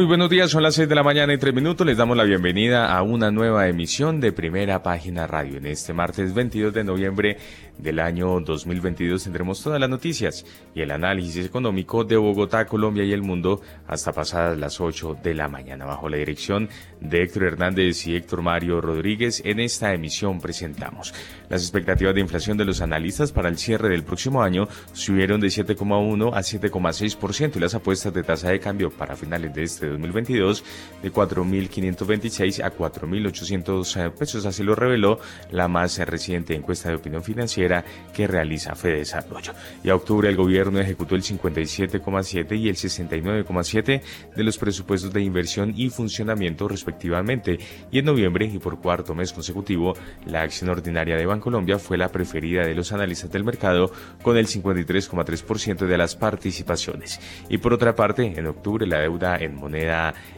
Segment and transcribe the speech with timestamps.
[0.00, 1.86] Muy buenos días, son las 6 de la mañana y 3 minutos.
[1.86, 5.58] Les damos la bienvenida a una nueva emisión de Primera Página Radio.
[5.58, 7.36] En este martes 22 de noviembre
[7.76, 13.12] del año 2022 tendremos todas las noticias y el análisis económico de Bogotá, Colombia y
[13.12, 15.84] el mundo hasta pasadas las 8 de la mañana.
[15.84, 16.70] Bajo la dirección
[17.02, 21.12] de Héctor Hernández y Héctor Mario Rodríguez, en esta emisión presentamos
[21.50, 25.48] las expectativas de inflación de los analistas para el cierre del próximo año subieron de
[25.48, 30.64] 7,1 a 7,6% y las apuestas de tasa de cambio para finales de este 2022
[31.02, 34.46] de 4.526 a 4.800 pesos.
[34.46, 35.18] Así lo reveló
[35.50, 39.52] la más reciente encuesta de opinión financiera que realiza Fede Desarrollo.
[39.82, 44.02] Y a octubre el gobierno ejecutó el 57,7 y el 69,7
[44.36, 47.58] de los presupuestos de inversión y funcionamiento respectivamente.
[47.90, 49.94] Y en noviembre y por cuarto mes consecutivo,
[50.26, 54.46] la acción ordinaria de Bancolombia fue la preferida de los analistas del mercado con el
[54.46, 57.20] 53,3% de las participaciones.
[57.48, 59.69] Y por otra parte, en octubre la deuda en moneda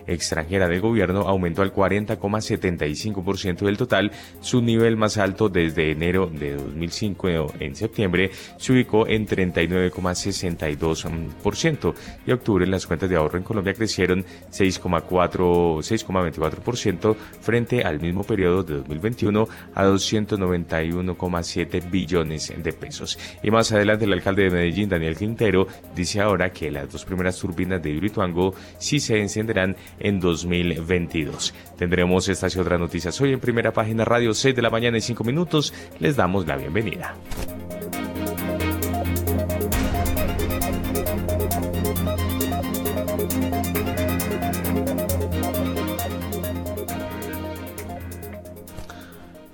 [0.07, 6.57] extranjera del gobierno aumentó al 40,75% del total, su nivel más alto desde enero de
[6.57, 11.95] 2005 en septiembre se ubicó en 39,62%
[12.27, 18.77] y octubre las cuentas de ahorro en Colombia crecieron 6,24% frente al mismo periodo de
[18.77, 23.19] 2021 a 291,7 billones de pesos.
[23.43, 27.39] Y más adelante el alcalde de Medellín, Daniel Quintero, dice ahora que las dos primeras
[27.39, 31.55] turbinas de Hidroituango sí se encenderán en 2022.
[31.77, 35.01] Tendremos estas y otras noticias hoy en primera página radio 6 de la mañana y
[35.01, 35.73] 5 minutos.
[35.99, 37.15] Les damos la bienvenida.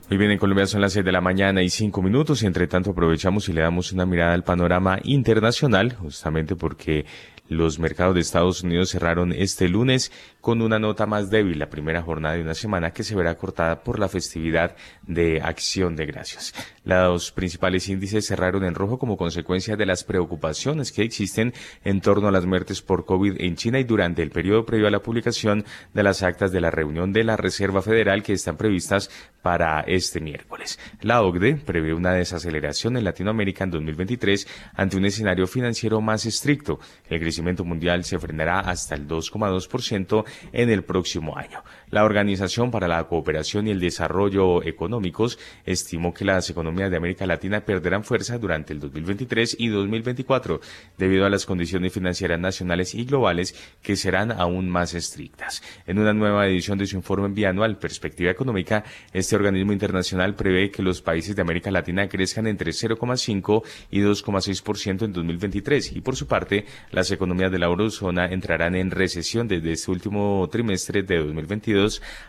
[0.08, 2.66] Muy bien, en Colombia son las 6 de la mañana y 5 minutos y entre
[2.66, 7.04] tanto aprovechamos y le damos una mirada al panorama internacional, justamente porque
[7.48, 12.02] los mercados de Estados Unidos cerraron este lunes con una nota más débil, la primera
[12.02, 16.54] jornada de una semana que se verá cortada por la festividad de Acción de Gracias.
[16.84, 21.52] Los principales índices cerraron en rojo como consecuencia de las preocupaciones que existen
[21.84, 24.90] en torno a las muertes por COVID en China y durante el periodo previo a
[24.90, 29.10] la publicación de las actas de la reunión de la Reserva Federal que están previstas
[29.42, 30.78] para este miércoles.
[31.00, 36.78] La OCDE prevé una desaceleración en Latinoamérica en 2023 ante un escenario financiero más estricto.
[37.08, 41.62] El crecimiento mundial se frenará hasta el 2,2% en el próximo año.
[41.90, 47.24] La Organización para la Cooperación y el Desarrollo Económicos estimó que las economías de América
[47.24, 50.60] Latina perderán fuerza durante el 2023 y 2024
[50.98, 55.62] debido a las condiciones financieras nacionales y globales que serán aún más estrictas.
[55.86, 58.84] En una nueva edición de su informe bianual Perspectiva Económica,
[59.14, 65.04] este organismo internacional prevé que los países de América Latina crezcan entre 0,5 y 2,6%
[65.06, 69.72] en 2023 y por su parte las economías de la eurozona entrarán en recesión desde
[69.72, 71.77] este último trimestre de 2022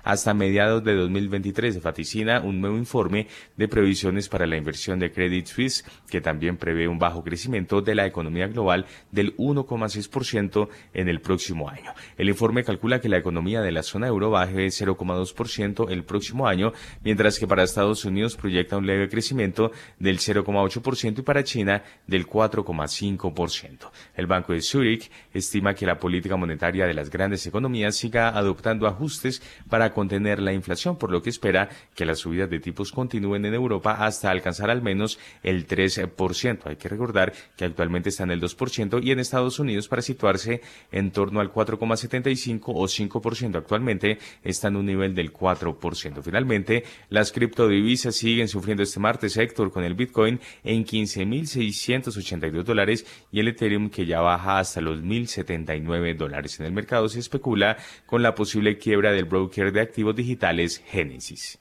[0.03, 1.75] hasta mediados de 2023.
[1.75, 3.27] Se vaticina un nuevo informe
[3.57, 7.95] de previsiones para la inversión de Credit Suisse que también prevé un bajo crecimiento de
[7.95, 11.93] la economía global del 1,6% en el próximo año.
[12.17, 16.73] El informe calcula que la economía de la zona euro baje 0,2% el próximo año,
[17.03, 22.27] mientras que para Estados Unidos proyecta un leve crecimiento del 0,8% y para China del
[22.27, 23.91] 4,5%.
[24.15, 28.87] El Banco de Zurich estima que la política monetaria de las grandes economías siga adoptando
[28.87, 29.38] ajustes
[29.69, 33.53] para contener la inflación, por lo que espera que las subidas de tipos continúen en
[33.53, 36.59] Europa hasta alcanzar al menos el 3%.
[36.65, 40.61] Hay que recordar que actualmente está en el 2% y en Estados Unidos para situarse
[40.91, 43.55] en torno al 4,75 o 5%.
[43.55, 46.21] Actualmente está en un nivel del 4%.
[46.23, 53.39] Finalmente, las criptodivisas siguen sufriendo este martes, Héctor, con el Bitcoin en 15.682 dólares y
[53.39, 56.59] el Ethereum que ya baja hasta los 1.079 dólares.
[56.59, 61.59] En el mercado se especula con la posible quiebra del broker de activos digitales Génesis.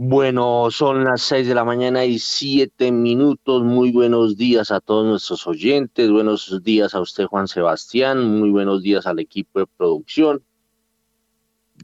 [0.00, 3.64] Bueno, son las seis de la mañana y siete minutos.
[3.64, 6.08] Muy buenos días a todos nuestros oyentes.
[6.08, 8.38] Buenos días a usted, Juan Sebastián.
[8.38, 10.44] Muy buenos días al equipo de producción.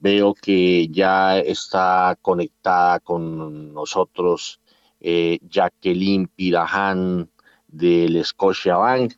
[0.00, 4.60] Veo que ya está conectada con nosotros
[5.00, 7.28] eh, Jacqueline Piraján
[7.66, 9.14] del Scotia Bank.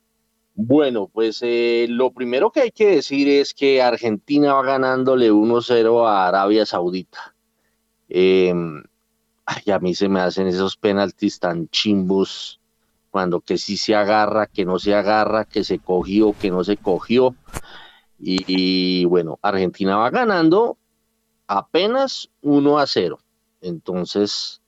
[0.59, 6.09] Bueno, pues eh, lo primero que hay que decir es que Argentina va ganándole 1-0
[6.09, 7.35] a Arabia Saudita.
[8.09, 8.83] Em,
[9.45, 12.59] ay, a mí se me hacen esos penaltis tan chimbos
[13.11, 16.79] cuando que sí se agarra, que no se agarra, que se cogió, que no se
[16.79, 17.37] cogió.
[18.19, 20.79] Y, bueno, Argentina va ganando
[21.49, 23.19] apenas 1 a 0.
[23.61, 24.63] Entonces,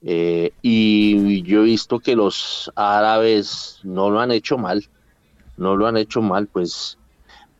[0.00, 4.88] eh, y yo he visto que los árabes no lo han hecho mal,
[5.58, 6.98] no lo han hecho mal, pues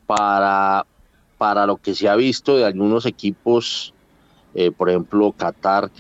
[0.07, 0.87] para,
[1.37, 3.93] para lo que se ha visto de algunos equipos,
[4.55, 5.91] eh, por ejemplo, Qatar,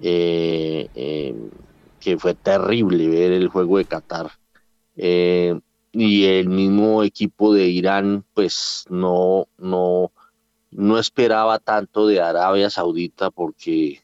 [0.00, 1.34] eh,
[2.00, 4.30] que fue terrible ver el juego de Qatar.
[4.96, 10.10] y el mismo equipo de Irán, pues no, no,
[10.74, 14.02] no esperaba tanto de Arabia Saudita porque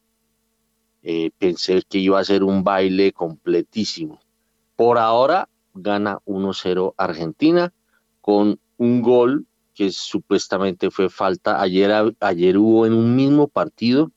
[1.03, 4.21] eh, pensé que iba a ser un baile completísimo.
[4.77, 7.72] Por ahora gana 1-0 Argentina
[8.20, 11.61] con un gol que supuestamente fue falta.
[11.61, 14.11] Ayer, ayer hubo en un mismo partido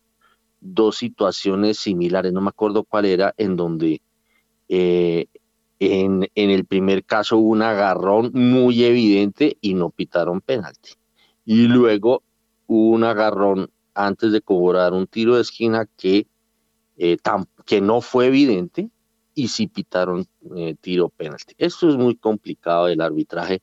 [0.60, 4.02] dos situaciones similares, no me acuerdo cuál era, en donde
[4.70, 5.28] eh,
[5.80, 10.92] en, en, el primer caso hubo un agarrón muy evidente y no pitaron penalti.
[11.46, 12.24] Y luego
[12.68, 16.28] hubo un agarrón antes de cobrar un tiro de esquina que
[16.98, 17.18] eh,
[17.66, 18.90] que no fue evidente
[19.36, 20.26] y sí pitaron
[20.56, 21.54] eh, tiro penalti.
[21.58, 23.62] Esto es muy complicado el arbitraje,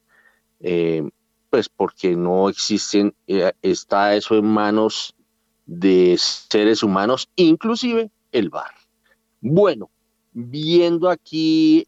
[0.60, 1.08] eh,
[1.48, 3.14] pues porque no existen,
[3.62, 5.14] está eso en manos
[5.66, 8.72] de seres humanos, inclusive el VAR.
[9.40, 9.90] Bueno,
[10.32, 11.86] viendo aquí,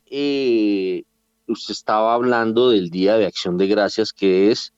[1.47, 4.73] usted estaba hablando del Día de Acción de Gracias, que es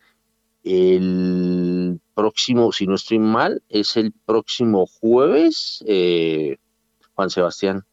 [0.64, 6.56] el próximo, si no estoy mal, es el próximo jueves, eh,
[7.14, 7.84] Juan Sebastián.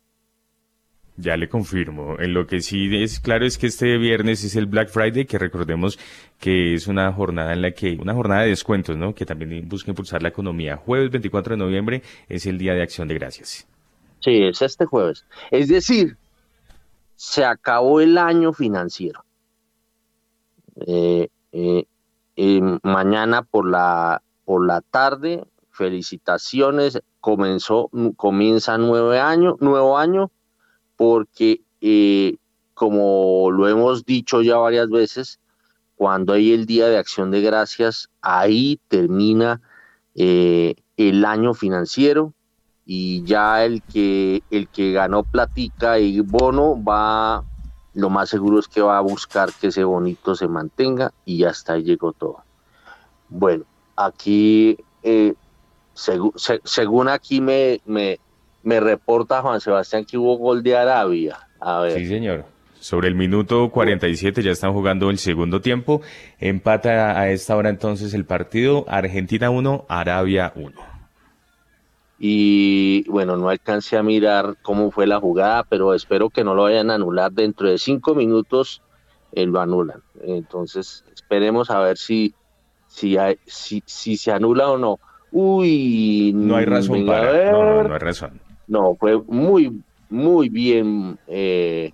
[1.21, 2.17] Ya le confirmo.
[2.19, 5.37] En lo que sí es claro es que este viernes es el Black Friday, que
[5.37, 5.99] recordemos
[6.39, 9.13] que es una jornada en la que, una jornada de descuentos, ¿no?
[9.13, 10.77] Que también busca impulsar la economía.
[10.77, 13.67] Jueves 24 de noviembre es el Día de Acción de Gracias.
[14.19, 15.25] Sí, es este jueves.
[15.51, 16.17] Es decir,
[17.15, 19.23] se acabó el año financiero.
[20.87, 21.85] Eh, eh,
[22.81, 30.31] mañana por la, por la tarde, felicitaciones, comenzó, comienza nuevo año, nuevo año,
[31.01, 32.35] porque eh,
[32.75, 35.39] como lo hemos dicho ya varias veces,
[35.95, 39.61] cuando hay el Día de Acción de Gracias, ahí termina
[40.13, 42.35] eh, el año financiero
[42.85, 47.45] y ya el que, el que ganó platica y bono va,
[47.95, 51.73] lo más seguro es que va a buscar que ese bonito se mantenga y hasta
[51.73, 52.43] ahí llegó todo.
[53.27, 53.63] Bueno,
[53.95, 55.33] aquí eh,
[55.95, 58.19] según aquí me, me,
[58.63, 61.37] me, reporta Juan Sebastián que hubo gol de Arabia.
[61.59, 61.93] A ver.
[61.93, 62.45] Sí, señor.
[62.79, 66.01] Sobre el minuto 47 ya están jugando el segundo tiempo.
[66.39, 70.71] Empata a esta hora entonces el partido Argentina 1, Arabia 1.
[72.23, 76.63] Y bueno, no alcancé a mirar cómo fue la jugada, pero espero que no lo
[76.63, 77.31] vayan a anular.
[77.31, 78.81] Dentro de cinco minutos
[79.31, 80.01] eh, lo anulan.
[80.23, 82.35] Entonces esperemos a ver si,
[82.87, 84.99] si, hay, si, si se anula o no.
[85.31, 87.51] Uy, no hay razón para.
[87.51, 88.41] No, no, hay razón.
[88.71, 91.91] No, fue muy, muy bien eh,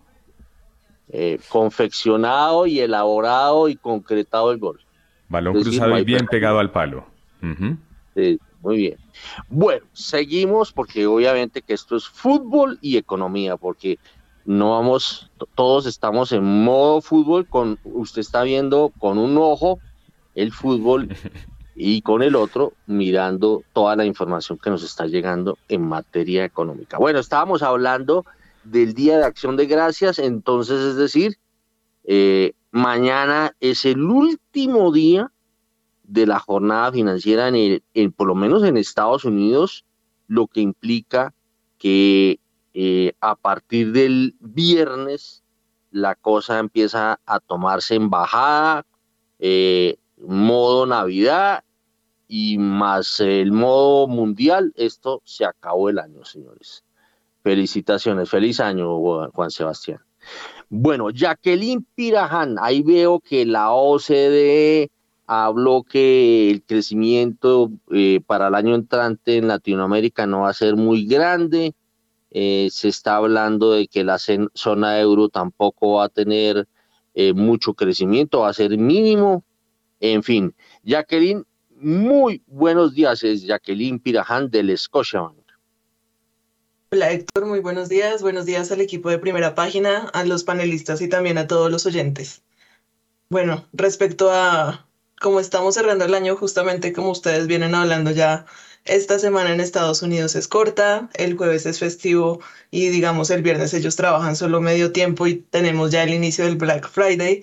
[1.07, 4.79] eh, confeccionado y elaborado y concretado el gol.
[5.27, 7.07] Balón cruzado y bien pegado al palo.
[8.13, 8.97] sí, muy bien.
[9.49, 13.97] Bueno, seguimos porque obviamente que esto es fútbol y economía, porque
[14.45, 19.79] no vamos, todos estamos en modo fútbol, con usted está viendo con un ojo
[20.35, 21.09] el fútbol
[21.79, 26.97] y con el otro mirando toda la información que nos está llegando en materia económica.
[26.97, 28.25] Bueno, estábamos hablando
[28.63, 31.37] del Día de Acción de Gracias, entonces es decir,
[32.03, 35.31] eh, mañana es el último día
[36.03, 39.85] de la jornada financiera, en, el, por lo menos en Estados Unidos,
[40.27, 41.35] lo que implica
[41.77, 42.39] que
[42.73, 45.43] eh, a partir del viernes
[45.91, 48.83] la cosa empieza a tomarse en bajada,
[49.37, 51.63] eh, modo Navidad
[52.27, 56.83] y más el modo mundial, esto se acabó el año, señores.
[57.43, 58.99] Felicitaciones, feliz año,
[59.31, 59.99] Juan Sebastián.
[60.69, 64.91] Bueno, Jacqueline Piraján, ahí veo que la OCDE
[65.25, 70.75] habló que el crecimiento eh, para el año entrante en Latinoamérica no va a ser
[70.75, 71.73] muy grande.
[72.31, 76.67] Eh, se está hablando de que la zona euro tampoco va a tener
[77.13, 79.43] eh, mucho crecimiento, va a ser mínimo.
[79.99, 80.53] En fin,
[80.83, 81.45] Jacqueline,
[81.79, 85.35] muy buenos días, es Jacqueline Piraján del Scotiabank.
[86.91, 88.21] Hola Héctor, muy buenos días.
[88.21, 91.85] Buenos días al equipo de primera página, a los panelistas y también a todos los
[91.85, 92.43] oyentes.
[93.29, 94.87] Bueno, respecto a
[95.19, 98.45] como estamos cerrando el año, justamente como ustedes vienen hablando ya,
[98.85, 102.39] esta semana en Estados Unidos es corta, el jueves es festivo
[102.71, 106.55] y digamos el viernes ellos trabajan solo medio tiempo y tenemos ya el inicio del
[106.55, 107.41] Black Friday.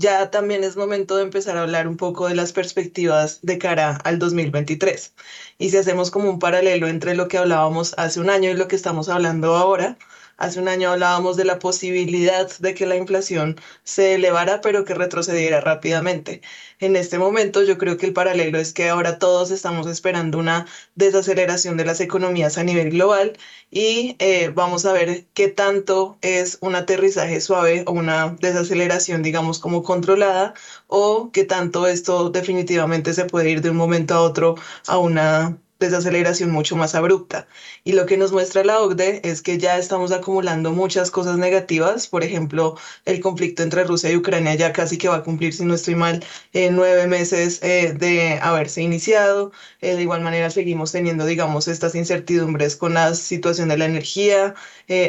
[0.00, 3.96] Ya también es momento de empezar a hablar un poco de las perspectivas de cara
[4.04, 5.14] al 2023.
[5.58, 8.66] Y si hacemos como un paralelo entre lo que hablábamos hace un año y lo
[8.66, 9.98] que estamos hablando ahora,
[10.40, 14.94] Hace un año hablábamos de la posibilidad de que la inflación se elevara, pero que
[14.94, 16.40] retrocediera rápidamente.
[16.78, 20.66] En este momento yo creo que el paralelo es que ahora todos estamos esperando una
[20.94, 23.34] desaceleración de las economías a nivel global
[23.70, 29.58] y eh, vamos a ver qué tanto es un aterrizaje suave o una desaceleración, digamos,
[29.58, 30.54] como controlada
[30.86, 34.54] o qué tanto esto definitivamente se puede ir de un momento a otro
[34.86, 37.48] a una desaceleración mucho más abrupta.
[37.84, 42.06] Y lo que nos muestra la OCDE es que ya estamos acumulando muchas cosas negativas,
[42.06, 45.64] por ejemplo, el conflicto entre Rusia y Ucrania ya casi que va a cumplir, si
[45.64, 49.52] no estoy mal, eh, nueve meses eh, de haberse iniciado.
[49.80, 54.54] Eh, de igual manera, seguimos teniendo, digamos, estas incertidumbres con la situación de la energía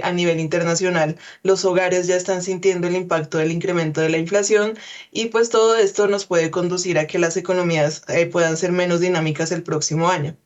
[0.03, 1.17] a nivel internacional.
[1.43, 4.77] Los hogares ya están sintiendo el impacto del incremento de la inflación
[5.11, 9.51] y pues todo esto nos puede conducir a que las economías puedan ser menos dinámicas
[9.51, 10.37] el próximo año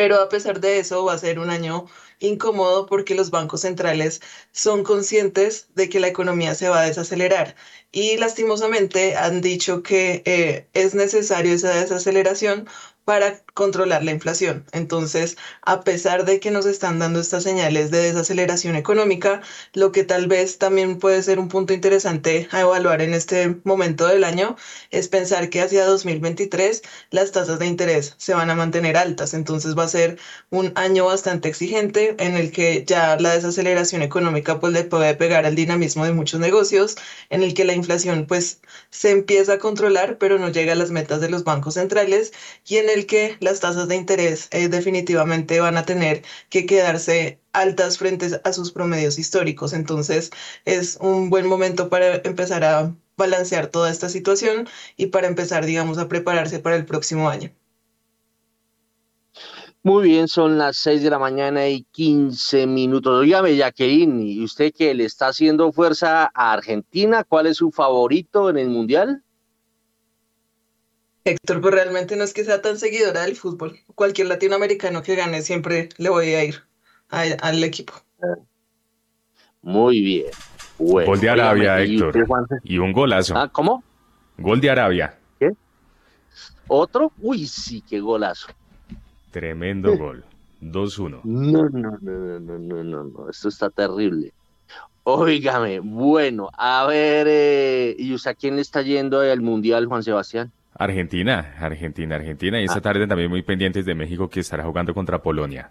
[0.00, 1.84] pero a pesar de eso va a ser un año
[2.20, 7.54] incómodo porque los bancos centrales son conscientes de que la economía se va a desacelerar.
[7.92, 12.66] Y lastimosamente han dicho que eh, es necesario esa desaceleración
[13.04, 14.64] para controlar la inflación.
[14.72, 19.42] Entonces, a pesar de que nos están dando estas señales de desaceleración económica,
[19.74, 24.06] lo que tal vez también puede ser un punto interesante a evaluar en este momento
[24.06, 24.56] del año
[24.90, 29.34] es pensar que hacia 2023 las tasas de interés se van a mantener altas.
[29.34, 34.58] Entonces va a ser un año bastante exigente en el que ya la desaceleración económica
[34.58, 36.96] pues le puede pegar al dinamismo de muchos negocios,
[37.28, 40.90] en el que la inflación pues se empieza a controlar pero no llega a las
[40.90, 42.32] metas de los bancos centrales
[42.66, 47.40] y en el que las tasas de interés eh, definitivamente van a tener que quedarse
[47.52, 49.72] altas frente a sus promedios históricos.
[49.72, 50.30] Entonces
[50.64, 55.98] es un buen momento para empezar a balancear toda esta situación y para empezar, digamos,
[55.98, 57.50] a prepararse para el próximo año.
[59.82, 63.20] Muy bien, son las 6 de la mañana y 15 minutos.
[63.20, 67.24] Oígame, Jacqueline, ¿y usted que le está haciendo fuerza a Argentina?
[67.24, 69.24] ¿Cuál es su favorito en el Mundial?
[71.24, 73.78] Héctor, pues realmente no es que sea tan seguidora del fútbol.
[73.94, 76.64] Cualquier latinoamericano que gane siempre le voy a ir
[77.10, 77.92] al equipo.
[79.62, 80.26] Muy bien.
[80.78, 82.26] gol de Arabia, Héctor.
[82.64, 83.36] Y un golazo.
[83.36, 83.84] ¿Ah, ¿Cómo?
[84.38, 85.18] Gol de Arabia.
[85.38, 85.50] ¿Qué?
[86.68, 87.12] ¿Otro?
[87.20, 88.48] Uy, sí, qué golazo.
[89.30, 90.24] Tremendo gol.
[90.62, 91.20] 2-1.
[91.24, 94.32] No, no, no, no, no, no, no, esto está terrible.
[95.04, 100.02] Óigame, bueno, a ver, eh, ¿y usted a quién le está yendo al Mundial, Juan
[100.02, 100.52] Sebastián?
[100.80, 102.58] Argentina, Argentina, Argentina.
[102.58, 102.80] Y esta ah.
[102.80, 105.70] tarde también muy pendientes de México que estará jugando contra Polonia.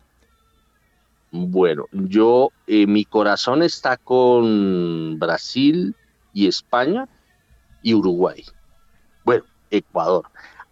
[1.32, 5.96] Bueno, yo, eh, mi corazón está con Brasil
[6.32, 7.08] y España
[7.82, 8.46] y Uruguay.
[9.26, 10.26] Bueno, Ecuador.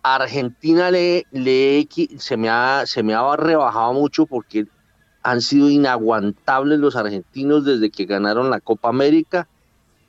[0.03, 1.88] Argentina le, le,
[2.20, 4.67] se, me ha, se me ha rebajado mucho porque
[5.24, 9.48] han sido inaguantables los argentinos desde que ganaron la Copa América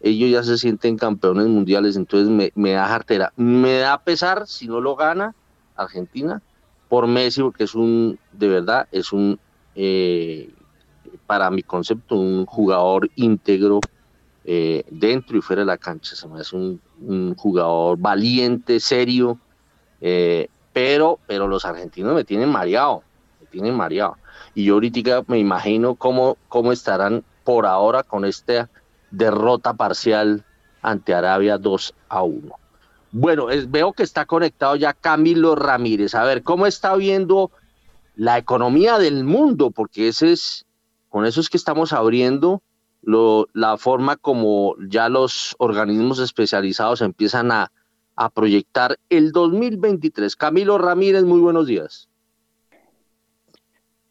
[0.01, 3.33] ellos ya se sienten campeones mundiales, entonces me, da jartera.
[3.37, 5.35] Me da pesar si no lo gana
[5.77, 6.41] Argentina
[6.89, 9.39] por Messi, porque es un, de verdad, es un,
[9.75, 10.51] eh,
[11.27, 13.81] para mi concepto, un jugador íntegro
[14.45, 16.15] eh, dentro y fuera de la cancha.
[16.15, 16.81] Se me hace un,
[17.37, 19.39] jugador valiente, serio,
[20.01, 23.03] eh, pero, pero los argentinos me tienen mareado,
[23.41, 24.17] me tienen mareado.
[24.55, 28.67] Y yo ahorita me imagino cómo, cómo estarán por ahora con este
[29.11, 30.45] derrota parcial
[30.83, 32.55] ante Arabia 2 a 1.
[33.11, 36.15] Bueno, veo que está conectado ya Camilo Ramírez.
[36.15, 37.51] A ver, ¿cómo está viendo
[38.17, 39.71] la economía del mundo?
[39.71, 40.67] Porque ese es,
[41.09, 42.63] con eso es que estamos abriendo
[43.03, 47.73] la forma como ya los organismos especializados empiezan a,
[48.17, 50.37] a proyectar el 2023.
[50.37, 52.09] Camilo Ramírez, muy buenos días.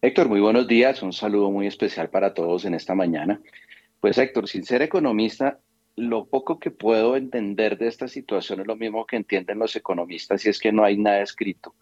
[0.02, 1.04] Héctor, muy buenos días.
[1.04, 3.42] Un saludo muy especial para todos en esta mañana.
[4.08, 5.60] Pues Héctor, sin ser economista,
[5.98, 10.46] lo poco que puedo entender de esta situación es lo mismo que entienden los economistas
[10.46, 11.76] y es que no hay nada escrito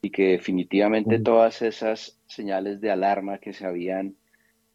[0.00, 4.16] y que definitivamente todas esas señales de alarma que se habían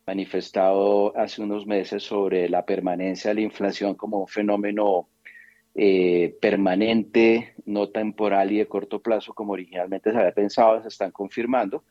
[0.06, 5.10] manifestado hace unos meses sobre la permanencia de la inflación como un fenómeno
[5.74, 11.10] eh, permanente, no temporal y de corto plazo como originalmente se había pensado, se están
[11.10, 11.84] confirmando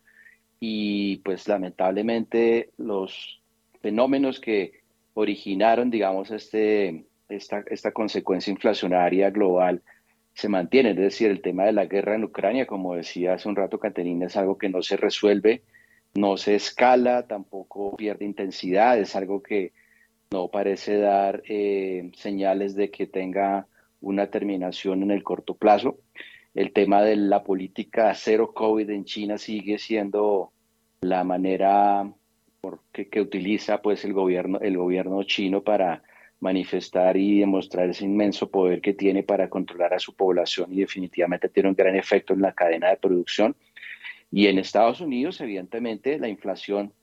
[0.61, 3.41] y pues lamentablemente los
[3.81, 4.79] fenómenos que
[5.13, 9.81] originaron, digamos, este, esta, esta consecuencia inflacionaria global
[10.33, 10.91] se mantiene.
[10.91, 14.27] Es decir, el tema de la guerra en Ucrania, como decía hace un rato Caterina,
[14.27, 15.63] es algo que no se resuelve,
[16.13, 19.73] no se escala, tampoco pierde intensidad, es algo que
[20.31, 23.67] no parece dar eh, señales de que tenga
[23.99, 25.99] una terminación en el corto plazo.
[26.53, 30.51] El tema de la política cero COVID en China sigue siendo
[31.01, 32.11] la manera
[32.91, 36.03] que, que utiliza pues el gobierno, el gobierno chino para
[36.39, 41.49] manifestar y demostrar ese inmenso poder que tiene para controlar a su población y definitivamente
[41.49, 43.55] tiene un gran efecto en la cadena de producción.
[44.31, 46.93] Y en Estados Unidos, evidentemente, la inflación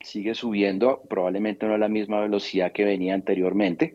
[0.00, 3.94] sigue subiendo, probablemente no a la misma velocidad que venía anteriormente,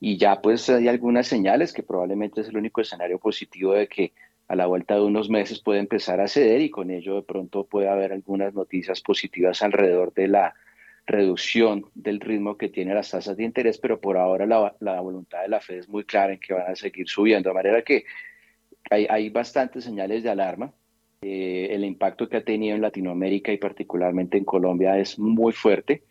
[0.00, 4.12] y ya pues hay algunas señales que probablemente es el único escenario positivo de que
[4.48, 7.64] a la vuelta de unos meses puede empezar a ceder y con ello de pronto
[7.64, 10.54] puede haber algunas noticias positivas alrededor de la
[11.06, 15.48] reducción del ritmo que tiene las tasas de interés, pero por ahora la, voluntad de
[15.48, 18.04] la Fed es muy clara en que van a seguir subiendo, de manera que
[18.90, 20.72] hay, hay bastantes señales de alarma.
[21.20, 26.04] Eh, el impacto que ha tenido en Latinoamérica y particularmente en Colombia es muy fuerte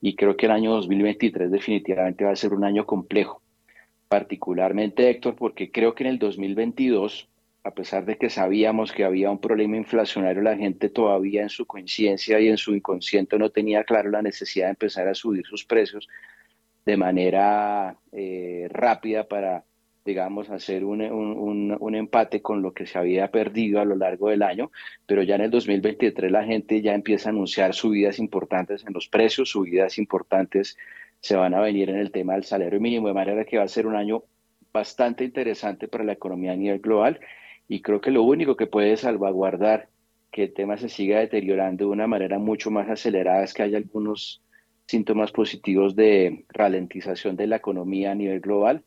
[0.00, 3.42] y creo que el año 2023 definitivamente va a ser un año complejo,
[4.08, 7.28] particularmente Héctor, porque creo que en el 2022
[7.66, 11.66] a pesar de que sabíamos que había un problema inflacionario, la gente todavía en su
[11.66, 15.64] conciencia y en su inconsciente no tenía claro la necesidad de empezar a subir sus
[15.64, 16.08] precios
[16.84, 19.64] de manera eh, rápida para,
[20.04, 24.28] digamos, hacer un, un, un, empate con lo que se había perdido a lo largo
[24.28, 24.70] del año,
[25.04, 29.08] pero ya en el 2023 la gente ya empieza a anunciar subidas importantes en los
[29.08, 30.76] precios, subidas importantes
[31.18, 33.68] se van a venir en el tema del salario mínimo, de manera que va a
[33.68, 34.22] ser un año
[34.72, 37.18] bastante interesante para la economía a nivel global
[37.68, 39.88] y creo que lo único que puede salvaguardar
[40.30, 43.78] que el tema se siga deteriorando de una manera mucho más acelerada es que haya
[43.78, 44.42] algunos
[44.86, 48.84] síntomas positivos de ralentización de la economía a nivel global,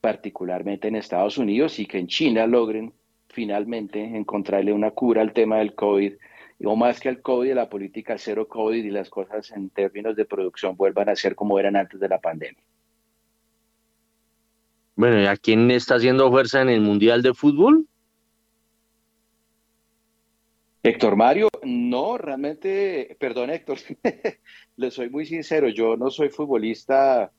[0.00, 2.92] particularmente en Estados Unidos, y que en China logren
[3.28, 6.14] finalmente encontrarle una cura al tema del COVID,
[6.64, 10.24] o más que al COVID, la política cero COVID y las cosas en términos de
[10.24, 12.62] producción vuelvan a ser como eran antes de la pandemia.
[14.96, 17.86] Bueno, ¿y a quién está haciendo fuerza en el Mundial de Fútbol?
[20.82, 23.78] Héctor Mario, no, realmente, perdón Héctor,
[24.76, 27.32] le soy muy sincero, yo no soy futbolista,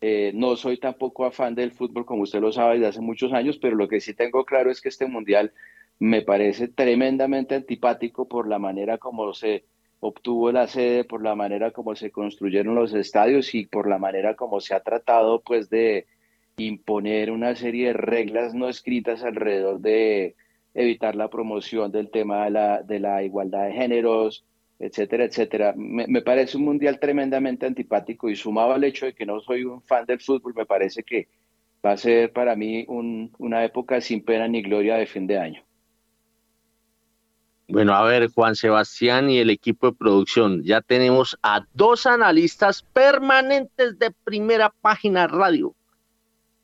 [0.00, 3.58] eh, no soy tampoco afán del fútbol como usted lo sabe desde hace muchos años,
[3.58, 5.52] pero lo que sí tengo claro es que este mundial
[5.98, 9.64] me parece tremendamente antipático por la manera como se
[10.00, 14.34] obtuvo la sede, por la manera como se construyeron los estadios y por la manera
[14.34, 16.06] como se ha tratado pues de
[16.56, 20.34] imponer una serie de reglas no escritas alrededor de
[20.74, 24.44] evitar la promoción del tema de la, de la igualdad de géneros,
[24.78, 25.74] etcétera, etcétera.
[25.76, 29.80] Me, parece un mundial tremendamente antipático y sumado al hecho de que no soy un
[29.82, 31.28] fan del fútbol, me parece que
[31.84, 35.62] va a ser para mí una época sin pena ni gloria de fin de año.
[37.68, 42.82] Bueno, a ver, Juan Sebastián y el equipo de producción, ya tenemos a dos analistas
[42.82, 45.74] permanentes de primera página radio,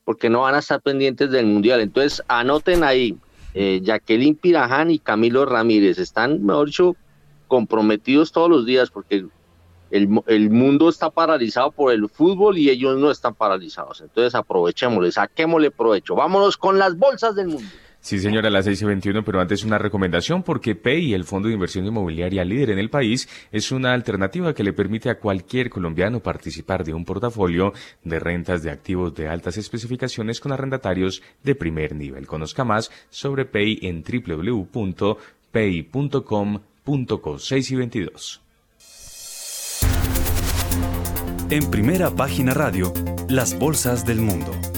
[0.04, 1.80] porque no van a estar pendientes del mundial.
[1.80, 3.16] Entonces, anoten ahí,
[3.60, 5.98] eh, Jacqueline Piraján y Camilo Ramírez.
[5.98, 6.96] Están, mejor dicho,
[7.48, 9.26] comprometidos todos los días porque
[9.90, 14.00] el, el, mundo está paralizado por el fútbol y ellos no están paralizados.
[14.00, 16.14] Entonces aprovechémosle, saquémosle provecho.
[16.14, 17.68] Vámonos con las bolsas del mundo.
[18.08, 21.48] Sí, señora, a las 6 y 21, pero antes una recomendación porque PEI, el Fondo
[21.48, 25.68] de Inversión Inmobiliaria líder en el país, es una alternativa que le permite a cualquier
[25.68, 31.54] colombiano participar de un portafolio de rentas de activos de altas especificaciones con arrendatarios de
[31.54, 32.26] primer nivel.
[32.26, 35.18] Conozca más sobre PEI en www.pei.com.co
[37.38, 38.40] 6 y 22.
[41.50, 42.90] En primera página radio,
[43.28, 44.77] las bolsas del mundo.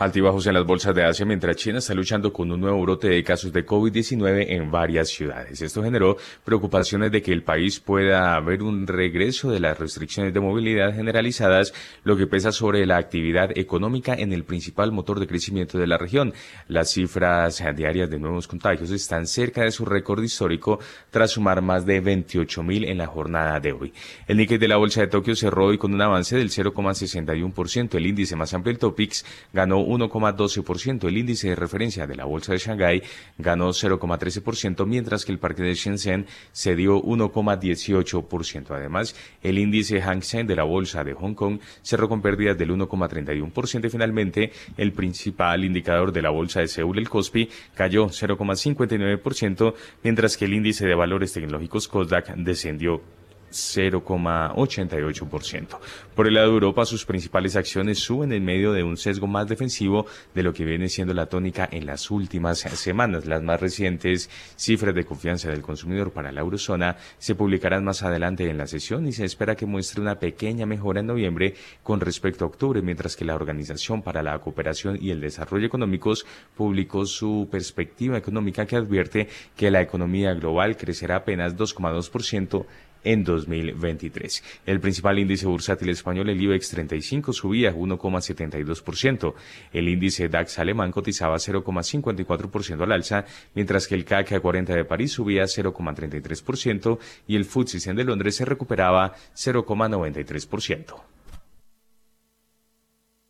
[0.00, 3.22] Altibajos en las bolsas de Asia mientras China está luchando con un nuevo brote de
[3.22, 5.60] casos de COVID-19 en varias ciudades.
[5.60, 10.40] Esto generó preocupaciones de que el país pueda haber un regreso de las restricciones de
[10.40, 15.76] movilidad generalizadas, lo que pesa sobre la actividad económica en el principal motor de crecimiento
[15.76, 16.32] de la región.
[16.66, 21.84] Las cifras diarias de nuevos contagios están cerca de su récord histórico tras sumar más
[21.84, 23.92] de 28 mil en la jornada de hoy.
[24.26, 27.96] El Nikkei de la bolsa de Tokio cerró hoy con un avance del 0,61%.
[27.96, 31.08] El índice más amplio, el Topix, ganó 1,12%.
[31.08, 33.02] El índice de referencia de la bolsa de Shanghái
[33.38, 38.70] ganó 0,13%, mientras que el parque de Shenzhen se dio 1,18%.
[38.70, 42.70] Además, el índice Hang Seng de la bolsa de Hong Kong cerró con pérdidas del
[42.70, 49.74] 1,31% y finalmente el principal indicador de la bolsa de Seúl, el Kospi, cayó 0,59%,
[50.02, 53.02] mientras que el índice de valores tecnológicos Kosdaq descendió
[53.50, 55.78] 0,88%.
[56.14, 59.48] Por el lado de Europa, sus principales acciones suben en medio de un sesgo más
[59.48, 63.26] defensivo de lo que viene siendo la tónica en las últimas semanas.
[63.26, 68.48] Las más recientes cifras de confianza del consumidor para la eurozona se publicarán más adelante
[68.48, 72.44] en la sesión y se espera que muestre una pequeña mejora en noviembre con respecto
[72.44, 77.48] a octubre, mientras que la Organización para la Cooperación y el Desarrollo Económicos publicó su
[77.50, 82.66] perspectiva económica que advierte que la economía global crecerá apenas 2,2%
[83.04, 84.42] en 2023.
[84.66, 89.34] El principal índice bursátil español, el IBEX 35, subía 1,72%.
[89.72, 95.12] El índice DAX alemán cotizaba 0,54% al alza, mientras que el CAC 40 de París
[95.12, 100.94] subía 0,33% y el FTSE 100 de Londres se recuperaba 0,93%.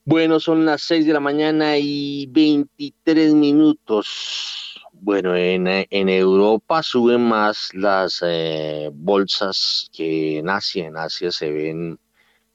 [0.05, 4.70] Bueno, son las 6 de la mañana y 23 minutos.
[5.03, 5.67] Bueno, en,
[6.11, 10.89] Europa suben más las eh, bolsas que en Asia.
[10.89, 11.99] En Asia se ven,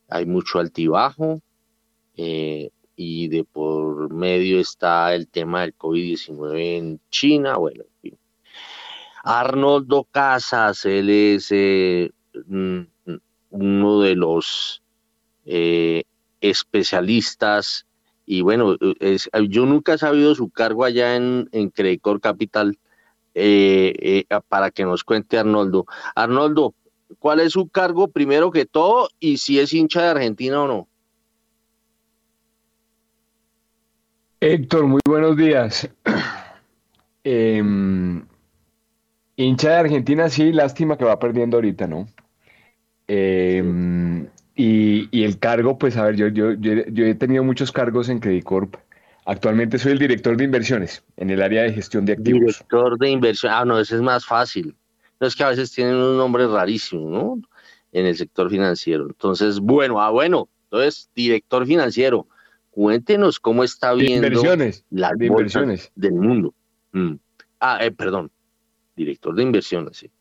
[0.10, 1.42] hay mucho altibajo
[2.16, 7.58] eh, y de por medio está el tema del COVID-19 en China.
[7.58, 8.16] Bueno, en.
[9.24, 12.12] Arnoldo Casas, él es eh,
[13.50, 14.84] uno de los
[16.42, 17.85] especialistas
[18.26, 22.78] y bueno, es, yo nunca he sabido su cargo allá en, en Credicor Capital
[23.36, 25.86] eh, eh, para que nos cuente Arnoldo.
[26.16, 26.74] Arnoldo,
[27.20, 30.88] ¿cuál es su cargo primero que todo y si es hincha de Argentina o no?
[34.40, 35.90] Héctor, muy buenos días.
[37.28, 38.24] Em,
[39.36, 42.08] hincha de Argentina, sí, lástima que va perdiendo ahorita, ¿no?
[43.08, 48.20] Eh, y, el cargo, pues a ver, yo, yo, yo, he tenido muchos cargos en
[48.20, 48.76] Credit Corp.
[49.26, 52.40] Actualmente soy el director de inversiones en el área de gestión de activos.
[52.40, 53.52] Director de inversión.
[53.54, 54.76] Ah, no, ese es más fácil.
[55.20, 57.42] No es que a veces tienen un nombre rarísimo, ¿no?
[57.92, 59.08] En el sector financiero.
[59.08, 60.48] Entonces, bueno, ah, bueno.
[60.66, 62.28] Entonces, director financiero,
[62.72, 66.54] cuéntenos cómo está viendo inversiones, las de inversiones del mundo.
[66.92, 67.16] Mm.
[67.60, 68.32] Ah, eh, perdón.
[68.96, 70.12] Director de inversiones, sí.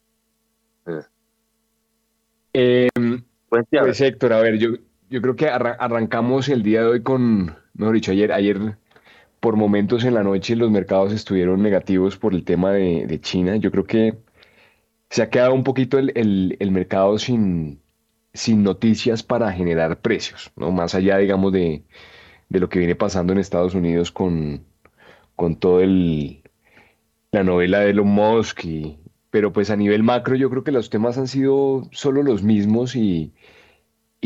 [2.53, 2.89] Eh,
[3.71, 4.71] pues Héctor, a ver, yo,
[5.11, 8.77] yo creo que arrancamos el día de hoy con, mejor dicho, ayer, ayer
[9.41, 13.57] por momentos en la noche los mercados estuvieron negativos por el tema de, China.
[13.57, 14.19] Yo creo que
[15.11, 17.81] se ha quedado un poquito el, mercado sin,
[18.33, 20.71] sin noticias para generar precios, ¿no?
[20.73, 21.85] Más allá, digamos, de,
[22.49, 24.65] lo que viene pasando en Estados Unidos con,
[25.37, 26.43] con todo el,
[27.33, 28.65] la novela de Elon Musk
[29.35, 32.95] pero pues a nivel macro yo creo que los temas han sido solo los mismos
[32.95, 33.33] y,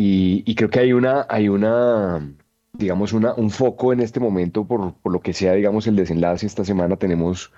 [0.00, 2.32] y, creo que hay una, hay una,
[2.72, 6.46] digamos, una, un foco en este momento por, por, lo que sea, digamos, el desenlace.
[6.46, 7.52] Esta semana tenemos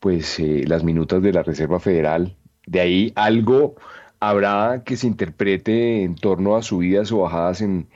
[0.00, 2.34] pues eh, las minutas de la Reserva Federal.
[2.66, 3.74] De ahí algo
[4.20, 7.88] habrá que se interprete en torno a subidas o bajadas en,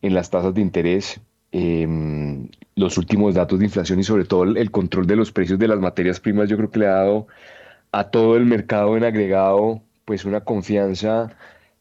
[0.00, 1.20] en las tasas de interés.
[1.52, 5.68] Em, los últimos datos de inflación y sobre todo el control de los precios de
[5.68, 7.26] las materias primas yo creo que le ha dado
[7.92, 11.36] a todo el mercado en agregado, pues una confianza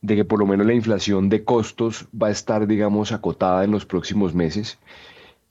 [0.06, 3.72] de que por lo menos la inflación de costos va a estar, digamos, acotada en
[3.72, 4.80] los próximos meses.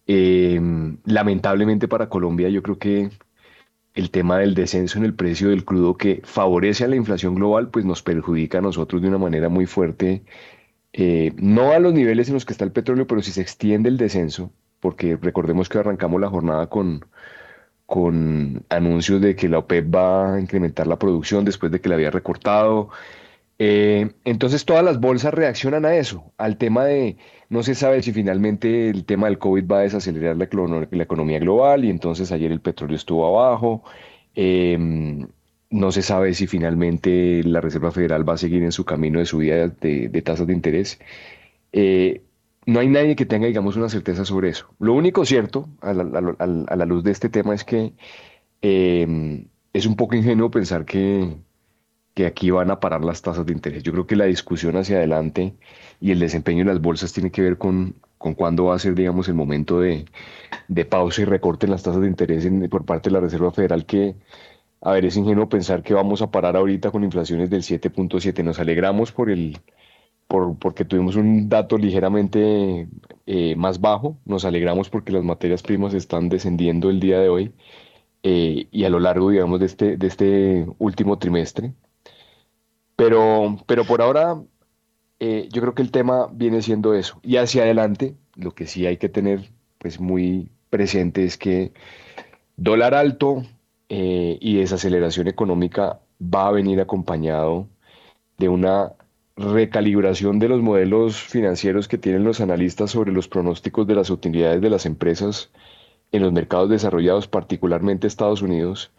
[0.07, 3.11] Em, lamentablemente para Colombia, yo creo que
[3.95, 7.71] el tema del descenso en el precio del crudo que favorece a la inflación global,
[7.71, 10.25] pues nos perjudica a nosotros de una manera muy fuerte,
[10.93, 13.89] eh, no a los niveles en los que está el petróleo, pero si se extiende
[13.89, 17.05] el descenso, porque recordemos que arrancamos la jornada con,
[17.87, 21.97] con anuncios de que la OPEP va a incrementar la producción después de que la
[21.97, 22.91] había recortado.
[23.59, 27.17] Eh, entonces todas las bolsas reaccionan a eso, al tema de,
[27.49, 30.45] no se sabe si finalmente el tema del COVID va a desacelerar la,
[31.03, 33.85] economía global y entonces ayer el petróleo estuvo abajo.
[34.35, 35.29] Em,
[35.71, 39.27] no se sabe si finalmente la Reserva Federal va a seguir en su camino de
[39.27, 41.01] subida de, tasas de interés.
[41.73, 42.23] Eh,
[42.67, 44.75] no hay nadie que tenga, digamos, una certeza sobre eso.
[44.79, 47.93] Lo único cierto, a la, luz de este tema, es que
[48.63, 51.37] em, es un poco ingenuo pensar que,
[52.15, 53.83] que aquí van a parar las tasas de interés.
[53.83, 55.55] Yo creo que la discusión hacia adelante
[56.01, 58.95] y el desempeño de las bolsas tiene que ver con, con cuándo va a ser,
[58.95, 60.07] digamos, el momento de,
[60.69, 63.87] de pausa y recorte en las tasas de interés por parte de la Reserva Federal,
[63.87, 64.17] que,
[64.81, 68.45] a ver, es ingenuo pensar que vamos a parar ahorita con inflaciones del 7.7.
[68.45, 69.59] Nos alegramos por el
[70.59, 72.89] porque tuvimos un dato ligeramente
[73.27, 74.19] eh, más bajo.
[74.25, 77.53] Nos alegramos porque las materias primas están descendiendo el día de hoy
[78.23, 81.75] eh, y a lo largo, digamos, de este, de este último trimestre.
[82.97, 84.41] Pero, pero por ahora,
[85.21, 87.21] eh, yo creo que el tema viene siendo eso.
[87.23, 91.73] Y hacia adelante, lo que sí hay que tener pues, muy presente es que
[92.57, 93.45] dólar alto
[93.87, 97.69] y desaceleración económica va a venir acompañado
[98.39, 98.93] de una
[99.37, 104.61] recalibración de los modelos financieros que tienen los analistas sobre los pronósticos de las utilidades
[104.61, 105.51] de las empresas
[106.13, 108.93] en los mercados desarrollados, particularmente Estados Unidos.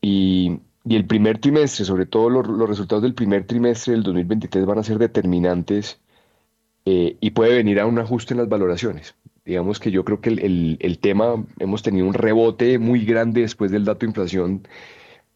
[0.00, 4.82] Y, el primer trimestre, sobre todo los, resultados del primer trimestre del 2023 van a
[4.82, 6.00] ser determinantes
[6.84, 9.14] eh, y puede venir a un ajuste en las valoraciones.
[9.44, 13.84] Digamos que yo creo que el, tema, hemos tenido un rebote muy grande después del
[13.84, 14.66] dato de inflación,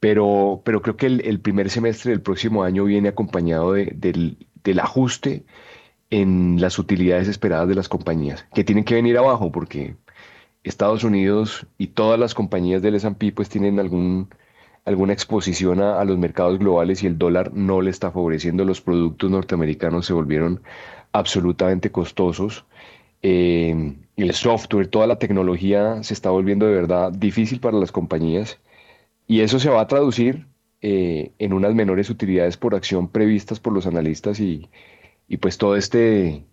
[0.00, 5.44] pero, pero creo que el, primer semestre del próximo año viene acompañado del, del ajuste
[6.10, 9.96] en las utilidades esperadas de las compañías, que tienen que venir abajo porque
[10.62, 14.28] Estados Unidos y todas las compañías del S&P pues tienen algún,
[14.86, 18.64] alguna exposición a, los mercados globales y el dólar no le está favoreciendo.
[18.64, 20.62] Los productos norteamericanos se volvieron
[21.12, 22.64] absolutamente costosos.
[23.22, 28.58] Eh, el software, toda la tecnología se está volviendo de verdad difícil para las compañías
[29.26, 30.46] y eso se va a traducir
[30.82, 34.68] eh, en unas menores utilidades por acción previstas por los analistas y,
[35.28, 36.44] y pues todo este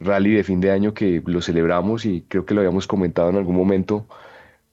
[0.00, 3.36] rally de fin de año que lo celebramos y creo que lo habíamos comentado en
[3.36, 4.06] algún momento,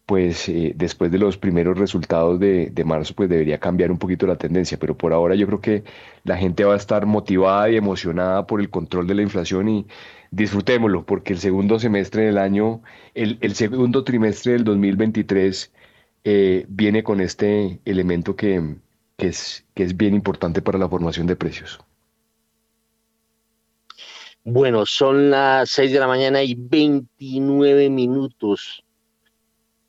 [0.09, 4.39] pues eh, después de los primeros resultados de, marzo, pues debería cambiar un poquito la
[4.39, 5.83] tendencia, pero por ahora yo creo que
[6.23, 9.85] la gente va a estar motivada y emocionada por el control de la inflación y
[10.31, 12.81] disfrutémoslo, porque el segundo semestre del año,
[13.13, 15.71] el, segundo trimestre del 2023
[16.23, 18.77] eh, viene con este elemento que,
[19.19, 21.79] es, que es bien importante para la formación de precios.
[24.43, 28.83] Bueno, son las 6 de la mañana y 29 minutos.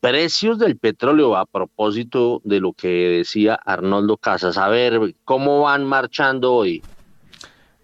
[0.00, 4.56] Precios del petróleo, a propósito de lo que decía Arnoldo Casas.
[4.56, 6.82] A ver, ¿cómo van marchando hoy?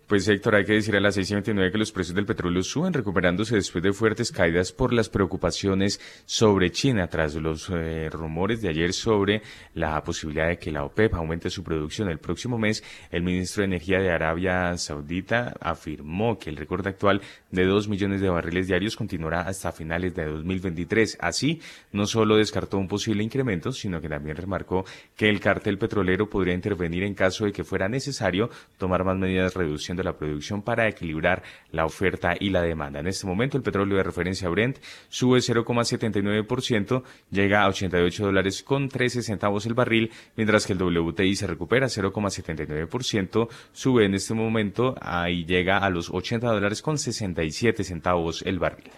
[0.06, 3.56] Pues Héctor, hay que decir a las 6.29 que los precios del petróleo suben, recuperándose
[3.56, 8.92] después de fuertes caídas por las preocupaciones sobre China, tras los eh, rumores de ayer
[8.92, 9.42] sobre
[9.74, 12.84] la posibilidad de que la OPEP aumente su producción el próximo mes.
[13.10, 18.20] El ministro de Energía de Arabia Saudita afirmó que el récord actual de 2 millones
[18.20, 21.18] de barriles diarios continuará hasta finales de 2023.
[21.20, 24.84] Así, no solo descartó un posible incremento, sino que también remarcó
[25.16, 29.54] que el cartel petrolero podría intervenir en caso de que fuera necesario tomar más medidas
[29.54, 33.00] reduciendo de la producción para equilibrar la oferta y la demanda.
[33.00, 34.78] En este momento el petróleo de referencia Brent
[35.08, 41.36] sube 0,79%, llega a 88 dólares con 13 centavos el barril, mientras que el WTI
[41.36, 44.94] se recupera 0,79%, sube en este momento
[45.28, 48.90] y llega a los 80 dólares con 67 centavos el barril.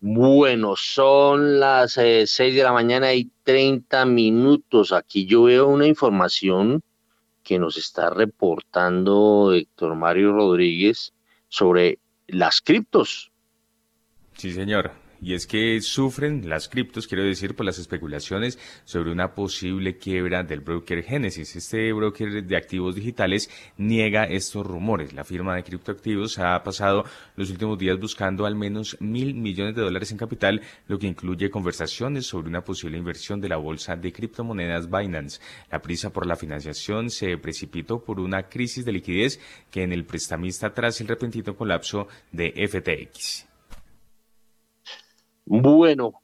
[0.00, 4.92] Bueno, son las 6 eh, de la mañana y 30 minutos.
[4.92, 6.82] Aquí yo veo una información
[7.46, 11.14] que nos está reportando Héctor Mario Rodríguez
[11.48, 13.30] sobre las criptos.
[14.34, 19.34] Sí, señor y es que sufren las criptos, quiero decir, por las especulaciones sobre una
[19.34, 21.56] posible quiebra del broker Genesis.
[21.56, 25.12] Este broker de activos digitales niega estos rumores.
[25.12, 27.04] La firma de criptoactivos ha pasado
[27.36, 31.50] los últimos días buscando al menos mil millones de dólares en capital, lo que incluye
[31.50, 35.40] conversaciones sobre una posible inversión de la bolsa de criptomonedas Binance.
[35.70, 40.04] La prisa por la financiación se precipitó por una crisis de liquidez que en el
[40.04, 43.55] prestamista tras el repentino colapso de FTX.
[45.46, 46.20] Bueno,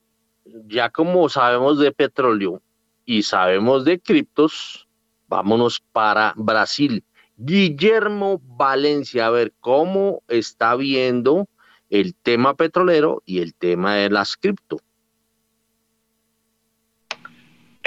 [0.67, 2.61] ya como sabemos de petróleo
[3.05, 4.89] y sabemos de criptos,
[5.29, 7.05] vámonos para Brasil.
[7.37, 11.49] Guillermo Valencia, a ver cómo está viendo
[11.89, 14.79] el tema petrolero y el tema de las cripto.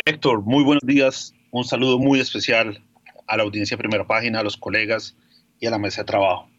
[0.06, 1.34] Héctor, muy buenos días.
[1.52, 2.82] Un saludo muy especial
[3.28, 5.18] a la audiencia primera página, a los colegas
[5.60, 6.50] y a la mesa de trabajo.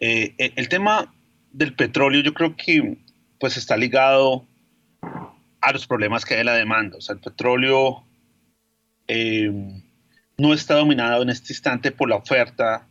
[0.00, 1.14] Eh, el tema
[1.52, 2.98] del petróleo, yo creo que
[3.38, 4.44] pues está ligado
[5.60, 6.98] a los problemas que hay en la demanda.
[6.98, 8.04] O sea, el petróleo
[9.06, 9.50] eh,
[10.36, 12.86] no está dominado en este instante por la oferta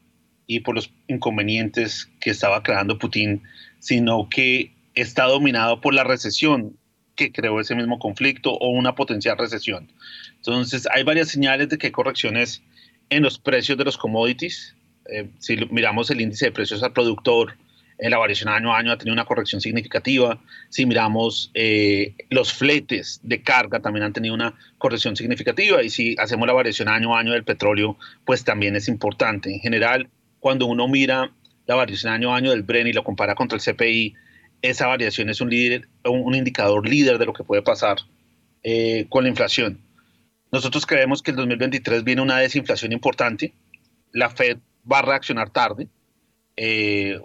[0.46, 3.44] y por los inconvenientes que estaba creando Putin,
[3.80, 6.78] sino que está dominado por la recesión
[7.16, 9.92] que creó ese mismo conflicto o una potencial recesión.
[10.36, 12.64] Entonces, hay varias señales de que hay correcciones
[13.10, 14.76] en los precios de los commodities.
[15.10, 17.58] Eh, si miramos el índice de precios al productor,
[18.00, 20.40] la variación año a año ha tenido una corrección significativa.
[20.70, 26.16] Si miramos eh, los fletes de carga también han tenido una corrección significativa y si
[26.20, 29.52] hacemos la variación año a año del petróleo, pues también es importante.
[29.52, 31.32] En general, cuando uno mira
[31.66, 34.16] la variación año a año del Bren y lo compara contra el CPI,
[34.62, 37.98] esa variación es un, líder, un indicador líder de lo que puede pasar
[38.64, 39.80] eh, con la inflación.
[40.52, 43.54] Nosotros creemos que el 2023 viene una desinflación importante.
[44.12, 44.58] La Fed
[44.90, 45.88] va a reaccionar tarde.
[46.56, 47.20] Eh,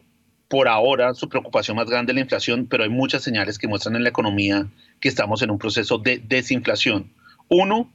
[0.53, 3.97] por ahora su preocupación más grande es la inflación, pero hay muchas señales que muestran
[3.97, 4.67] en la economía
[5.01, 7.11] que estamos en un proceso de desinflación.
[7.49, 7.91] Uno,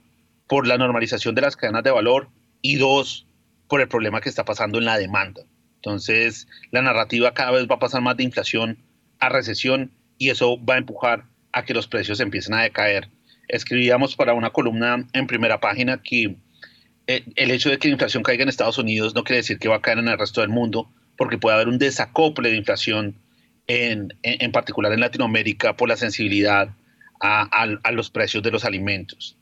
[0.48, 2.30] por la normalización de las cadenas de valor
[2.64, 3.28] y dos,
[3.68, 5.44] por el problema que está pasando en la demanda.
[5.76, 8.80] Entonces, la narrativa cada vez va a pasar más de inflación
[9.20, 13.08] a recesión y eso va a empujar a que los precios empiecen a decaer.
[13.50, 16.38] Escribíamos para una columna en primera página que
[17.06, 19.70] eh, el hecho de que la inflación caiga en Estados Unidos no quiere decir que
[19.70, 23.16] va a caer en el resto del mundo, porque puede haber un desacople de inflación,
[23.68, 26.70] en, en, particular en Latinoamérica, por la sensibilidad
[27.20, 27.44] a,
[27.84, 29.38] a, los precios de los alimentos.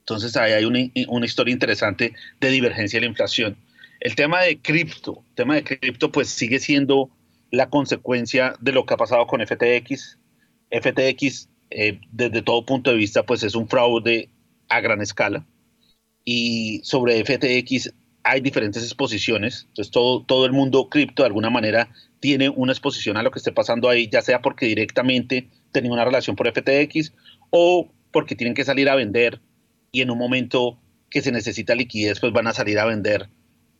[0.00, 3.56] Entonces ahí hay una, una, historia interesante de divergencia de la inflación.
[4.00, 7.10] El tema de cripto, tema de cripto pues sigue siendo
[7.50, 10.18] la consecuencia de lo que ha pasado con FTX.
[10.70, 14.28] FTX eh, desde todo punto de vista pues es un fraude
[14.68, 15.46] a gran escala
[16.24, 21.90] y sobre FTX hay diferentes exposiciones, entonces todo, todo el mundo cripto de alguna manera
[22.20, 26.04] tiene una exposición a lo que esté pasando ahí, ya sea porque directamente tenía una
[26.04, 27.12] relación por FTX
[27.50, 29.40] o porque tienen que salir a vender
[29.92, 30.78] y en un momento
[31.08, 33.28] que se necesita liquidez, pues van a salir a vender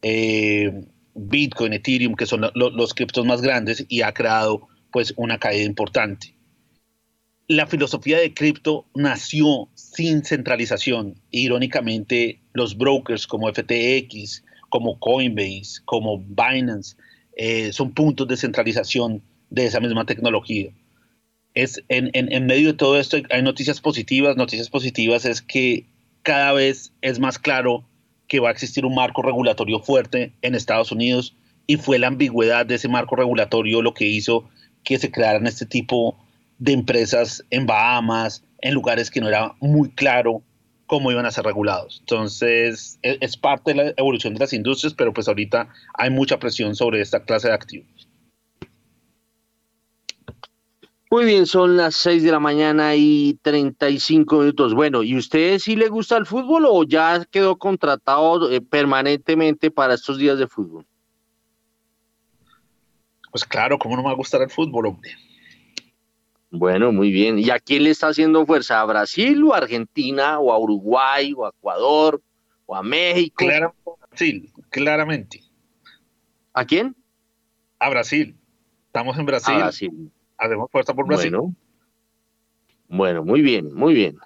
[0.03, 5.65] eh, Bitcoin, Ethereum, que son los criptos más grandes y ha creado pues una caída
[5.65, 6.35] importante.
[7.51, 11.17] La filosofía de cripto nació sin centralización.
[11.33, 16.95] Irónicamente, los brokers como FTX, como Coinbase, como Binance,
[17.37, 20.71] eh, son puntos de centralización de esa misma tecnología.
[21.55, 24.37] Es, en, en medio de todo esto hay noticias positivas.
[24.37, 25.87] Noticias positivas es que
[26.23, 27.85] cada vez es más claro
[28.29, 31.35] que va a existir un marco regulatorio fuerte en Estados Unidos
[31.67, 34.49] y fue la ambigüedad de ese marco regulatorio lo que hizo
[34.85, 36.30] que se crearan este tipo de
[36.67, 40.43] empresas en Bahamas, en lugares que no era muy claro
[40.87, 41.99] cómo iban a ser regulados.
[42.01, 46.39] Entonces, e-, es, parte de la evolución de las industrias, pero pues ahorita hay mucha
[46.39, 48.09] presión sobre esta clase de activos.
[51.13, 54.75] Muy bien, son las 6 de la mañana y 35 minutos.
[54.75, 59.95] Bueno, ¿y usted sí le gusta el fútbol o ya quedó contratado eh, permanentemente para
[59.95, 60.87] estos días de fútbol?
[63.31, 65.11] Pues claro, ¿cómo no me va a gustar el fútbol, hombre?
[66.51, 67.39] Bueno, muy bien.
[67.39, 68.81] ¿Y a quién le está haciendo fuerza?
[68.81, 72.21] ¿A Brasil o a Argentina o a Uruguay o a Ecuador
[72.67, 73.45] o a México?
[74.11, 75.41] Brasil, claramente.
[76.53, 76.97] ¿A quién?
[77.79, 78.37] A Brasil.
[78.87, 79.55] Estamos en Brasil.
[79.55, 81.31] A Brasil hacemos fuerza por Brasil.
[81.31, 81.55] Bueno,
[82.89, 84.19] bueno muy bien, muy bien.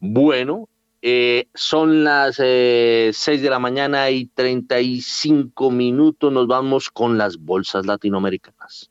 [0.00, 0.68] Bueno,
[1.02, 6.32] eh, son las eh, 6 de la mañana y 35 minutos.
[6.32, 8.90] Nos vamos con las bolsas latinoamericanas.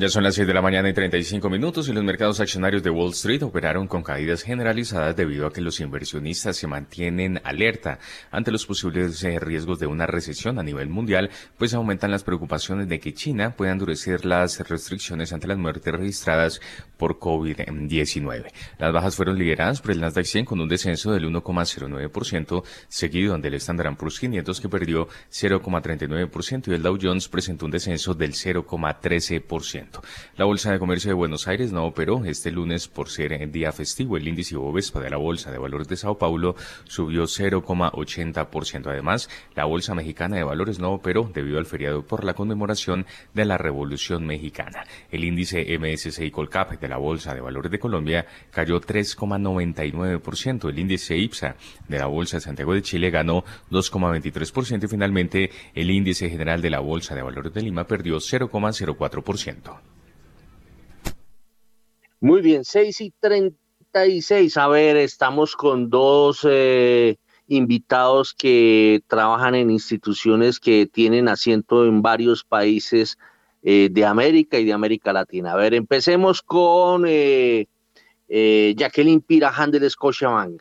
[0.00, 2.88] Ya son las 6 de la mañana y 35 minutos y los mercados accionarios de
[2.88, 7.98] Wall Street operaron con caídas generalizadas debido a que los inversionistas se mantienen alerta
[8.30, 12.88] ante los posibles eh, riesgos de una recesión a nivel mundial, pues aumentan las preocupaciones
[12.88, 16.62] de que China pueda endurecer las restricciones ante las muertes registradas
[16.96, 18.46] por COVID-19.
[18.78, 23.52] Las bajas fueron lideradas por el Nasdaq 100 con un descenso del 1,09%, seguido del
[23.52, 29.89] Standard Poor's 500 que perdió 0,39% y el Dow Jones presentó un descenso del 0,13%.
[30.36, 34.16] La Bolsa de Comercio de Buenos Aires no operó este lunes por ser día festivo.
[34.16, 38.86] El índice Bovespa de la Bolsa de Valores de Sao Paulo subió 0,80%.
[38.86, 43.44] Además, la Bolsa Mexicana de Valores no operó debido al feriado por la conmemoración de
[43.44, 44.84] la Revolución Mexicana.
[45.10, 50.68] El índice MSCI Colcap de la Bolsa de Valores de Colombia cayó 3,99%.
[50.68, 51.56] El índice IPSA
[51.88, 56.70] de la Bolsa de Santiago de Chile ganó 2,23% y finalmente el índice general de
[56.70, 59.79] la Bolsa de Valores de Lima perdió 0,04%.
[62.22, 64.56] Muy bien, 6 y 36.
[64.58, 72.02] A ver, estamos con dos eh, invitados que trabajan en instituciones que tienen asiento en
[72.02, 73.16] varios países
[73.62, 75.52] eh, de América y de América Latina.
[75.52, 77.66] A ver, empecemos con eh,
[78.28, 80.60] Jacqueline Pirajan del Scotiabank.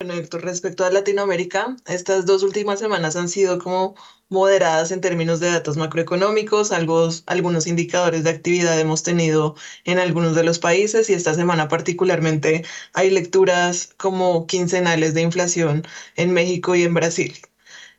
[0.00, 3.94] Bueno, Héctor, respecto a Latinoamérica, estas dos últimas semanas han sido como
[4.30, 10.42] moderadas en términos de datos macroeconómicos, algunos indicadores de actividad hemos tenido en algunos de
[10.42, 15.86] los países y esta semana particularmente hay lecturas como quincenales de inflación
[16.16, 17.34] en México y en Brasil.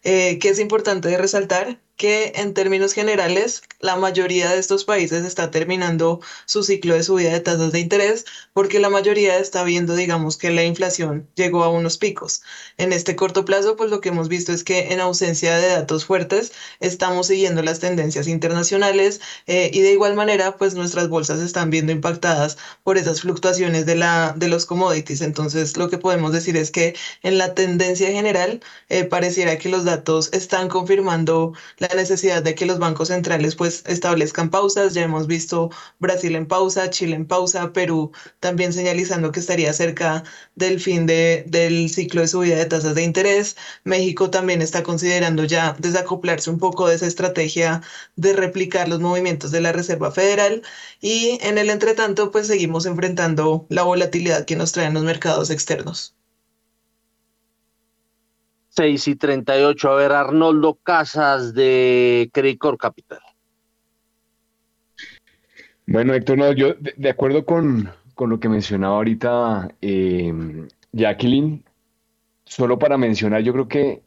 [0.03, 5.51] Eh, que es importante resaltar que en términos generales la mayoría de estos países está
[5.51, 10.35] terminando su ciclo de subida de tasas de interés porque la mayoría está viendo, digamos,
[10.35, 12.41] que la inflación llegó a unos picos.
[12.77, 16.05] En este corto plazo, pues lo que hemos visto es que en ausencia de datos
[16.05, 21.69] fuertes estamos siguiendo las tendencias internacionales eh, y de igual manera, pues nuestras bolsas están
[21.69, 25.21] viendo impactadas por esas fluctuaciones de, la, de los commodities.
[25.21, 29.85] Entonces, lo que podemos decir es que en la tendencia general eh, pareciera que los
[29.85, 34.93] datos están confirmando la necesidad de que los bancos centrales pues establezcan pausas.
[34.93, 35.69] Ya hemos visto
[35.99, 40.23] Brasil en pausa, Chile en pausa, Perú también señalizando que estaría cerca
[40.55, 43.55] del fin de, del ciclo de subida de tasas de interés.
[43.83, 47.81] México también está considerando ya desacoplarse un poco de esa estrategia
[48.15, 50.61] de replicar los movimientos de la Reserva Federal
[51.01, 56.15] y en el entretanto pues seguimos enfrentando la volatilidad que nos traen los mercados externos.
[58.71, 59.89] 6 y 38.
[59.89, 63.19] A ver, Arnoldo Casas de Credicor Capital.
[65.87, 71.65] Bueno, Héctor, yo de, acuerdo con, lo que mencionaba ahorita eh, Jacqueline,
[72.45, 74.03] solo para mencionar, yo creo que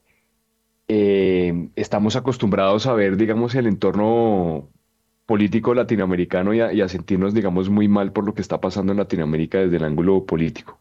[0.89, 4.71] eh, estamos acostumbrados a ver, digamos, el entorno
[5.27, 9.59] político latinoamericano y a, sentirnos, digamos, muy mal por lo que está pasando en Latinoamérica
[9.59, 10.79] desde el ángulo político.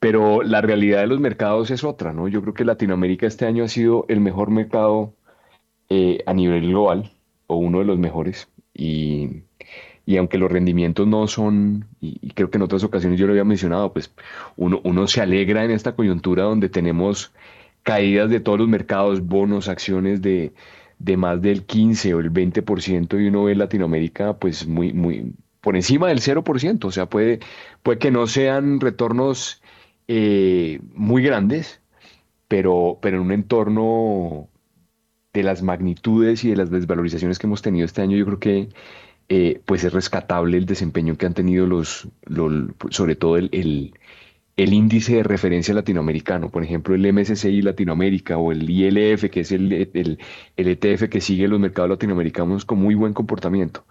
[0.00, 2.28] Pero la realidad de los mercados es otra, ¿no?
[2.28, 5.14] Yo creo que Latinoamérica este año ha sido el mejor mercado
[5.88, 7.12] eh, a nivel global,
[7.46, 9.42] o uno de los mejores, y,
[10.16, 13.92] aunque los rendimientos no son, y, creo que en otras ocasiones yo lo había mencionado,
[13.92, 14.14] pues
[14.56, 17.32] uno, uno se alegra en esta coyuntura donde tenemos
[17.82, 20.52] caídas de todos los mercados, bonos, acciones de,
[20.98, 25.76] de más del 15 o el 20% y uno ve Latinoamérica pues muy, muy por
[25.76, 27.40] encima del 0%, o sea, puede,
[27.82, 29.62] puede que no sean retornos
[30.08, 31.82] eh, muy grandes,
[32.48, 34.48] pero, pero en un entorno
[35.32, 38.68] de las magnitudes y de las desvalorizaciones que hemos tenido este año, yo creo que
[39.28, 42.08] eh, pues es rescatable el desempeño que han tenido los,
[42.90, 43.50] sobre todo el,
[44.56, 49.52] el, índice de referencia latinoamericano, por ejemplo el MSCI Latinoamérica o el ILF, que es
[49.52, 50.18] el, el,
[50.56, 53.84] el ETF que sigue los mercados latinoamericanos con muy buen comportamiento.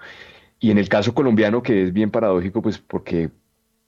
[0.60, 3.30] Y en el caso colombiano, que es bien paradójico, pues porque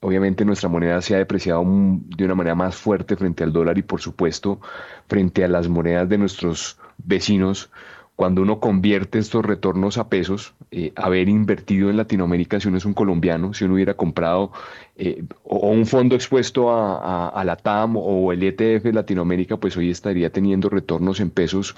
[0.02, 3.82] Obviamente nuestra moneda se ha depreciado de una manera más fuerte frente al dólar y
[3.82, 4.62] por supuesto
[5.08, 7.70] frente a las monedas de nuestros vecinos.
[8.16, 12.86] Cuando uno convierte estos retornos a pesos, eh, haber invertido en Latinoamérica, si uno es
[12.86, 14.52] un colombiano, si uno hubiera comprado
[14.97, 19.89] eh, o un fondo expuesto a, la TAM o el ETF de Latinoamérica, pues hoy
[19.89, 21.76] estaría teniendo retornos en pesos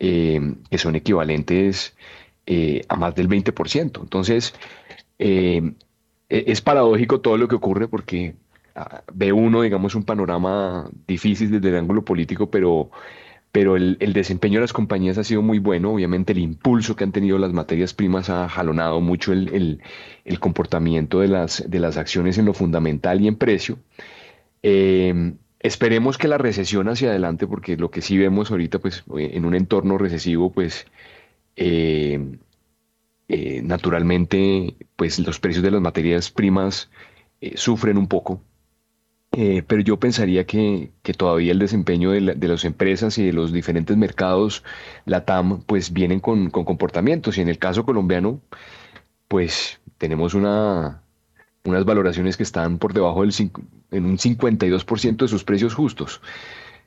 [0.00, 1.96] eh, que son equivalentes
[2.88, 4.00] a más del 20%.
[4.02, 4.54] Entonces,
[6.32, 8.34] es paradójico todo lo que ocurre porque
[8.74, 12.90] ah, ve uno, digamos, un panorama difícil desde el ángulo político, pero,
[13.52, 15.92] pero el, desempeño de las compañías ha sido muy bueno.
[15.92, 19.80] Obviamente el impulso que han tenido las materias primas ha jalonado mucho el,
[20.40, 23.78] comportamiento de las, de las acciones en lo fundamental y en precio.
[24.62, 29.44] Em, esperemos que la recesión hacia adelante, porque lo que sí vemos ahorita, pues en
[29.44, 30.86] un entorno recesivo, pues...
[31.56, 32.38] Eh,
[33.28, 36.90] eh, naturalmente, pues los precios de las materias primas
[37.40, 38.42] eh, sufren un poco.
[39.34, 43.96] Eh, pero yo pensaría que, todavía el desempeño de, las empresas y de los diferentes
[43.96, 44.62] mercados,
[45.06, 47.38] la TAM, pues vienen con, comportamientos.
[47.38, 48.40] Y en el caso colombiano,
[49.28, 51.02] pues tenemos una,
[51.64, 53.32] unas valoraciones que están por debajo del
[53.90, 56.20] en un 52% de sus precios justos.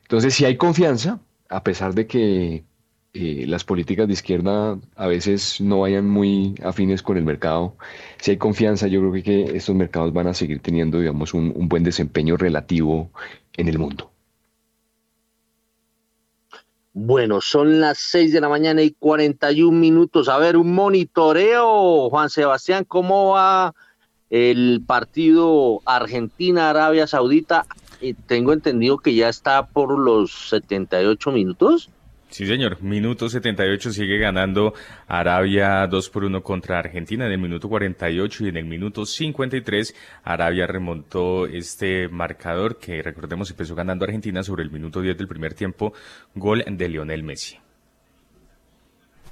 [0.02, 2.64] Entonces, si hay confianza, a pesar de que
[3.18, 7.74] eh, las políticas de izquierda a veces no vayan muy afines con el mercado,
[8.18, 11.82] si hay confianza, yo creo que, estos mercados van a seguir teniendo, digamos, un, buen
[11.82, 13.10] desempeño relativo
[13.56, 14.10] en el mundo.
[16.92, 20.28] Bueno, son las 6 de la mañana y 41 minutos.
[20.28, 23.74] A ver, un monitoreo, Juan Sebastián, ¿cómo va
[24.28, 27.64] el partido Argentina-Arabia Saudita?
[28.02, 31.90] Eh, tengo entendido que ya está por los 78 minutos.
[32.28, 32.82] Sí, señor.
[32.82, 34.74] Minuto 78 sigue ganando
[35.06, 39.94] Arabia 2 por 1 contra Argentina en el minuto 48 y en el minuto 53
[40.24, 45.54] Arabia remontó este marcador que recordemos empezó ganando Argentina sobre el minuto 10 del primer
[45.54, 45.92] tiempo,
[46.34, 47.58] gol de Lionel Messi.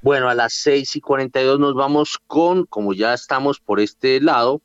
[0.01, 4.61] Bueno, a las 6 y 42 nos vamos con, como ya estamos por este lado,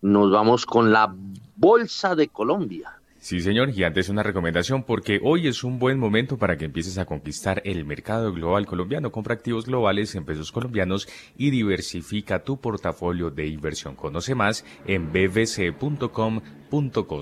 [0.00, 1.14] nos vamos con la
[1.56, 2.97] Bolsa de Colombia.
[3.28, 6.96] Sí, señor, y antes una recomendación porque hoy es un buen momento para que empieces
[6.96, 9.12] a conquistar el mercado global colombiano.
[9.12, 11.06] Compra activos globales en pesos colombianos
[11.36, 13.96] y diversifica tu portafolio de inversión.
[13.96, 16.42] Conoce más en bbc.com.co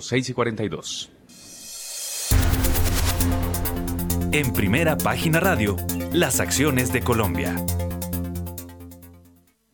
[0.00, 1.10] 6 y 42.
[4.30, 5.76] En primera página radio,
[6.12, 7.56] las acciones de Colombia.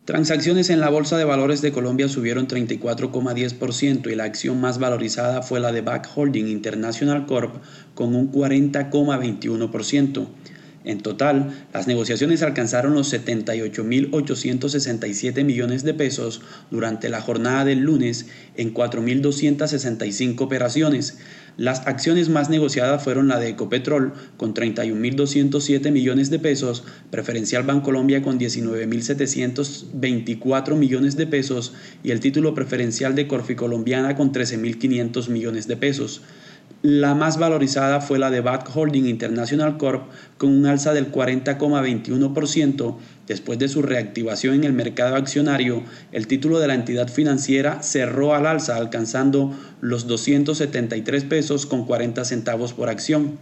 [0.04, 5.42] Transacciones en la Bolsa de Valores de Colombia subieron 34,10% y la acción más valorizada
[5.42, 7.54] fue la de Back Holding International Corp
[7.94, 10.26] con un 40,21%.
[10.84, 16.40] En total, las negociaciones alcanzaron los 78.867 millones de pesos
[16.72, 18.26] durante la jornada del lunes
[18.56, 21.18] en 4.265 operaciones.
[21.56, 28.22] Las acciones más negociadas fueron la de Ecopetrol con 31.207 millones de pesos, Preferencial Bancolombia
[28.22, 35.76] con 19.724 millones de pesos y el título preferencial de Corficolombiana con 13.500 millones de
[35.76, 36.22] pesos.
[36.82, 40.02] La más valorizada fue la de BAT Holding International Corp
[40.36, 42.96] con un alza del 40,21%.
[43.28, 48.34] Después de su reactivación en el mercado accionario, el título de la entidad financiera cerró
[48.34, 53.38] al alza alcanzando los 273 pesos con 40 centavos por acción.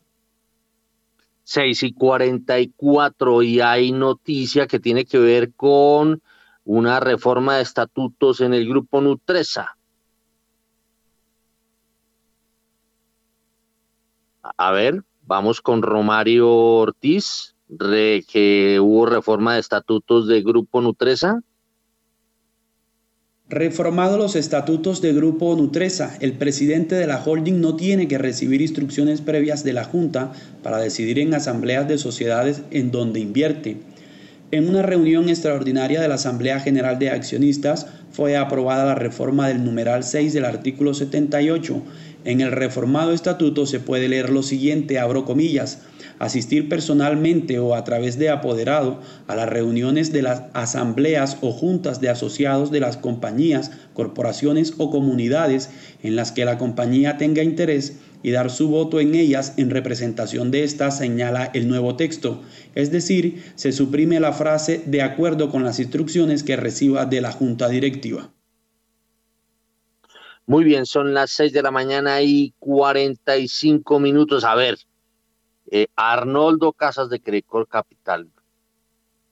[1.45, 6.21] 6 y 44 y hay noticia que tiene que ver con
[6.65, 9.77] una reforma de estatutos en el grupo Nutresa.
[14.57, 17.55] A ver, vamos con Romario Ortiz,
[18.27, 21.41] que hubo reforma de estatutos de grupo Nutresa.
[23.51, 28.61] Reformado los estatutos de Grupo Nutresa, el presidente de la holding no tiene que recibir
[28.61, 30.31] instrucciones previas de la Junta
[30.63, 33.81] para decidir en asambleas de sociedades en donde invierte.
[34.51, 39.63] En una reunión extraordinaria de la Asamblea General de Accionistas fue aprobada la reforma del
[39.63, 41.81] numeral 6 del artículo 78.
[42.23, 45.79] En el reformado estatuto se puede leer lo siguiente, abro comillas,
[46.19, 51.99] asistir personalmente o a través de apoderado a las reuniones de las asambleas o juntas
[51.99, 55.71] de asociados de las compañías, corporaciones o comunidades
[56.03, 60.51] en las que la compañía tenga interés y dar su voto en ellas en representación
[60.51, 62.41] de esta, señala el nuevo texto.
[62.75, 67.31] Es decir, se suprime la frase de acuerdo con las instrucciones que reciba de la
[67.31, 68.31] Junta Directiva.
[70.45, 74.43] Muy bien, son las 6 de la mañana y 45 minutos.
[74.43, 74.77] A ver,
[75.69, 78.29] eh, Arnoldo Casas de Crecor Capital.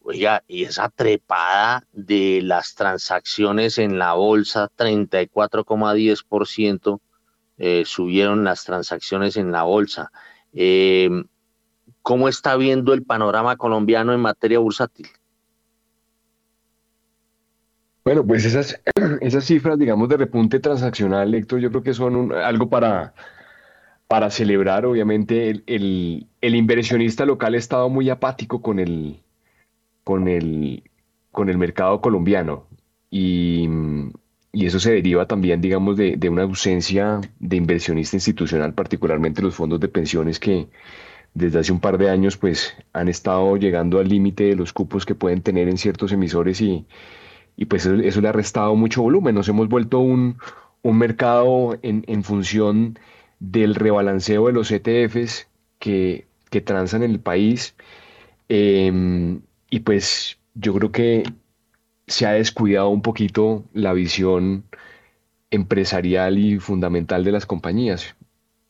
[0.02, 7.02] Oiga, y esa trepada de las transacciones en la bolsa, 34,10%,
[7.58, 10.12] eh, subieron las transacciones en la bolsa.
[10.54, 11.10] Eh,
[12.02, 15.10] ¿Cómo está viendo el panorama colombiano en materia bursátil?
[18.10, 18.82] Bueno, pues esas,
[19.22, 23.14] esas cifras, digamos, de repunte transaccional, Héctor, yo creo que son algo para,
[24.08, 24.84] para celebrar.
[24.88, 29.22] Obviamente, el, el, inversionista local ha estado muy apático con el,
[30.04, 30.90] con el,
[31.30, 32.66] con el mercado colombiano.
[33.12, 33.70] Y,
[34.54, 39.80] y eso se deriva también, digamos, de, una ausencia de inversionista institucional, particularmente los fondos
[39.82, 40.68] de pensiones que
[41.36, 45.06] desde hace un par de años pues han estado llegando al límite de los cupos
[45.06, 46.88] que pueden tener en ciertos emisores y,
[47.66, 49.36] pues eso, le ha restado mucho volumen.
[49.36, 50.38] Nos hemos vuelto un,
[50.84, 52.98] mercado en, función
[53.40, 55.48] del rebalanceo de los ETFs
[55.80, 57.76] que, que transan en el país.
[58.50, 61.24] Em, y pues yo creo que
[62.08, 64.66] se ha descuidado un poquito la visión
[65.52, 68.16] empresarial y fundamental de las compañías.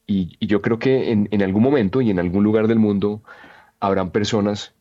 [0.08, 3.22] Y, yo creo que en, algún momento y en algún lugar del mundo
[3.80, 4.74] habrán personas,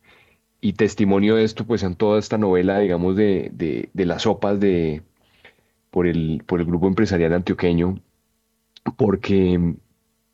[0.61, 5.02] y testimonio de esto, pues en toda esta novela, digamos, de, las sopas de,
[5.90, 8.00] por, el, por el grupo empresarial antioqueño,
[8.96, 9.74] porque,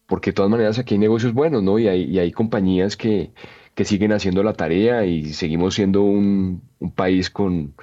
[0.06, 1.78] porque de todas maneras aquí hay negocios buenos, ¿no?
[1.78, 3.32] Y hay, y hay compañías que,
[3.74, 7.74] que siguen haciendo la tarea y seguimos siendo un, un país con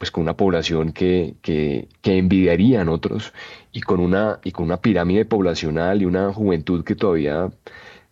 [0.00, 3.34] pues con una población que, que, que, envidiarían otros
[3.70, 7.50] y con, una, y con una pirámide poblacional y una juventud que todavía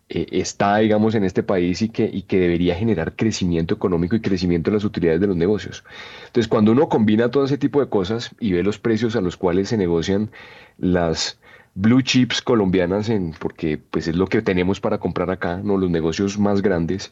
[0.09, 4.21] eh, está, digamos, en este país y que, y que debería generar crecimiento económico y
[4.21, 5.83] crecimiento de las utilidades de los negocios.
[6.27, 9.37] Entonces, cuando uno combina todo ese tipo de cosas y ve los precios a los
[9.37, 10.31] cuales se negocian
[10.77, 11.39] las
[11.75, 15.77] blue chips colombianas, en, porque pues es lo que tenemos para comprar acá, ¿no?
[15.77, 17.11] los negocios más grandes,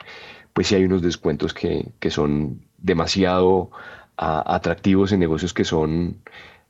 [0.54, 3.70] pues sí hay unos descuentos que, que son demasiado
[4.18, 6.18] atractivos en negocios que son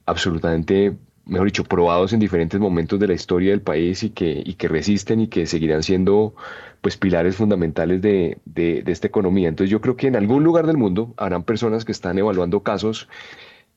[0.05, 0.97] absolutamente,
[1.27, 4.67] mejor dicho, probados en diferentes momentos de la historia del país y que, y que
[4.67, 6.35] resisten y que seguirán siendo
[6.81, 9.49] pues pilares fundamentales de, de, esta economía.
[9.49, 13.07] Entonces yo creo que en algún lugar del mundo habrán personas que están evaluando casos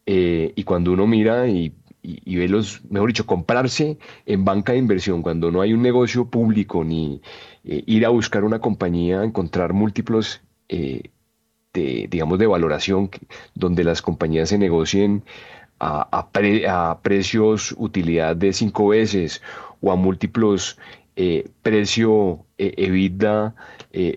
[0.06, 5.22] eh, y cuando uno mira y, y, verlos, mejor dicho, comprarse en banca de inversión
[5.22, 7.20] cuando no hay un negocio público ni
[7.64, 11.10] eh, ir a buscar una compañía, encontrar múltiplos eh,
[11.72, 13.10] de, digamos, de valoración
[13.54, 15.24] donde las compañías se negocien
[15.80, 19.42] a, a, precios utilidad de cinco veces
[19.80, 20.78] o a múltiplos
[21.16, 23.54] eh, precio EBITDA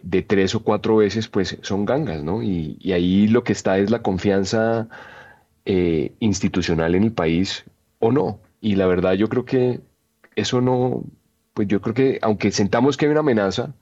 [0.03, 2.43] de tres o cuatro veces, pues son gangas, ¿no?
[2.43, 4.87] Y, y ahí lo que está es la confianza
[5.65, 7.65] institucional en el país
[7.99, 8.39] o no.
[8.61, 9.79] Y la verdad yo creo que
[10.35, 11.03] eso no,
[11.53, 13.73] pues yo creo que aunque sentamos que hay una amenaza,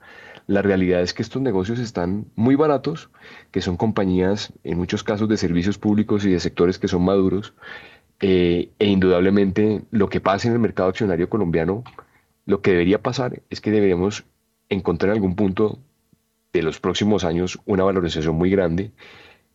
[0.52, 3.10] la realidad es que estos negocios están muy baratos,
[3.50, 7.54] que son compañías en muchos casos de servicios públicos y de sectores que son maduros,
[8.20, 11.82] eh, e indudablemente lo que pasa en el mercado accionario colombiano,
[12.44, 14.24] lo que debería pasar es que deberíamos
[14.68, 15.78] encontrar en algún punto
[16.52, 18.92] de los próximos años una valorización muy grande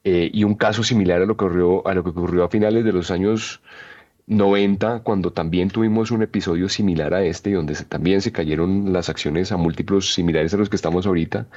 [0.03, 2.83] eh, y un caso similar a lo que ocurrió a lo que ocurrió a finales
[2.83, 3.61] de los años
[4.27, 9.51] 90, cuando también tuvimos un episodio similar a este, donde también se cayeron las acciones
[9.51, 11.47] a múltiplos similares a los que estamos ahorita,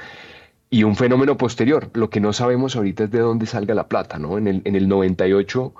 [0.69, 1.89] y un fenómeno posterior.
[1.93, 4.37] Lo que no sabemos ahorita es de dónde salga la plata, ¿no?
[4.37, 5.73] En el, en el 98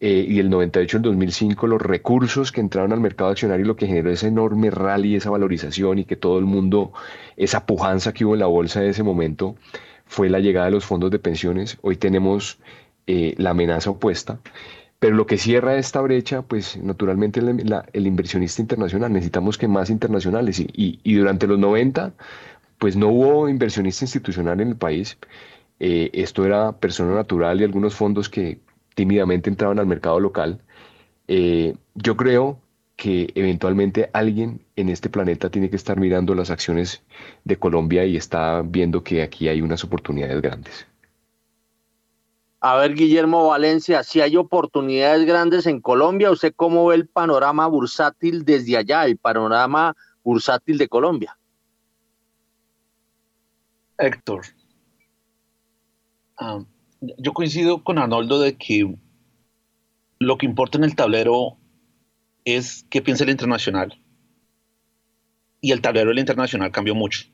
[0.00, 3.86] eh, y el 98 el 2005, los recursos que entraron al mercado accionario, lo que
[3.86, 6.92] generó ese enorme rally, esa valorización y que todo el mundo,
[7.36, 9.54] esa pujanza que hubo en la bolsa de ese momento,
[10.04, 11.78] fue la llegada de los fondos de pensiones.
[11.80, 12.58] Hoy tenemos
[13.06, 14.40] eh, la amenaza opuesta.
[15.04, 19.12] Pero lo que cierra esta brecha, pues naturalmente el inversionista internacional.
[19.12, 20.58] Necesitamos que más internacionales.
[20.60, 22.14] Y, y, durante los 90,
[22.78, 25.18] pues no hubo inversionista institucional en el país.
[25.78, 28.60] Eh, esto era persona natural y algunos fondos que
[28.94, 30.62] tímidamente entraban al mercado local.
[31.28, 32.58] Eh, yo creo
[32.96, 37.02] que eventualmente alguien en este planeta tiene que estar mirando las acciones
[37.44, 40.86] de Colombia y está viendo que aquí hay unas oportunidades grandes.
[42.66, 47.66] A ver, Guillermo Valencia, si hay oportunidades grandes en Colombia, ¿usted cómo ve el panorama
[47.66, 51.38] bursátil desde allá, el panorama bursátil de Colombia?
[53.98, 54.46] Héctor,
[56.38, 56.64] ah,
[57.02, 58.96] yo coincido con Arnoldo de que
[60.18, 61.58] lo que importa en el tablero
[62.46, 64.00] es qué piensa el internacional.
[65.60, 67.26] Y el tablero del internacional cambió mucho.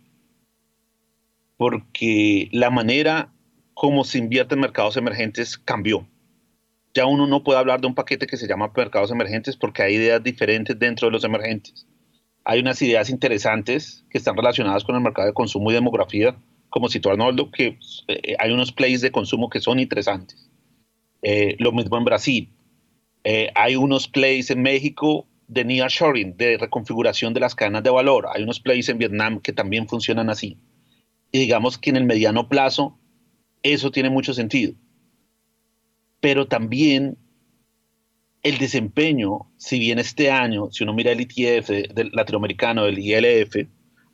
[1.57, 3.33] Porque la manera
[3.81, 6.07] cómo se invierte en mercados emergentes cambió.
[6.93, 9.95] Ya uno no puede hablar de un paquete que se llama mercados emergentes porque hay
[9.95, 11.87] ideas diferentes dentro de los emergentes.
[12.45, 16.37] Hay unas ideas interesantes que están relacionadas con el mercado de consumo y demografía,
[16.69, 17.79] como citó Arnoldo, que
[18.09, 20.51] eh, hay unos plays de consumo que son interesantes.
[21.23, 22.53] Eh, lo mismo en Brasil.
[23.25, 28.27] Eh, hay unos plays en México de nearshoring, de reconfiguración de las cadenas de valor.
[28.31, 30.59] Hay unos plays en Vietnam que también funcionan así.
[31.33, 33.00] Y digamos que en el mediano plazo
[33.63, 34.75] eso tiene mucho sentido.
[36.21, 37.17] Pero también
[38.43, 43.69] el desempeño, si bien este año, si uno mira el ETF del latinoamericano, el ILF,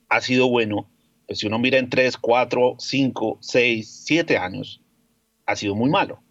[0.08, 0.90] ha sido bueno,
[1.26, 4.82] pues si uno mira en 3, 4, 5, 6, 7 años,
[5.46, 6.22] ha sido muy malo.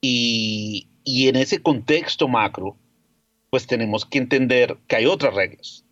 [0.00, 2.76] Y, y en ese contexto macro,
[3.50, 5.84] pues tenemos que entender que hay otras reglas.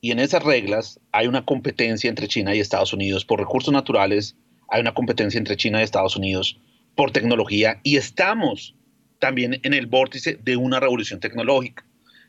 [0.00, 4.36] Y en esas reglas hay una competencia entre China y Estados Unidos por recursos naturales
[4.72, 6.58] hay una competencia entre China y Estados Unidos
[6.94, 8.74] por tecnología y estamos
[9.18, 11.84] también en el vórtice de una revolución tecnológica.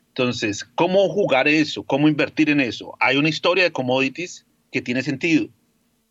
[0.09, 1.83] Entonces, ¿cómo jugar eso?
[1.83, 2.95] ¿Cómo invertir en eso?
[2.99, 5.47] Hay una historia de commodities que tiene sentido.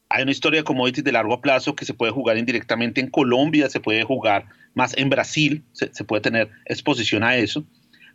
[0.09, 3.69] Hay una historia de commodities de largo plazo que se puede jugar indirectamente en Colombia,
[3.69, 7.63] se puede jugar más en Brasil, se, puede tener exposición a eso,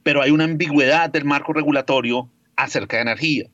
[0.01, 3.45] pero hay una ambigüedad del marco regulatorio acerca de energía.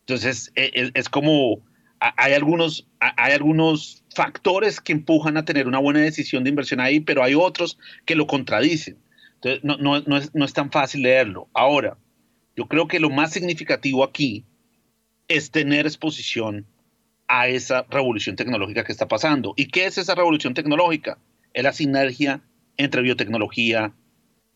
[0.00, 1.62] Entonces, e, e, es como
[2.00, 7.00] hay algunos, hay algunos factores que empujan a tener una buena decisión de inversión ahí,
[7.00, 8.98] pero hay otros que lo contradicen.
[9.36, 11.48] Entonces, no, no, no, es, no es tan fácil leerlo.
[11.52, 11.96] Ahora,
[12.56, 14.44] yo creo que lo más significativo aquí
[15.28, 16.66] es tener exposición
[17.26, 19.54] a esa revolución tecnológica que está pasando.
[19.56, 21.18] ¿Y qué es esa revolución tecnológica?
[21.52, 22.42] Es la sinergia
[22.76, 23.92] entre biotecnología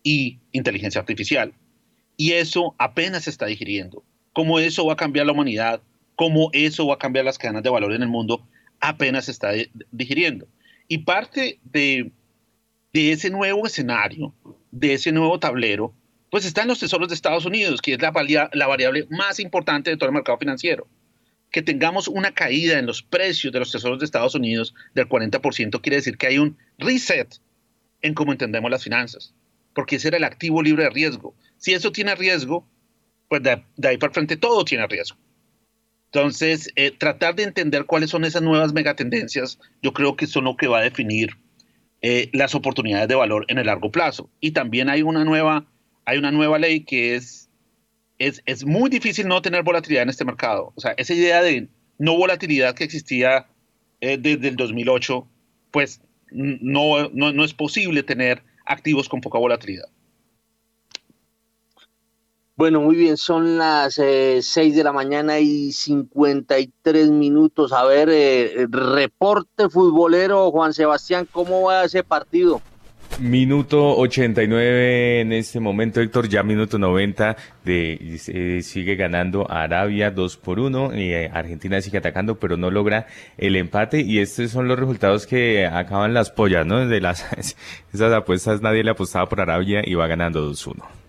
[0.02, 1.54] y inteligencia artificial.
[2.16, 4.04] Y eso apenas se está digiriendo.
[4.32, 5.82] ¿Cómo eso va a cambiar la humanidad?
[6.18, 8.44] Cómo eso va a cambiar las cadenas de valor en el mundo,
[8.80, 9.52] apenas se está
[9.92, 10.48] digiriendo.
[10.88, 12.10] Y parte de,
[12.92, 14.34] ese nuevo escenario,
[14.72, 15.94] de ese nuevo tablero,
[16.28, 19.90] pues está en los tesoros de Estados Unidos, que es la, la variable más importante
[19.90, 20.88] de todo el mercado financiero.
[21.52, 25.80] Que tengamos una caída en los precios de los tesoros de Estados Unidos del 40%
[25.80, 27.32] quiere decir que hay un reset
[28.02, 29.34] en cómo entendemos las finanzas,
[29.72, 31.36] porque ese era el activo libre de riesgo.
[31.58, 32.66] Si eso tiene riesgo,
[33.28, 35.16] pues de, de ahí para frente todo tiene riesgo.
[36.12, 40.56] Entonces, eh, tratar de entender cuáles son esas nuevas megatendencias, yo creo que son lo
[40.56, 41.36] que va a definir
[42.00, 44.30] eh, las oportunidades de valor en el largo plazo.
[44.40, 45.66] Y también hay una nueva,
[46.06, 47.50] hay una nueva ley que es,
[48.18, 50.72] es, es muy difícil no tener volatilidad en este mercado.
[50.76, 53.46] O sea, esa idea de no volatilidad que existía
[54.00, 55.28] eh, desde el 2008,
[55.70, 56.00] pues
[56.30, 59.88] no, no, no es posible tener activos con poca volatilidad.
[62.58, 67.72] Bueno, muy bien, son las eh, 6 de la mañana y 53 minutos.
[67.72, 72.60] A ver, eh, reporte futbolero, Juan Sebastián, ¿cómo va ese partido?
[73.20, 80.36] Minuto 89 en este momento, Héctor, ya minuto 90 de, eh, sigue ganando Arabia 2
[80.38, 83.06] por 1 y eh, Argentina sigue atacando pero no logra
[83.36, 86.84] el empate y estos son los resultados que acaban las pollas, ¿no?
[86.88, 87.24] De las
[87.94, 91.07] esas apuestas nadie le apostaba por Arabia y va ganando 2-1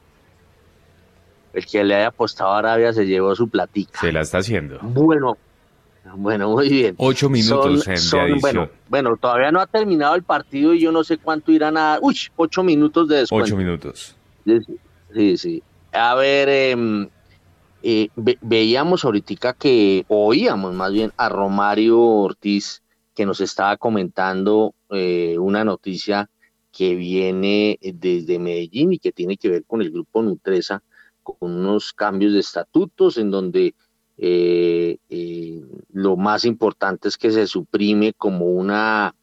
[1.54, 4.00] el que le haya apostado a Arabia se llevó su platica.
[4.00, 4.80] Se la está haciendo.
[4.82, 5.38] Bueno,
[6.16, 6.95] bueno, muy bien.
[6.97, 11.18] Ocho minutos en bueno, bueno, todavía no ha terminado el partido y yo no sé
[11.18, 12.00] cuánto irán a...
[12.02, 13.45] Uy, ocho minutos de descuento.
[13.45, 14.16] Ocho minutos.
[15.14, 15.64] Sí, sí.
[15.91, 17.10] A ver, em,
[17.84, 18.10] eh,
[18.41, 22.82] veíamos ahorita que, oíamos más bien a Romario Ortiz
[23.16, 26.30] que nos estaba comentando eh, una noticia
[26.72, 30.82] que viene desde Medellín y que tiene que ver con el grupo Nutresa
[31.39, 33.75] unos cambios de estatutos en donde
[34.21, 35.61] eh, eh,
[35.93, 39.15] lo más importante es que se suprime como una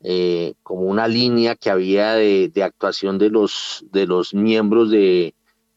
[0.00, 5.34] eh, como una línea que había de, actuación de los de los miembros de,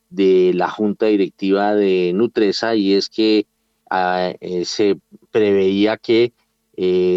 [0.10, 3.46] de, la junta directiva de Nutresa y es que
[3.90, 4.32] ah,
[4.64, 4.98] se
[5.32, 6.32] preveía que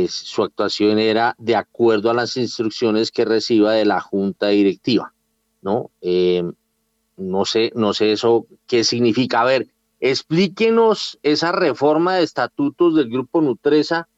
[0.08, 5.14] su actuación era de acuerdo a las instrucciones que reciba de la junta directiva,
[5.62, 5.92] ¿no?
[7.16, 9.42] No sé, no sé eso qué significa.
[9.42, 9.68] A ver,
[10.00, 14.08] explíquenos esa reforma de estatutos del Grupo Nutresa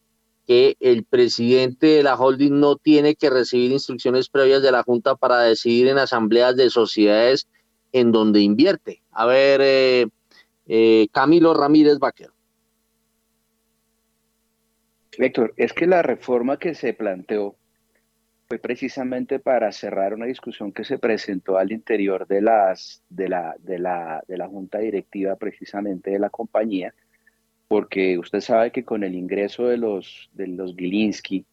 [0.47, 5.17] que el presidente de la holding no tiene que recibir instrucciones previas de la Junta
[5.17, 7.49] para decidir en asambleas de sociedades
[7.93, 9.03] en donde invierte.
[9.11, 10.07] A ver, eh,
[10.67, 12.33] eh, Camilo Ramírez Vaquero.
[15.19, 17.57] Héctor, es que la reforma que se planteó
[18.49, 23.57] fue precisamente para cerrar una discusión que se presentó al interior de, las, de, la,
[23.59, 26.95] de, la, de la junta directiva precisamente de la compañía,
[27.67, 31.45] porque usted sabe que con el ingreso de los, de los Gilinski,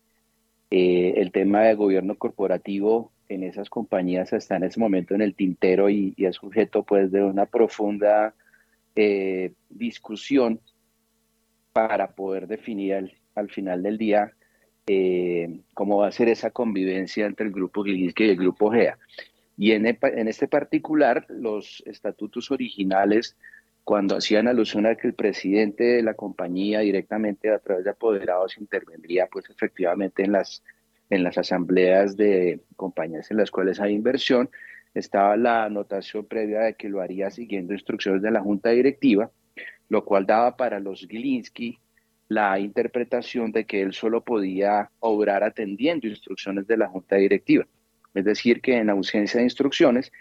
[0.70, 5.34] eh, el tema de gobierno corporativo en esas compañías está en ese momento en el
[5.34, 8.36] tintero y, es sujeto pues de una profunda
[8.96, 10.60] eh, discusión
[11.74, 14.34] para poder definir al final del día
[14.88, 18.98] eh, cómo va a ser esa convivencia entre el grupo Gilinski y el grupo GEA.
[19.58, 23.38] Y en, este particular, los estatutos originales,
[23.84, 28.58] cuando hacían alusión a que el presidente de la compañía directamente a través de apoderados
[28.58, 30.64] intervendría, pues efectivamente en las,
[31.10, 34.50] en las asambleas de compañías en las cuales hay inversión,
[34.94, 39.32] estaba la anotación previa de que lo haría siguiendo instrucciones de la junta directiva,
[39.90, 41.80] lo cual daba para los Gilinski
[42.34, 47.66] la interpretación de que él solo podía obrar atendiendo instrucciones de la junta directiva.
[48.14, 50.12] Es decir, que en ausencia de instrucciones,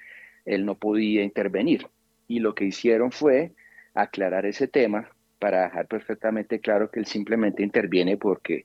[0.45, 1.87] él no podía intervenir.
[2.29, 3.53] Y lo que hicieron fue
[3.95, 5.09] aclarar ese tema
[5.39, 8.65] para dejar perfectamente claro que él simplemente interviene porque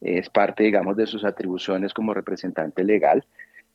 [0.00, 3.24] es parte, digamos, de sus atribuciones como representante legal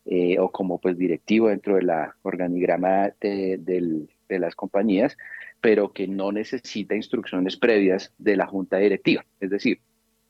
[0.04, 5.16] eh, o como pues directivo dentro de la organigrama de, de las compañías,
[5.60, 9.24] pero que no necesita instrucciones previas de la junta directiva.
[9.40, 9.80] Es decir,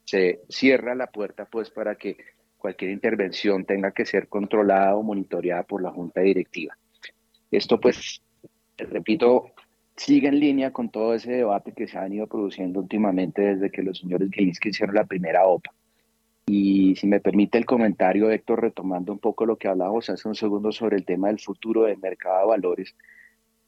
[0.05, 2.17] se cierra la puerta pues para que
[2.57, 6.77] cualquier intervención tenga que ser controlada o monitoreada por la junta directiva.
[7.51, 8.23] Esto pues,
[8.77, 9.53] repito,
[9.97, 13.83] sigue en línea con todo ese debate que se ha venido produciendo últimamente desde que
[13.83, 15.73] los señores Gilinski hicieron la primera OPA.
[16.49, 20.37] Y si me permite el comentario, Héctor, retomando un poco lo que hablábamos hace un
[20.37, 22.95] segundo sobre el tema del futuro del mercado de valores,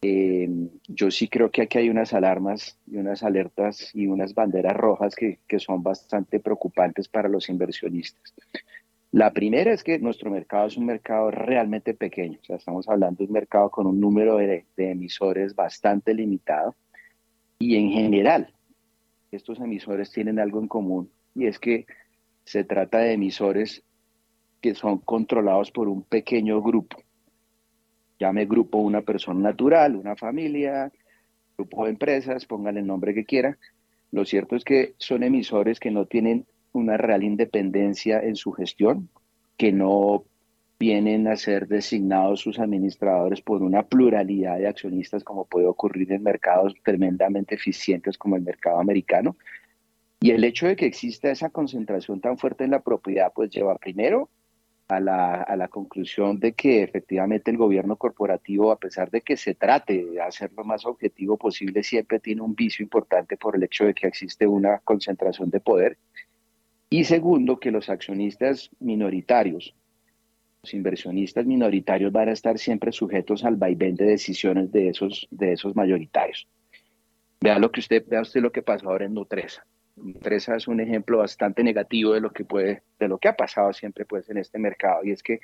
[0.01, 0.49] eh,
[0.87, 5.15] yo sí creo que aquí hay unas alarmas y unas alertas y unas banderas rojas
[5.15, 8.33] que, son bastante preocupantes para los inversionistas.
[9.11, 13.17] La primera es que nuestro mercado es un mercado realmente pequeño, o sea, estamos hablando
[13.17, 16.75] de un mercado con un número de emisores bastante limitado
[17.57, 18.53] y en general
[19.31, 21.85] estos emisores tienen algo en común y es que
[22.45, 23.83] se trata de emisores
[24.61, 26.97] que son controlados por un pequeño grupo
[28.19, 30.91] llame grupo una persona natural, una familia,
[31.57, 33.57] grupo de empresas, pongan el nombre que quiera.
[34.11, 39.09] Lo cierto es que son emisores que no tienen una real independencia en su gestión,
[39.57, 40.25] que no
[40.79, 46.23] vienen a ser designados sus administradores por una pluralidad de accionistas como puede ocurrir en
[46.23, 49.35] mercados tremendamente eficientes como el mercado americano.
[50.21, 53.77] Y el hecho de que exista esa concentración tan fuerte en la propiedad, pues lleva
[53.77, 54.29] primero
[54.89, 59.37] a la, a la, conclusión de que efectivamente el gobierno corporativo, a pesar de que
[59.37, 63.63] se trate de hacer lo más objetivo posible, siempre tiene un vicio importante por el
[63.63, 65.97] hecho de que existe una concentración de poder.
[66.89, 69.75] Y segundo, que los accionistas minoritarios,
[70.63, 75.53] los inversionistas minoritarios van a estar siempre sujetos al vaivén de decisiones de esos, de
[75.53, 76.47] esos mayoritarios.
[77.39, 79.63] Vea lo que usted, vea usted lo que pasó ahora en Nutresa.
[80.01, 83.73] Nutresa es un ejemplo bastante negativo de lo que puede, de lo que ha pasado
[83.73, 85.03] siempre pues en este mercado.
[85.03, 85.39] Y es que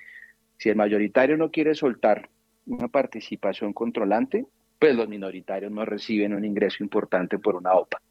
[0.57, 2.29] si el mayoritario no quiere soltar
[2.65, 4.45] una participación controlante,
[4.79, 8.01] pues los minoritarios no reciben un ingreso importante por una OPA.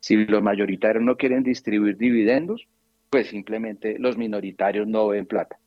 [0.00, 2.68] Si los mayoritarios no quieren distribuir dividendos,
[3.10, 5.58] pues simplemente los minoritarios no ven plata.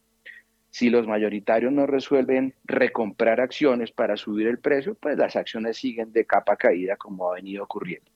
[0.69, 6.11] Si los mayoritarios no resuelven recomprar acciones para subir el precio, pues las acciones siguen
[6.11, 8.11] de capa caída como ha venido ocurriendo.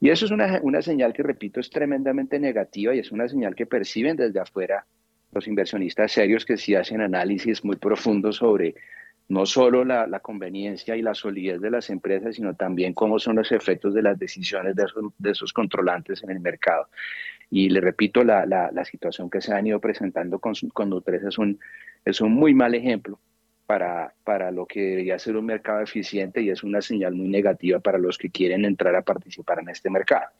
[0.00, 3.54] Y eso es una, una señal que, repito, es tremendamente negativa y es una señal
[3.54, 4.86] que perciben desde afuera
[5.32, 8.74] los inversionistas serios que sí hacen análisis muy profundos sobre
[9.28, 13.50] no solo la, conveniencia y la solidez de las empresas, sino también cómo son los
[13.50, 16.88] efectos de las decisiones de esos, controlantes en el mercado.
[17.50, 21.38] Y le repito, la, la, situación que se han ido presentando con, con Nutresa es
[21.38, 21.58] un,
[22.04, 23.18] es un muy mal ejemplo
[23.66, 27.80] para, para lo que debería ser un mercado eficiente y es una señal muy negativa
[27.80, 30.30] para los que quieren entrar a participar en este mercado.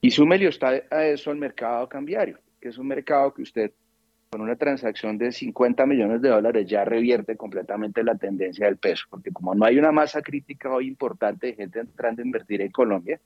[0.00, 3.72] Y súmele está a eso el mercado cambiario, que es un mercado que usted
[4.30, 9.06] con una transacción de 50 millones de dólares ya revierte completamente la tendencia del peso,
[9.10, 12.70] porque como no hay una masa crítica hoy importante de gente entrando a invertir en
[12.70, 13.20] Colombia,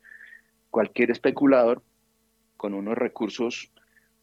[0.71, 1.83] cualquier especulador
[2.57, 3.71] con unos recursos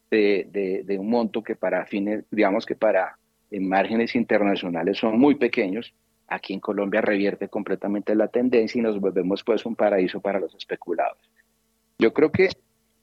[0.10, 3.20] de, de, de un monto que para fines, digamos que para
[3.52, 5.94] en márgenes internacionales son muy pequeños,
[6.28, 10.56] aquí en Colombia revierte completamente la tendencia y nos volvemos pues un paraíso para los
[10.56, 11.30] especuladores.
[12.00, 12.50] Yo creo que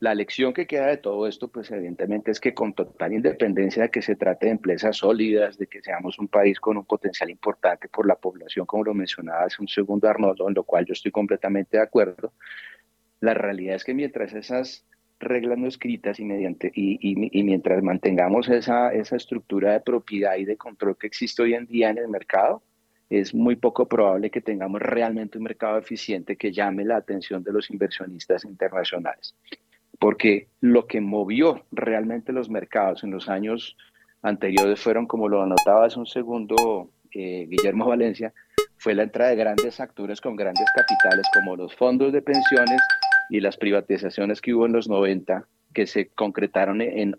[0.00, 3.90] la lección que queda de todo esto, pues evidentemente es que con total independencia de
[3.90, 7.88] que se trate de empresas sólidas, de que seamos un país con un potencial importante
[7.88, 11.10] por la población, como lo mencionaba hace un segundo Arnoldo, en lo cual yo estoy
[11.10, 12.32] completamente de acuerdo,
[13.20, 14.86] la realidad es que mientras esas
[15.20, 20.44] reglas no escritas y, mediante, y, y, mientras mantengamos esa, esa estructura de propiedad y
[20.44, 22.62] de control que existe hoy en día en el mercado,
[23.10, 27.52] es muy poco probable que tengamos realmente un mercado eficiente que llame la atención de
[27.52, 29.34] los inversionistas internacionales.
[29.98, 33.76] Porque lo que movió realmente los mercados en los años
[34.22, 38.32] anteriores fueron, como lo anotaba hace un segundo eh, Guillermo Valencia,
[38.76, 42.80] fue la entrada de grandes actores con grandes capitales como los fondos de pensiones
[43.30, 47.16] y las privatizaciones que hubo en los 90 que se concretaron en,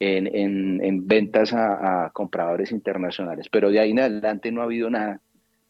[0.00, 3.48] en, en, ventas a, compradores internacionales.
[3.50, 5.20] Pero de ahí en adelante no ha habido nada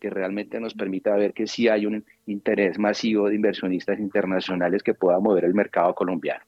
[0.00, 4.94] que realmente nos permita ver que sí hay un interés masivo de inversionistas internacionales que
[4.94, 6.44] pueda mover el mercado colombiano.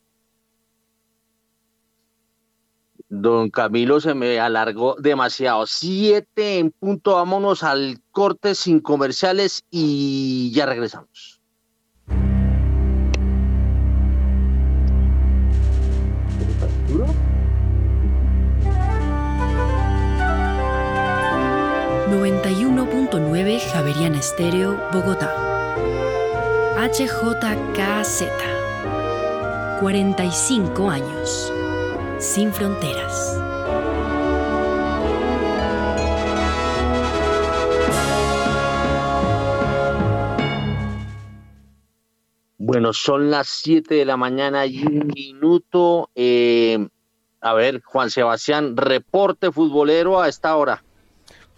[3.10, 5.66] Don Camilo se me alargó demasiado.
[5.66, 11.37] Siete en punto, vámonos al corte sin comerciales y ya regresamos.
[23.48, 25.34] 91.9 Javeriana Estéreo, Bogotá.
[26.76, 28.24] HJKZ.
[29.80, 31.52] 45 años.
[32.18, 33.40] Sin fronteras.
[42.58, 46.10] Bueno, son las 7 de la mañana y un minuto.
[46.14, 46.86] Eh,
[47.40, 50.84] a ver, Juan Sebastián, reporte futbolero a esta hora.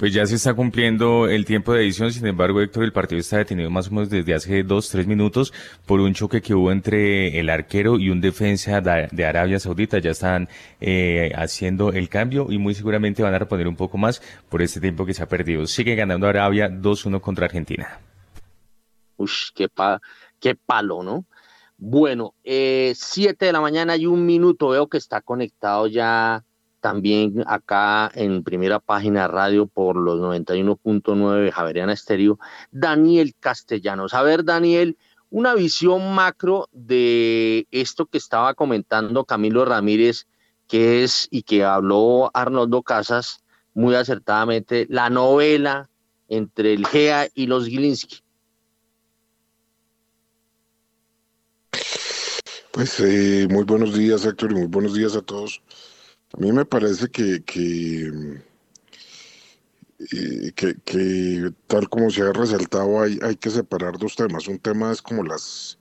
[0.01, 3.37] Pues ya se está cumpliendo el tiempo de edición, sin embargo, Héctor, el partido está
[3.37, 5.53] detenido más o menos desde hace dos, tres minutos
[5.85, 9.99] por un choque que hubo entre el arquero y un defensa de Arabia Saudita.
[9.99, 10.49] Ya están
[10.81, 14.81] eh, haciendo el cambio y muy seguramente van a reponer un poco más por este
[14.81, 15.67] tiempo que se ha perdido.
[15.67, 18.01] Sigue ganando Arabia 2-1 contra Argentina.
[19.19, 20.01] Uy, qué, pa
[20.39, 21.27] qué palo, ¿no?
[21.77, 24.71] Bueno, eh, siete de la mañana y un minuto.
[24.71, 26.43] Veo que está conectado ya
[26.81, 32.39] también acá en primera página radio por los 91.9 Javeriana Estéreo,
[32.71, 34.15] Daniel Castellanos.
[34.15, 34.97] A ver, Daniel,
[35.31, 40.27] una visión macro de esto que estaba comentando Camilo Ramírez,
[40.67, 45.89] que es y que habló Arnoldo Casas muy acertadamente, la novela
[46.29, 48.23] entre el GEA y los Gilinski.
[52.73, 55.61] Pues eh, muy buenos días, Héctor, y muy buenos días a todos.
[56.33, 57.43] A mí me parece que,
[59.99, 64.49] eh, que, que, tal como se ha resaltado, hay, hay que separar dos temas.
[64.49, 65.79] Un tema es como las,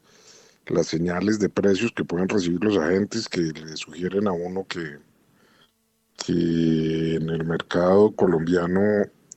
[0.68, 4.98] las señales de precios que pueden recibir los agentes que le sugieren a uno que,
[6.26, 8.82] que en el mercado colombiano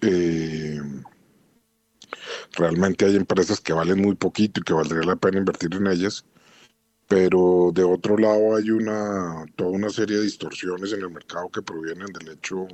[0.01, 0.81] eh,
[2.53, 6.25] realmente hay empresas que valen muy poquito y que valdría la pena invertir en ellas,
[7.13, 11.61] pero de otro lado hay una toda una serie de distorsiones en el mercado que
[11.61, 12.67] provienen del hecho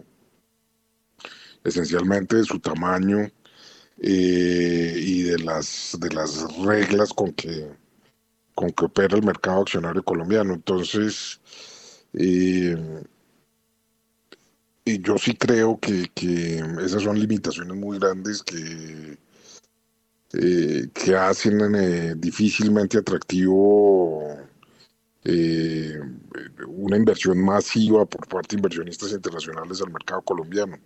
[1.64, 3.28] esencialmente de su tamaño
[4.00, 7.68] eh, y de las de las reglas con que
[8.54, 10.54] con que opera el mercado accionario colombiano.
[10.54, 11.40] Entonces,
[12.12, 12.76] eh,
[14.84, 16.10] y yo sí creo que,
[16.84, 19.18] esas son limitaciones muy grandes que,
[20.32, 24.36] eh, que hacen eh, difícilmente atractivo
[25.24, 25.98] eh,
[26.66, 30.78] una inversión masiva por parte de inversionistas internacionales al mercado colombiano.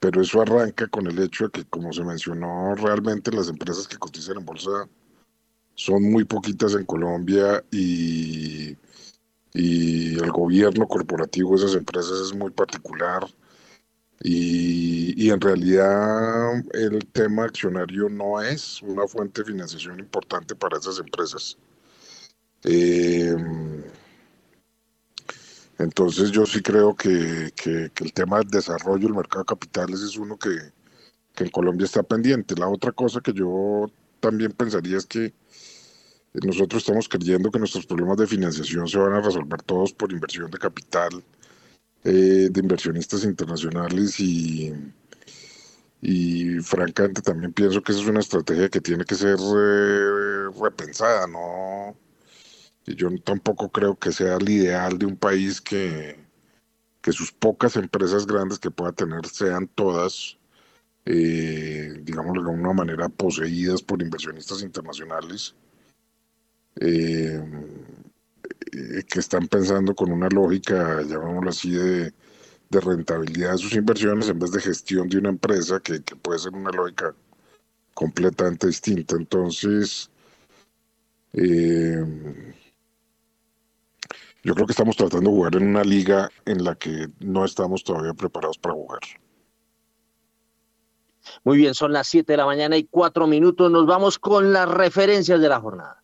[0.00, 3.96] Pero eso arranca con el hecho de que, como se mencionó, realmente las empresas que
[3.96, 4.88] cotizan en bolsa
[5.74, 8.76] son muy poquitas en Colombia y
[9.54, 13.24] y el gobierno corporativo de esas empresas es muy particular
[14.26, 20.98] y, en realidad el tema accionario no es una fuente de financiación importante para esas
[20.98, 21.58] empresas.
[22.64, 23.36] Eh,
[25.78, 30.38] entonces yo sí creo que, el tema del desarrollo del mercado de capitales es uno
[30.38, 30.56] que,
[31.34, 32.54] que en Colombia está pendiente.
[32.54, 35.34] La otra cosa que yo también pensaría es que
[36.32, 40.50] nosotros estamos creyendo que nuestros problemas de financiación se van a resolver todos por inversión
[40.50, 41.22] de capital
[42.04, 44.72] eh, de inversionistas internacionales y,
[46.62, 51.96] francamente también pienso que esa es una estrategia que tiene que ser eh, repensada, ¿no?
[52.86, 56.18] Yo tampoco creo que sea el ideal de un país que,
[57.02, 60.38] que sus pocas empresas grandes que pueda tener sean todas,
[61.06, 65.54] eh, de alguna manera, poseídas por inversionistas internacionales
[66.80, 67.40] eh,
[69.08, 72.12] que están pensando con una lógica, llamémoslo así, de,
[72.70, 76.72] rentabilidad de sus inversiones en vez de gestión de una empresa que, puede ser una
[76.72, 77.14] lógica
[77.94, 79.14] completamente distinta.
[79.14, 80.10] Entonces,
[81.34, 82.04] eh,
[84.42, 87.84] yo creo que estamos tratando de jugar en una liga en la que no estamos
[87.84, 89.00] todavía preparados para jugar.
[91.44, 93.70] Muy bien, son las 7 de la mañana y 4 minutos.
[93.70, 96.03] Nos vamos con las referencias de la jornada.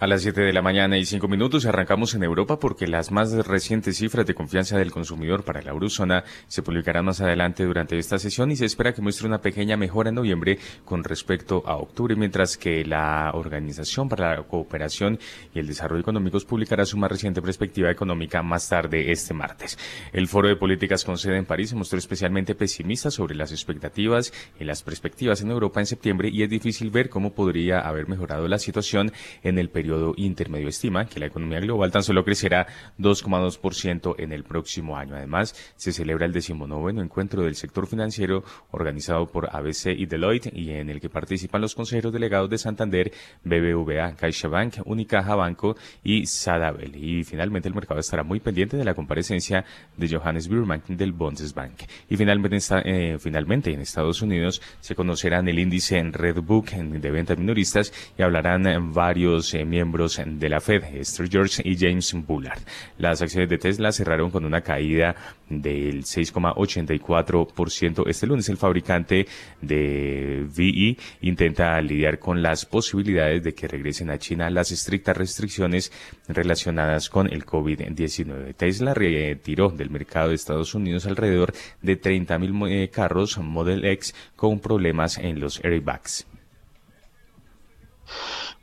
[0.00, 3.32] A las 7 de la mañana y 5 minutos arrancamos en Europa porque las más
[3.32, 8.16] recientes cifras de confianza del consumidor para la eurozona se publicarán más adelante durante esta
[8.20, 12.14] sesión y se espera que muestre una pequeña mejora en noviembre con respecto a octubre,
[12.14, 15.18] mientras que la Organización para la Cooperación
[15.52, 19.76] y el Desarrollo Económicos publicará su más reciente perspectiva económica más tarde este martes.
[20.12, 24.32] El Foro de Políticas con sede en París se mostró especialmente pesimista sobre las expectativas
[24.60, 28.46] y las perspectivas en Europa en septiembre y es difícil ver cómo podría haber mejorado
[28.46, 29.10] la situación
[29.42, 32.66] en el periodo intermedio estima que la economía global tan solo crecerá
[32.98, 35.14] 2,2% en el próximo año.
[35.14, 40.70] Además, se celebra el decimonoveno encuentro del sector financiero organizado por ABC y Deloitte y
[40.70, 43.12] en el que participan los consejeros delegados de Santander,
[43.44, 46.96] BBVA, CaixaBank, Unicaja Banco y Sadabel.
[46.96, 49.64] Y finalmente el mercado estará muy pendiente de la comparecencia
[49.96, 51.82] de Johannes Burman del Bundesbank.
[52.08, 57.38] Y finalmente, eh, finalmente en Estados Unidos se conocerán el índice en Redbook de ventas
[57.38, 62.60] minoristas y hablarán varios eh, de la Fed, Esther George y James Bullard.
[62.98, 65.14] Las acciones de Tesla cerraron con una caída
[65.48, 68.48] del 6,84% este lunes.
[68.48, 69.26] El fabricante
[69.60, 75.92] de VE intenta lidiar con las posibilidades de que regresen a China las estrictas restricciones
[76.26, 78.56] relacionadas con el COVID-19.
[78.56, 81.52] Tesla retiró del mercado de Estados Unidos alrededor
[81.82, 86.26] de 30.000 eh, carros Model X con problemas en los airbags.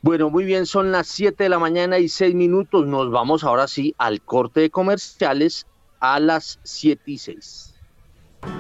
[0.06, 2.86] Bueno, muy bien, son las 7 de la mañana y 6 minutos.
[2.86, 5.66] Nos vamos ahora sí al corte de comerciales
[6.00, 7.74] a las 7 y 6.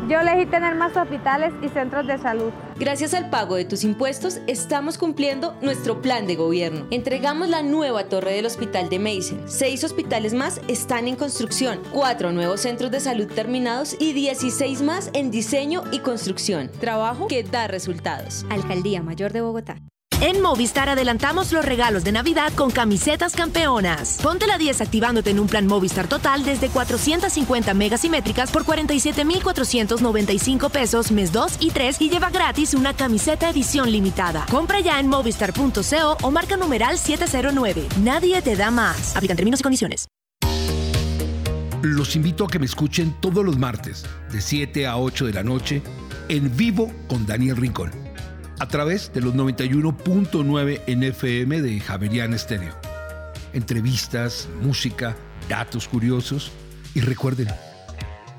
[0.10, 2.52] Yo elegí tener más hospitales y centros de salud.
[2.80, 6.88] Gracias al pago de tus impuestos, estamos cumpliendo nuestro plan de gobierno.
[6.89, 9.43] Entregamos la nueva torre del hospital de Mason.
[9.46, 15.12] Seis hospitales más están en construcción, cuatro nuevos centros de salud terminados y 16 más
[15.14, 16.72] en diseño y construcción.
[16.80, 18.48] Trabajo que da resultados.
[18.50, 19.78] Alcaldía Mayor de Bogotá.
[20.22, 24.18] En Movistar adelantamos los regalos de Navidad con camisetas campeonas.
[24.24, 31.11] Ponte la 10 activándote en un plan Movistar total desde 450 megasimétricas por 47,495 pesos
[31.11, 34.45] mes 2 y 3 y lleva gratis una camiseta edición limitada.
[34.49, 37.86] Compra ya en movistar.co o marca numeral 709.
[38.01, 39.18] Nadie te da más.
[39.18, 40.07] Aplican términos y condiciones.
[41.82, 45.43] Los invito a que me escuchen todos los martes de 7 a 8 de la
[45.43, 45.82] noche
[46.30, 48.05] en vivo con Daniel Rincón
[48.60, 52.74] a través de los 91.9 NFM de Javerian Estéreo.
[53.53, 55.16] Entrevistas, música,
[55.49, 56.51] datos curiosos
[56.93, 57.47] y recuerden,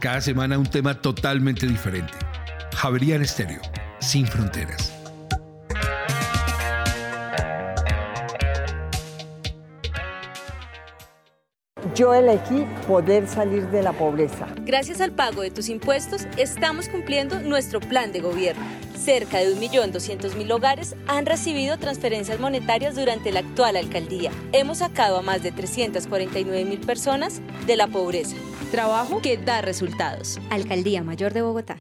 [0.01, 2.13] cada semana un tema totalmente diferente.
[2.75, 3.61] Javerian Estéreo,
[4.01, 4.93] sin fronteras.
[11.95, 14.47] Yo elegí poder salir de la pobreza.
[14.67, 18.86] Gracias al pago de tus impuestos, estamos cumpliendo nuestro plan de gobierno.
[19.07, 24.33] Cerca de 1.200.000 hogares han recibido transferencias monetarias durante la actual alcaldía.
[24.51, 28.35] Hemos sacado a más de 349.000 personas de la pobreza.
[28.73, 30.41] Trabajo que da resultados.
[30.51, 31.79] Alcaldía Mayor de Bogotá.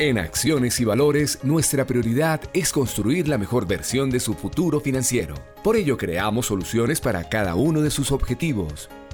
[0.00, 5.36] En Acciones y Valores, nuestra prioridad es construir la mejor versión de su futuro financiero.
[5.62, 8.90] Por ello, creamos soluciones para cada uno de sus objetivos.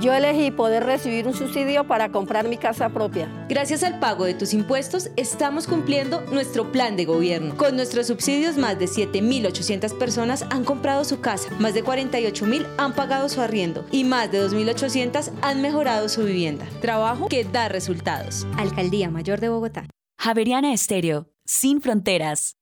[0.00, 3.28] Yo elegí poder recibir un subsidio para comprar mi casa propia.
[3.48, 7.56] Gracias al pago de tus impuestos, estamos cumpliendo nuestro plan de gobierno.
[7.56, 12.92] Con nuestros subsidios, más de 7.800 personas han comprado su casa, más de 48.000 han
[12.92, 16.66] pagado su arriendo y más de 2.800 han mejorado su vivienda.
[16.82, 18.46] Trabajo que da resultados.
[18.58, 19.86] Alcaldía Mayor de Bogotá.
[20.18, 22.55] Javeriana Estéreo, sin fronteras.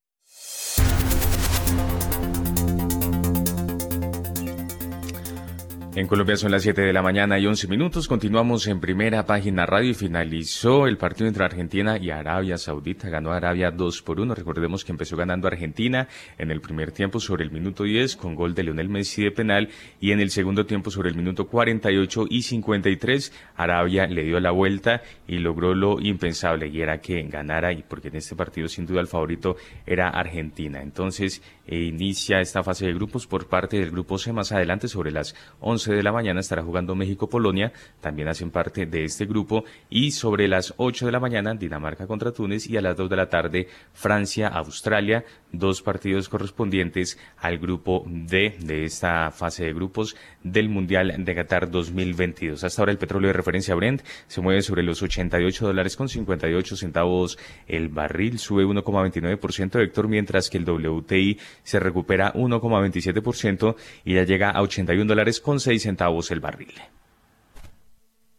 [5.95, 8.09] En Colombia son las 7 de la mañana y 11 minutos.
[8.09, 13.07] Continuamos en primera página radio y finalizó el partido entre Argentina y Arabia Saudita.
[13.07, 14.35] Ganó Arabia 2 por 1.
[14.35, 18.53] Recordemos que empezó ganando Argentina en el primer tiempo sobre el minuto 10 con gol
[18.53, 19.69] de Leonel Messi de penal
[20.01, 24.51] y en el segundo tiempo sobre el minuto 48 y 53 Arabia le dio la
[24.51, 28.85] vuelta y logró lo impensable y era que ganara y porque en este partido sin
[28.85, 30.81] duda el favorito era Argentina.
[30.81, 35.11] Entonces eh, inicia esta fase de grupos por parte del grupo C más adelante sobre
[35.11, 37.71] las 11 de la mañana estará jugando México-Polonia,
[38.01, 42.31] también hacen parte de este grupo, y sobre las 8 de la mañana Dinamarca contra
[42.31, 48.55] Túnez y a las 2 de la tarde Francia-Australia, dos partidos correspondientes al grupo D
[48.59, 52.63] de esta fase de grupos del Mundial de Qatar 2022.
[52.63, 56.75] Hasta ahora el petróleo de referencia Brent se mueve sobre los 88 dólares con 58
[56.75, 57.37] centavos
[57.67, 64.51] el barril, sube 1,29% Héctor, mientras que el WTI se recupera 1,27% y ya llega
[64.51, 66.73] a 81 dólares con 6 centavos el barril.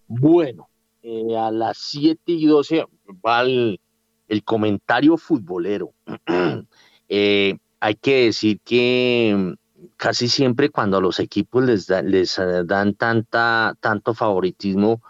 [0.08, 0.68] Bueno,
[1.02, 2.84] eh, a las 7 y 12
[3.24, 3.80] va el,
[4.44, 5.92] comentario futbolero.
[7.08, 9.52] Eh, hay que decir que mm,
[9.96, 11.88] casi siempre cuando a los equipos les,
[12.40, 15.00] eh, dan tanta, tanto favoritismo,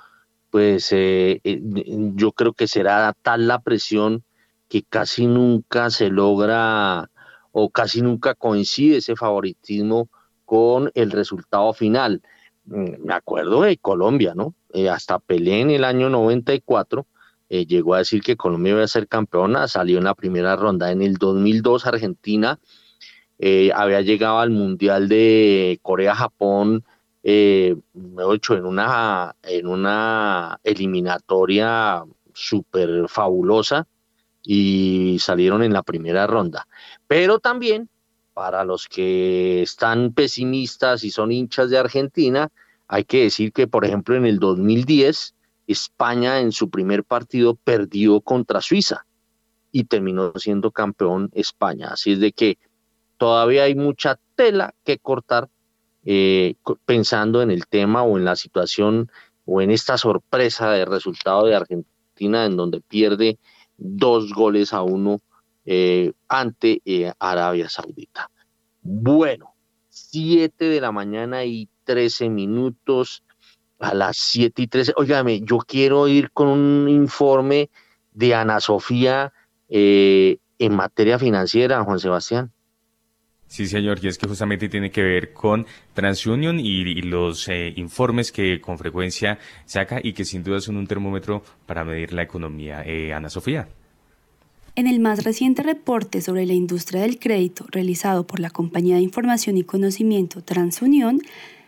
[0.51, 4.25] pues yo creo que será tal la presión
[4.69, 7.11] que casi nunca se logra
[7.53, 10.11] o casi nunca coincide ese favoritismo
[10.47, 12.23] con el resultado final.
[12.65, 14.55] Mm, me acuerdo de Colombia, ¿no?
[14.73, 17.07] Eh, hasta Pelé en el año 94
[17.49, 20.91] eh, llegó a decir que Colombia iba a ser campeona, salió en la primera ronda.
[20.91, 22.59] En el 2002 Argentina
[23.39, 26.85] eh, había llegado al Mundial de Corea-Japón,
[27.23, 33.87] eh, en una, en una eliminatoria súper fabulosa
[34.43, 36.69] y salieron en la primera ronda.
[37.09, 37.89] Pero también,
[38.37, 42.51] para los que están pesimistas y son hinchas de Argentina,
[42.87, 45.35] hay que decir que, por ejemplo, en el 2010,
[45.67, 49.07] España en su primer partido perdió contra Suiza
[49.73, 51.89] y terminó siendo campeón España.
[51.93, 52.59] Así es de que
[53.17, 55.49] todavía hay mucha tela que cortar
[56.05, 59.11] eh, pensando en el tema o en la situación
[59.47, 63.39] o en esta sorpresa de resultado de Argentina en donde pierde
[63.79, 65.23] dos goles a uno
[65.67, 68.31] eh, ante eh, Arabia Saudita.
[68.81, 69.55] Bueno,
[69.89, 73.23] siete de la mañana y trece minutos
[73.79, 74.93] a las siete y trece.
[74.97, 77.71] Óigame, yo quiero ir con un informe
[78.13, 79.33] de Ana Sofía
[79.69, 82.53] en materia financiera, Juan Sebastián.
[83.49, 88.33] Sí, señor, y es que justamente tiene que ver con TransUnion y, los eh, informes
[88.33, 92.83] que con frecuencia saca y que sin duda son un termómetro para medir la economía.
[92.85, 93.69] Eh, Ana Sofía.
[94.77, 99.03] En el más reciente reporte sobre la industria del crédito realizado por la compañía de
[99.03, 101.23] información y conocimiento TransUnion,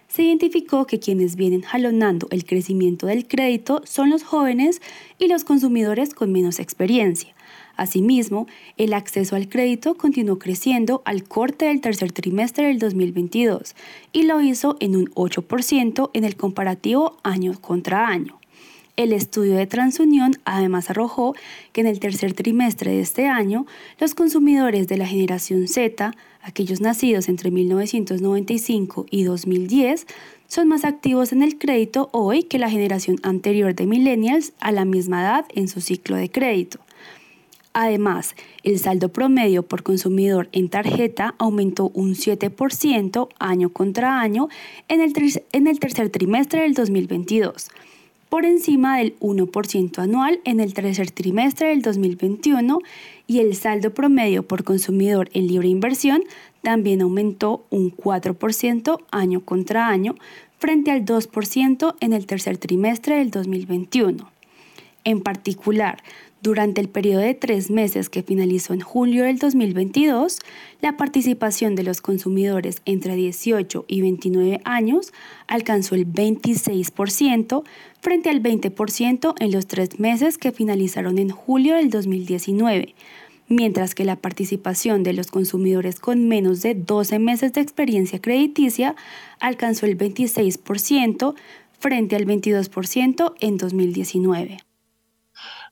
[0.09, 4.81] se identificó que quienes vienen jalonando el crecimiento del crédito son los jóvenes
[5.19, 7.35] y los consumidores con menos experiencia
[7.79, 13.77] Asimismo, el acceso al crédito continuó creciendo al corte del tercer trimestre del 2022
[14.13, 18.41] y lo hizo en un 8% en el comparativo año contra año.
[18.99, 21.37] El estudio de Transunión además arrojó
[21.73, 23.65] que en el tercer trimestre de este año,
[24.01, 30.05] los consumidores de la generación Z, aquellos nacidos entre 1995 y 2010,
[30.49, 34.85] son más activos en el crédito hoy que la generación anterior de millennials a la
[34.85, 36.81] misma edad en su ciclo de crédito.
[37.75, 38.35] Además,
[38.65, 44.49] el saldo promedio por consumidor en tarjeta aumentó un 7% año contra año
[44.89, 45.13] en el,
[45.53, 47.69] en el tercer trimestre del 2022,
[48.29, 52.79] por encima del 1% anual en el tercer trimestre del 2021
[53.27, 56.23] y el saldo promedio por consumidor en libre inversión
[56.63, 60.15] también aumentó un 4% año contra año
[60.59, 64.31] frente al 2% en el tercer trimestre del 2021.
[65.05, 66.03] En particular,
[66.41, 70.39] durante el periodo de tres meses que finalizó en julio del 2022,
[70.81, 75.13] la participación de los consumidores entre 18 y 29 años
[75.49, 77.65] alcanzó el 26%
[78.01, 82.95] frente al 20% en los tres meses que finalizaron en julio del 2019,
[83.49, 88.95] mientras que la participación de los consumidores con menos de 12 meses de experiencia crediticia
[89.41, 91.35] alcanzó el 26%
[91.79, 94.59] frente al 22% en 2019.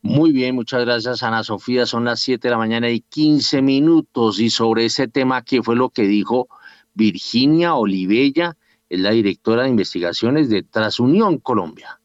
[0.03, 1.86] Muy bien, muchas gracias Ana Sofía.
[1.86, 5.74] Son las 7 de la mañana y 15 minutos y sobre ese tema, ¿qué fue
[5.74, 6.48] lo que dijo
[6.94, 8.57] Virginia Olivella?
[8.89, 11.98] Es la directora de investigaciones de Trasunión Colombia.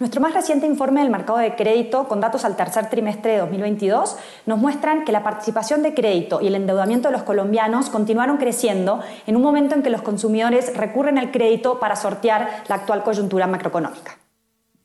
[0.00, 4.16] Nuestro más reciente informe del mercado de crédito, con datos al tercer trimestre de 2022,
[4.44, 9.00] nos muestran que la participación de crédito y el endeudamiento de los colombianos continuaron creciendo
[9.28, 13.46] en un momento en que los consumidores recurren al crédito para sortear la actual coyuntura
[13.46, 14.18] macroeconómica.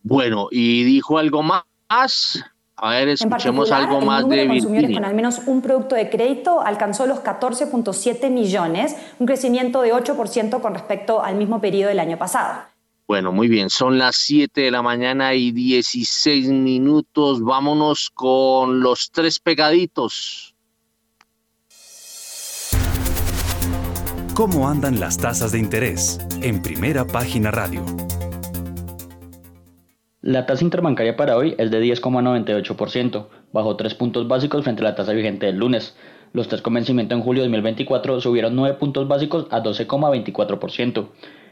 [0.04, 2.44] Bueno, y dijo algo más
[2.76, 6.62] a ver, escuchemos algo más de, de consumidores con al menos un producto de crédito
[6.62, 12.18] alcanzó los 14.7 millones, un crecimiento de 8% con respecto al mismo periodo del año
[12.18, 12.62] pasado.
[13.10, 17.42] Bueno, muy bien, son las 7 de la mañana y 16 minutos.
[17.42, 20.54] Vámonos con los tres pegaditos.
[24.36, 26.20] ¿Cómo andan las tasas de interés?
[26.44, 27.84] En primera página radio.
[30.22, 34.94] La tasa interbancaria para hoy es de 10,98%, bajo 3 puntos básicos frente a la
[34.94, 35.96] tasa vigente del lunes.
[36.32, 41.10] Los test con vencimiento en julio de 2024 subieron 9 puntos básicos a 12,24%.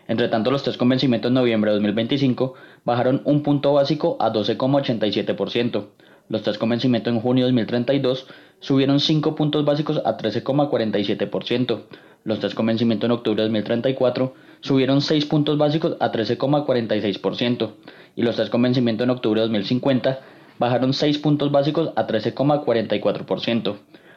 [0.07, 2.53] Entre tanto, los test con vencimiento en noviembre de 2025
[2.85, 5.87] bajaron un punto básico a 12,87%.
[6.29, 8.27] Los test con vencimiento en junio de 2032
[8.59, 11.81] subieron 5 puntos básicos a 13,47%.
[12.23, 17.71] Los test con vencimiento en octubre de 2034 subieron 6 puntos básicos a 13,46%
[18.15, 20.19] y los test con vencimiento en octubre de 2050
[20.59, 23.75] bajaron 6 puntos básicos a 13,44%.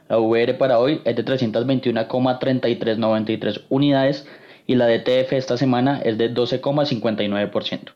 [0.09, 4.27] La VR para hoy es de 321,3393 unidades
[4.70, 7.92] y la DTF esta semana es de 12,59%.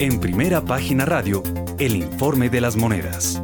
[0.00, 1.44] En primera página radio,
[1.78, 3.40] el informe de las monedas.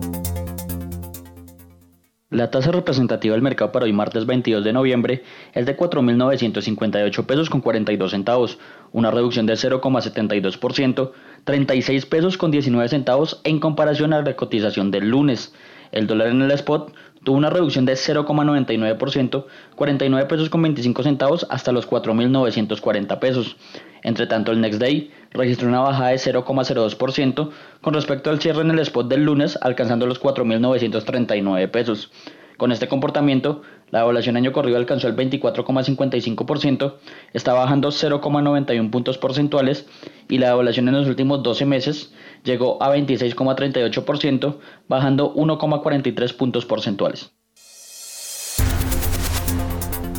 [2.31, 5.23] La tasa representativa del mercado para hoy martes 22 de noviembre
[5.55, 8.59] es de 4.958 pesos con 42 centavos,
[8.91, 11.13] una reducción de 0,72%,
[11.45, 15.55] 36 pesos con 19 centavos en comparación a la cotización del lunes.
[15.93, 16.93] El dólar en el spot
[17.29, 19.45] tuvo una reducción de 0,99%,
[19.77, 23.59] 49 pesos con 25 centavos hasta los 4.940 pesos.
[24.03, 27.51] Entre tanto, el Next Day registró una bajada de 0,02%
[27.83, 32.11] con respecto al cierre en el spot del lunes, alcanzando los 4.939 pesos.
[32.57, 33.61] Con este comportamiento,
[33.91, 36.95] la evaluación año corrido alcanzó el 24,55%,
[37.33, 39.87] está bajando 0,91 puntos porcentuales
[40.29, 42.13] y la evaluación en los últimos 12 meses
[42.45, 44.59] llegó a 26,38%,
[44.89, 47.33] bajando 1,43 puntos porcentuales.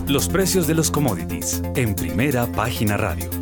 [0.08, 3.39] Los precios de los commodities en primera página radio.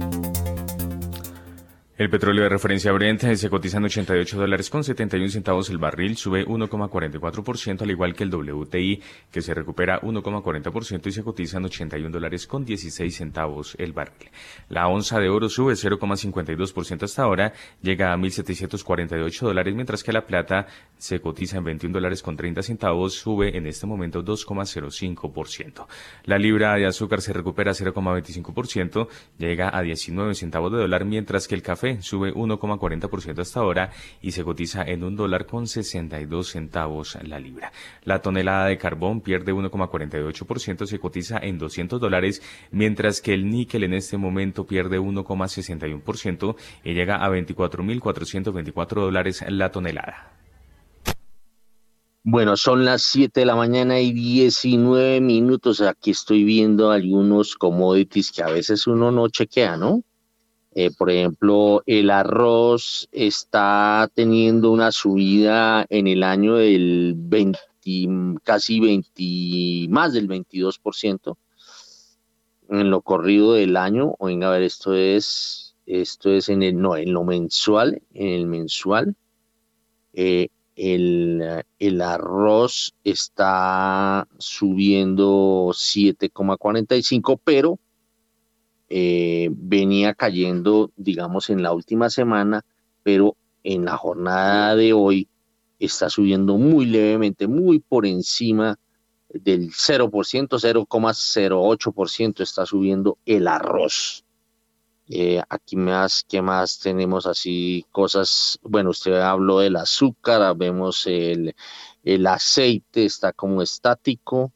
[1.97, 6.15] El petróleo de referencia Brent se cotiza en 88 dólares con 71 centavos el barril,
[6.15, 9.01] sube 1,44%, al igual que el WTI,
[9.31, 14.29] que se recupera 1,40% y se cotiza en 81 dólares con 16 centavos el barril.
[14.69, 20.27] La onza de oro sube 0,52% hasta ahora, llega a 1.748 dólares, mientras que la
[20.27, 20.67] plata
[20.99, 25.87] se cotiza en 21 dólares con 30 centavos, sube en este momento 2,05%.
[26.25, 29.07] La libra de azúcar se recupera 0,25%,
[29.39, 33.91] llega a 19 centavos de dólar, mientras que el café sube 1,40% hasta ahora
[34.21, 37.71] y se cotiza en un dólar con 62 centavos la libra.
[38.03, 42.41] La tonelada de carbón pierde 1,48%, se cotiza en 200 dólares,
[42.71, 49.71] mientras que el níquel en este momento pierde 1,61% y llega a 24.424 dólares la
[49.71, 50.37] tonelada.
[52.29, 55.79] Bueno, son las 7 de la mañana y 19 minutos.
[55.79, 60.03] Aquí estoy viendo algunos commodities que a veces uno no chequea, ¿no?
[60.79, 67.57] Eh, por ejemplo, el arroz está teniendo una subida en el año del 20,
[68.43, 71.35] casi 20, más del 22%
[72.69, 74.13] en lo corrido del año.
[74.19, 78.45] Venga, a ver, esto es, esto es en el, no, en lo mensual, en el
[78.45, 79.15] mensual.
[80.13, 87.79] Eh, el, el, arroz está subiendo 7,45, pero
[88.89, 92.63] eh, venía cayendo, digamos, en la última semana,
[93.03, 95.27] pero en la jornada de hoy
[95.79, 98.79] está subiendo muy levemente, muy por encima
[99.29, 100.09] del 0%,
[100.49, 104.23] 0,08% está subiendo el arroz.
[105.09, 107.85] Eh, aquí más, ¿qué más tenemos así?
[107.91, 111.55] Cosas, bueno, usted habló del azúcar, vemos el,
[112.03, 114.51] el aceite está como estático,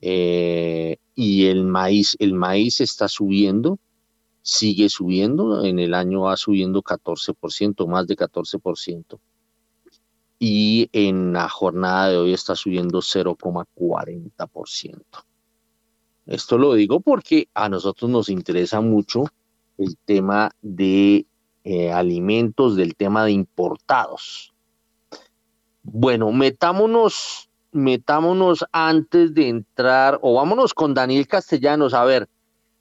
[0.00, 3.80] eh, y el maíz, el maíz está subiendo,
[4.40, 9.18] sigue subiendo, en el año va subiendo 14%, más de 14%.
[10.38, 15.02] Y en la jornada de hoy está subiendo 0,40%.
[16.26, 19.24] Esto lo digo porque a nosotros nos interesa mucho
[19.76, 21.26] el tema de
[21.64, 24.54] eh, alimentos, del tema de importados.
[25.82, 27.47] Bueno, metámonos
[27.78, 32.28] metámonos antes de entrar, o vámonos con Daniel Castellanos, a ver,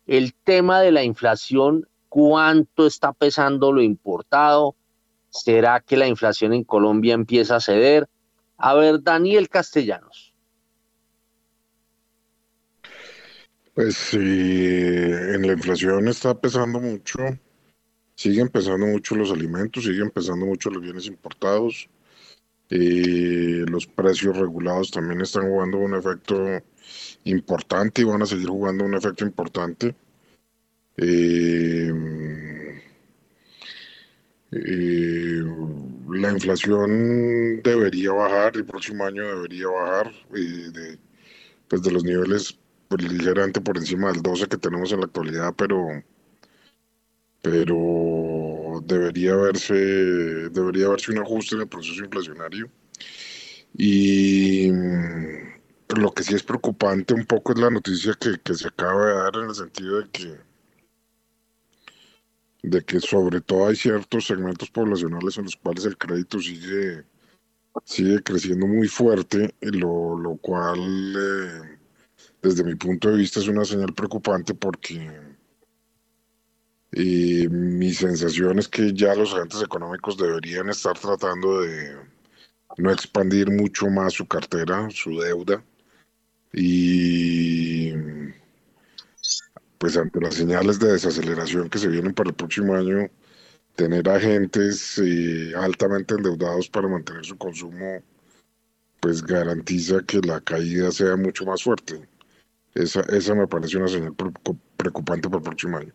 [0.05, 4.75] el tema de la inflación, ¿cuánto está pesando lo importado?
[5.29, 8.07] ¿Será que la inflación en Colombia empieza a ceder?
[8.57, 10.33] A ver, Daniel Castellanos.
[13.73, 17.19] Pues sí, en la inflación está pesando mucho,
[18.15, 21.87] siguen pesando mucho los alimentos, siguen pesando mucho los bienes importados.
[22.69, 26.61] Eh, los precios regulados también están jugando un efecto
[27.23, 29.95] importante y van a seguir jugando un efecto importante.
[30.97, 31.91] Eh,
[34.51, 35.43] eh,
[36.09, 40.97] la inflación debería bajar, el próximo año debería bajar de,
[41.67, 42.57] pues de los niveles
[42.87, 45.85] pues, ligeramente por encima del 12 que tenemos en la actualidad, pero,
[47.41, 47.75] pero
[48.87, 52.69] debería verse, debería un ajuste en el proceso inflacionario.
[53.77, 59.05] Y mm, lo que sí es preocupante un poco es la noticia que, se acaba
[59.05, 60.47] de dar en el sentido de que
[62.63, 67.05] de que sobre todo hay ciertos segmentos poblacionales en los cuales el crédito sigue,
[67.85, 70.79] sigue creciendo muy fuerte, lo, lo cual
[71.15, 71.77] eh,
[72.41, 75.26] desde mi punto de vista es una señal preocupante porque
[76.91, 81.97] y mi sensación es que ya los agentes económicos deberían estar tratando de
[82.77, 85.63] no expandir mucho más su cartera, su deuda.
[86.53, 87.91] Y
[89.77, 93.09] pues ante las señales de desaceleración que se vienen para el próximo año,
[93.75, 98.01] tener agentes eh, altamente endeudados para mantener su consumo
[98.99, 102.07] pues garantiza que la caída sea mucho más fuerte.
[102.73, 104.15] Esa, esa me parece una señal
[104.75, 105.93] preocupante para el próximo año.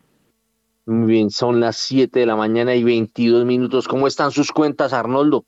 [0.87, 3.87] Muy bien, son las 7 de la mañana y 22 minutos.
[3.87, 5.45] ¿Cómo están sus cuentas, Arnoldo?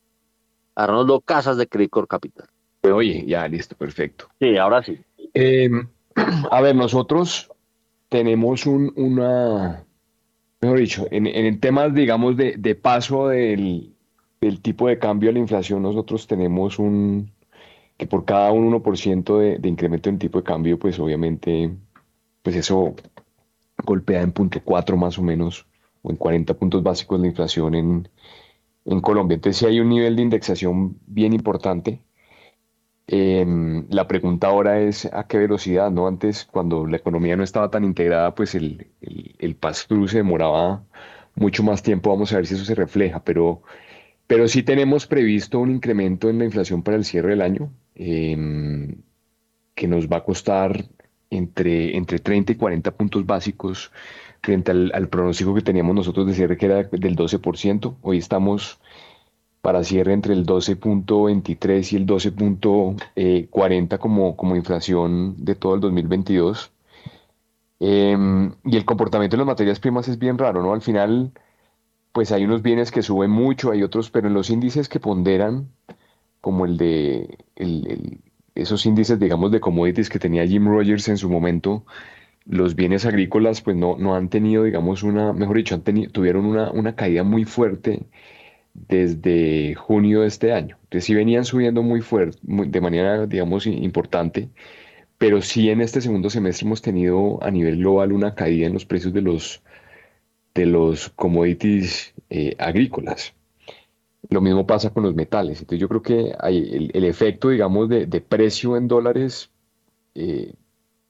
[0.77, 2.47] Arnoldo Casas de Credicor Capital.
[2.83, 4.29] Oye, ya, listo, perfecto.
[4.39, 4.99] Sí, ahora sí.
[5.33, 5.89] Em,
[6.51, 7.51] a ver, nosotros
[8.09, 9.85] tenemos un, una,
[10.61, 13.95] mejor dicho, en, en temas, digamos, de, de paso del,
[14.41, 17.33] del, tipo de cambio a la inflación, nosotros tenemos un,
[17.97, 21.71] que por cada un 1% de, de incremento en tipo de cambio, pues obviamente,
[22.43, 22.95] pues eso
[23.85, 25.67] golpea en punto 4 más o menos,
[26.03, 28.09] o en 40 puntos básicos la inflación en,
[28.85, 29.37] en Colombia.
[29.37, 32.05] Entonces sí hay un nivel de indexación bien importante.
[33.07, 36.07] Em, la pregunta ahora es a qué velocidad, ¿no?
[36.07, 39.59] Antes, cuando la economía no estaba tan integrada, pues el, el, el
[40.09, 40.85] se demoraba
[41.35, 42.11] mucho más tiempo.
[42.11, 43.63] Vamos a ver si eso se refleja, pero,
[44.27, 49.03] pero sí tenemos previsto un incremento en la inflación para el cierre del año, em,
[49.75, 50.87] que nos va a costar
[51.37, 53.93] entre, entre 30 y 40 puntos básicos
[54.43, 57.95] frente al, pronóstico que teníamos nosotros de cierre que era del 12%.
[58.03, 58.79] Hoy estamos
[59.63, 66.71] para cierre entre el 12.23 y el 12.40 como, como inflación de todo el 2022.
[67.81, 70.75] Em, y el comportamiento de las materias primas es bien raro, ¿no?
[70.75, 71.33] Al final,
[72.13, 75.69] pues hay unos bienes que suben mucho, hay otros, pero en los índices que ponderan,
[76.41, 78.21] como el de el,
[78.55, 81.85] esos índices, digamos, de commodities que tenía Jim Rogers en su momento,
[82.47, 86.47] los bienes agrícolas pues no, no han tenido, digamos, una, mejor dicho, han tenido, tuvieron
[86.47, 88.07] una, una caída muy fuerte
[88.75, 90.79] desde junio de este año.
[90.85, 94.51] Entonces sí venían subiendo muy fuerte, de manera, digamos, importante,
[95.19, 98.85] pero sí en este segundo semestre hemos tenido a nivel global una caída en los
[98.87, 99.63] precios de los,
[100.55, 103.35] de los commodities eh, agrícolas.
[104.31, 105.61] Lo mismo pasa con los metales.
[105.61, 109.51] Entonces yo creo que hay el, efecto, digamos, de, precio en dólares,
[110.15, 110.55] eh,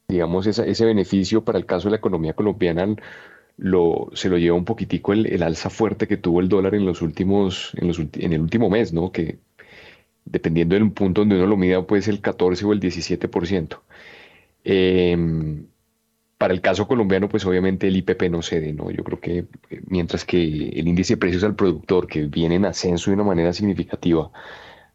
[0.09, 2.97] digamos, ese beneficio para el caso de la economía colombiana
[3.57, 7.03] lo, se lo lleva un poquitico el, alza fuerte que tuvo el dólar en los
[7.03, 9.13] últimos, en, los, en el último mes, ¿no?
[9.13, 9.39] Que
[10.25, 13.81] dependiendo del punto donde uno lo mida, puede ser el 14 o el 17%.
[14.65, 15.17] Eh,
[16.45, 18.91] para el caso colombiano, pues obviamente el IPP no cede, ¿no?
[18.91, 22.67] Yo creo que eh, mientras que el índice de precios al productor, que viene en
[22.67, 24.31] ascenso de una manera significativa,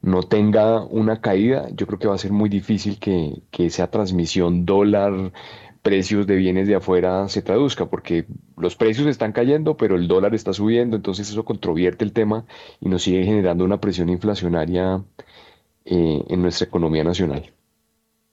[0.03, 3.89] no tenga una caída, yo creo que va a ser muy difícil que, que esa
[3.89, 5.31] transmisión dólar,
[5.81, 10.35] precios de bienes de afuera se traduzca, porque los precios están cayendo, pero el dólar
[10.35, 12.45] está subiendo, entonces eso controvierte el tema
[12.79, 15.03] y nos sigue generando una presión inflacionaria
[15.85, 17.51] eh, en nuestra economía nacional.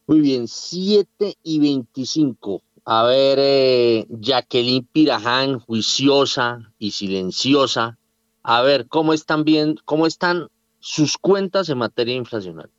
[0.07, 2.63] Muy bien, 7 y 25.
[2.89, 7.99] A ver, eh, Jacqueline Piraján, juiciosa y silenciosa.
[8.45, 10.47] A ver, ¿cómo están bien, cómo están
[10.79, 12.71] sus cuentas en materia inflacional?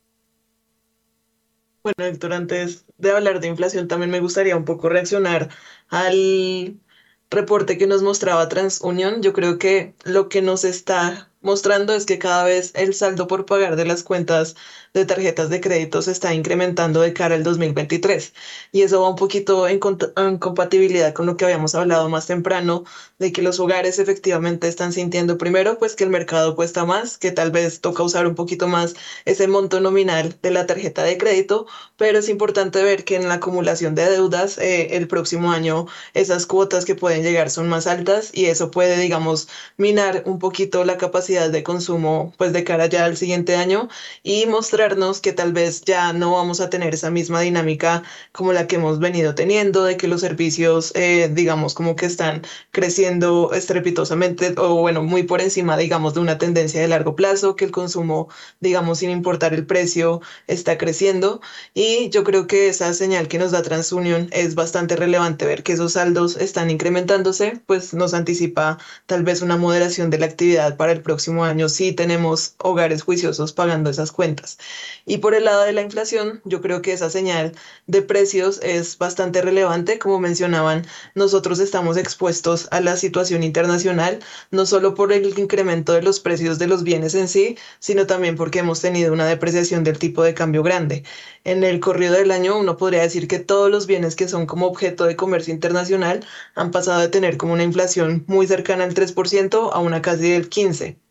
[1.82, 5.50] Bueno, Héctor, antes de hablar de inflación, también me gustaría un poco reaccionar
[5.90, 6.80] al
[7.28, 9.22] reporte que nos mostraba TransUnion.
[9.22, 13.46] Yo creo que lo que nos está mostrando es que cada vez el saldo por
[13.46, 14.54] pagar de las cuentas
[14.92, 18.34] de tarjetas de crédito se está incrementando de cara al 2023.
[18.72, 22.84] Y eso va un poquito en, compatibilidad con lo que habíamos hablado más temprano,
[23.18, 27.30] de que los hogares efectivamente están sintiendo primero, pues que el mercado cuesta más, que
[27.30, 28.94] tal vez toca usar un poquito más
[29.24, 31.66] ese monto nominal de la tarjeta de crédito,
[31.96, 36.46] pero es importante ver que en la acumulación de deudas eh, el próximo año esas
[36.46, 40.98] cuotas que pueden llegar son más altas y eso puede, digamos, minar un poquito la
[40.98, 43.88] capacidad de consumo pues de cara ya al siguiente año
[44.24, 44.88] y mostrar
[45.22, 48.02] que tal vez ya no vamos a tener esa misma dinámica
[48.32, 52.42] como la que hemos venido teniendo, de que los servicios, eh, digamos, como que están
[52.70, 57.66] creciendo estrepitosamente o bueno, muy por encima, digamos, de una tendencia de largo plazo, que
[57.66, 58.28] el consumo,
[58.60, 61.40] digamos, sin importar el precio, está creciendo.
[61.74, 65.72] Y yo creo que esa señal que nos da TransUnion es bastante relevante ver que
[65.74, 70.92] esos saldos están incrementándose, pues nos anticipa tal vez una moderación de la actividad para
[70.92, 74.58] el próximo año si tenemos hogares juiciosos pagando esas cuentas.
[75.06, 77.52] Y por el lado de la inflación, yo creo que esa señal
[77.86, 79.98] de precios es bastante relevante.
[79.98, 84.20] Como mencionaban, nosotros estamos expuestos a la situación internacional,
[84.50, 88.36] no solo por el incremento de los precios de los bienes en sí, sino también
[88.36, 91.04] porque hemos tenido una depreciación del tipo de cambio grande.
[91.44, 94.66] En el corrido del año, uno podría decir que todos los bienes que son como
[94.66, 96.24] objeto de comercio internacional
[96.54, 100.50] han pasado de tener como una inflación muy cercana al 3% a una casi del
[100.50, 101.07] 15%.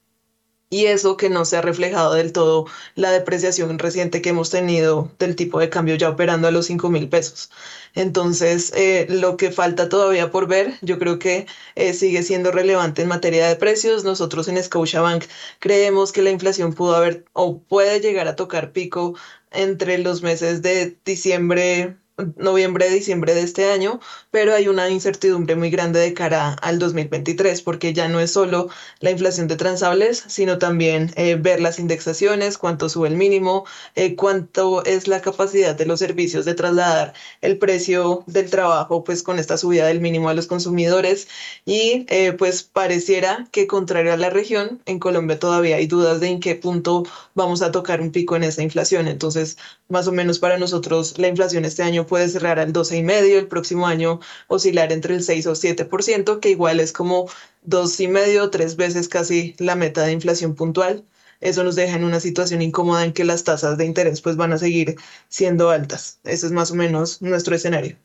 [0.69, 2.65] Y eso que no se ha reflejado del todo
[2.95, 6.89] la depreciación reciente que hemos tenido del tipo de cambio ya operando a los 5
[6.89, 7.49] mil pesos.
[7.95, 13.01] Entonces, eh, lo que falta todavía por ver, yo creo que eh, sigue siendo relevante
[13.01, 14.03] en materia de precios.
[14.03, 15.25] Nosotros en Scotiabank
[15.59, 19.15] creemos que la inflación pudo haber o puede llegar a tocar pico
[19.51, 21.97] entre los meses de diciembre
[22.35, 23.99] noviembre, diciembre de este año,
[24.31, 28.69] pero hay una incertidumbre muy grande de cara al 2023, porque ya no es solo
[29.01, 33.65] la inflación de transables, sino también eh, ver las indexaciones, cuánto sube el mínimo,
[33.95, 39.21] eh, cuánto es la capacidad de los servicios de trasladar el precio del trabajo, pues
[39.21, 41.27] con esta subida del mínimo a los consumidores.
[41.65, 46.27] Y eh, pues pareciera que contrario a la región, en Colombia todavía hay dudas de
[46.29, 47.03] en qué punto
[47.35, 49.07] vamos a tocar un pico en esa inflación.
[49.07, 49.57] Entonces,
[49.89, 53.85] más o menos para nosotros la inflación este año puede cerrar al 12,5%, el próximo
[53.87, 57.29] año oscilar entre el 6 o 7%, que igual es como
[57.61, 61.03] dos y medio, tres veces casi la meta de inflación puntual.
[61.39, 64.53] Eso nos deja en una situación incómoda en que las tasas de interés pues van
[64.53, 64.95] a seguir
[65.27, 66.19] siendo altas.
[66.23, 67.95] Ese es más o menos nuestro escenario.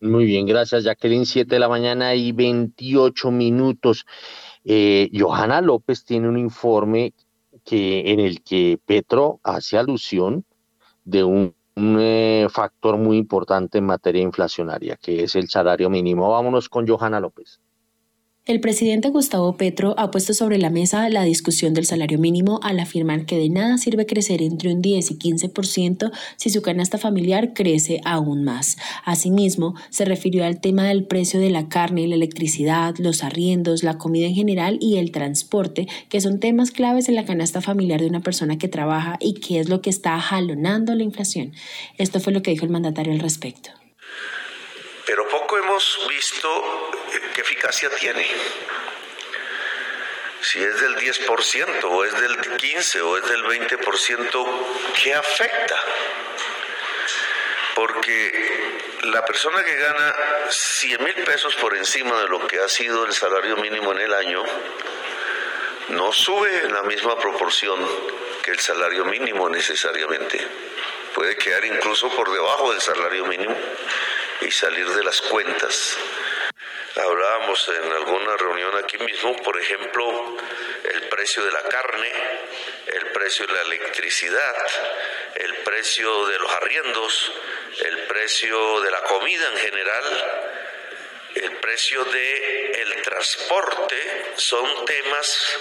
[0.00, 1.26] Muy bien, gracias Jacqueline.
[1.26, 4.06] 7 de la mañana y 28 minutos.
[4.64, 7.12] Eh, Johanna López tiene un informe
[7.64, 10.44] que, en el que Petro hace alusión
[11.04, 16.30] de un un eh, factor muy importante en materia inflacionaria, que es el salario mínimo.
[16.30, 17.60] Vámonos con Johanna López.
[18.50, 22.80] El presidente Gustavo Petro ha puesto sobre la mesa la discusión del salario mínimo al
[22.80, 27.52] afirmar que de nada sirve crecer entre un 10 y 15% si su canasta familiar
[27.54, 28.76] crece aún más.
[29.04, 33.98] Asimismo, se refirió al tema del precio de la carne, la electricidad, los arriendos, la
[33.98, 38.08] comida en general y el transporte, que son temas claves en la canasta familiar de
[38.08, 41.52] una persona que trabaja y que es lo que está jalonando la inflación.
[41.98, 43.79] Esto fue lo que dijo el mandatario al respecto
[46.08, 48.26] visto eh, qué eficacia tiene.
[50.42, 54.66] Si es del 10% o es del 15% o es del 20%,
[55.02, 55.76] ¿qué afecta?
[57.74, 60.16] Porque la persona que gana
[60.48, 64.12] 100 mil pesos por encima de lo que ha sido el salario mínimo en el
[64.14, 64.42] año,
[65.88, 67.78] no sube en la misma proporción
[68.42, 70.46] que el salario mínimo necesariamente.
[71.14, 73.56] Puede quedar incluso por debajo del salario mínimo
[74.40, 75.96] y salir de las cuentas.
[76.96, 80.36] Hablábamos en alguna reunión aquí mismo, por ejemplo,
[80.84, 82.12] el precio de la carne,
[82.86, 84.66] el precio de la electricidad,
[85.36, 87.32] el precio de los arriendos,
[87.84, 90.50] el precio de la comida en general,
[91.36, 95.58] el precio del el transporte, son temas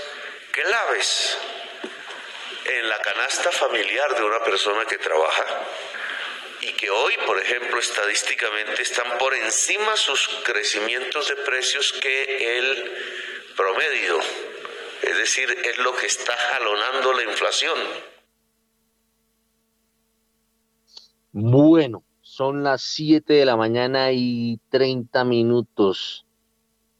[0.51, 1.37] claves
[2.65, 5.45] en la canasta familiar de una persona que trabaja
[6.61, 12.91] y que hoy, por ejemplo, estadísticamente están por encima sus crecimientos de precios que el
[13.55, 14.19] promedio.
[15.01, 17.77] Es decir, es lo que está jalonando la inflación.
[21.31, 26.25] Bueno, son las 7 de la mañana y 30 minutos.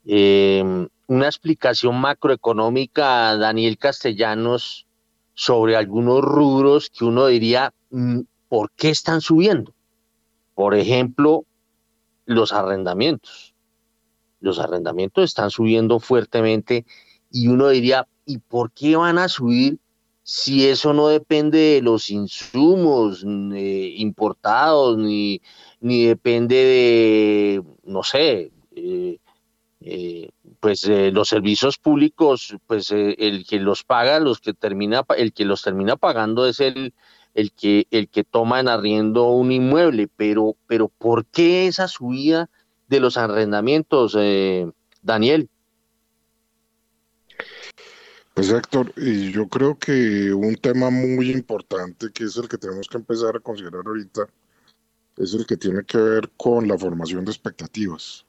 [0.06, 4.86] Em, una explicación macroeconómica, Daniel Castellanos,
[5.34, 9.74] sobre algunos rubros que uno diría, mm, ¿Por qué están subiendo?
[10.56, 11.46] Por ejemplo,
[12.26, 13.54] los arrendamientos.
[14.42, 16.86] Los arrendamientos están subiendo fuertemente
[17.32, 19.80] y uno diría, ¿y por qué van a subir
[20.24, 25.42] si eso no depende de los insumos eh, importados, ni,
[25.80, 29.18] ni, depende de, no sé, eh,
[29.82, 35.46] eh, pues los servicios públicos, pues el que los paga, los que termina, el que
[35.46, 36.94] los termina pagando es el,
[37.40, 42.50] el que, el que toma en arriendo un inmueble, pero, pero ¿por qué esa subida
[42.90, 44.70] de los arrendamientos, eh,
[45.02, 45.50] Daniel?
[48.34, 52.90] Pues Héctor, y yo creo que un tema muy importante que es el que tenemos
[52.90, 54.28] que empezar a considerar ahorita
[55.16, 58.26] es el que tiene que ver con la formación de expectativas,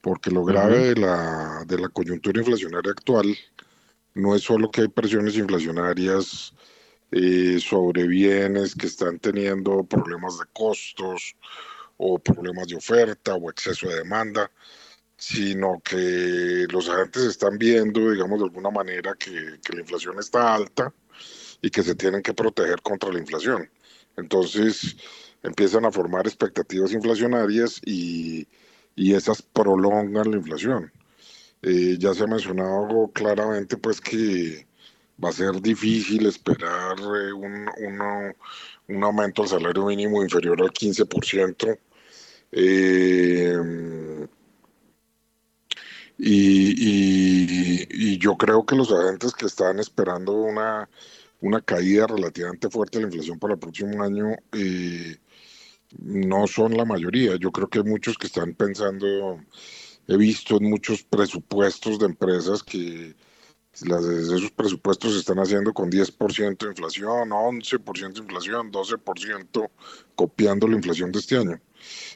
[0.00, 3.36] porque lo grave de, la, de la coyuntura inflacionaria actual
[4.14, 6.54] no es solo que hay presiones inflacionarias
[7.10, 11.36] eh, sobre bienes que están teniendo problemas de costos
[11.96, 14.50] o problemas de oferta o exceso de demanda,
[15.16, 20.92] sino que los agentes están viendo, digamos, de alguna manera que, la inflación está alta
[21.62, 23.70] y que se tienen que proteger contra la inflación.
[24.16, 24.96] Entonces
[25.42, 28.46] empiezan a formar expectativas inflacionarias y,
[28.96, 30.92] esas prolongan la inflación.
[31.62, 34.67] Eh, ya se ha mencionado claramente pues que
[35.22, 37.68] va a ser difícil esperar eh, un,
[38.88, 41.78] un, aumento del salario mínimo inferior al 15%.
[42.52, 44.28] Eh,
[46.18, 50.88] Y, yo creo que los agentes que están esperando una,
[51.40, 55.18] una caída relativamente fuerte de la inflación para el próximo año eh,
[55.98, 57.36] no son la mayoría.
[57.36, 59.40] Yo creo que hay muchos que están pensando,
[60.08, 63.14] he visto en muchos presupuestos de empresas que
[63.82, 69.70] las, esos presupuestos se están haciendo con 10% de inflación, 11% de inflación, 12%
[70.14, 71.60] copiando la inflación de este año.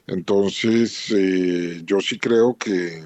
[0.07, 3.05] Entonces, eh, yo sí creo que,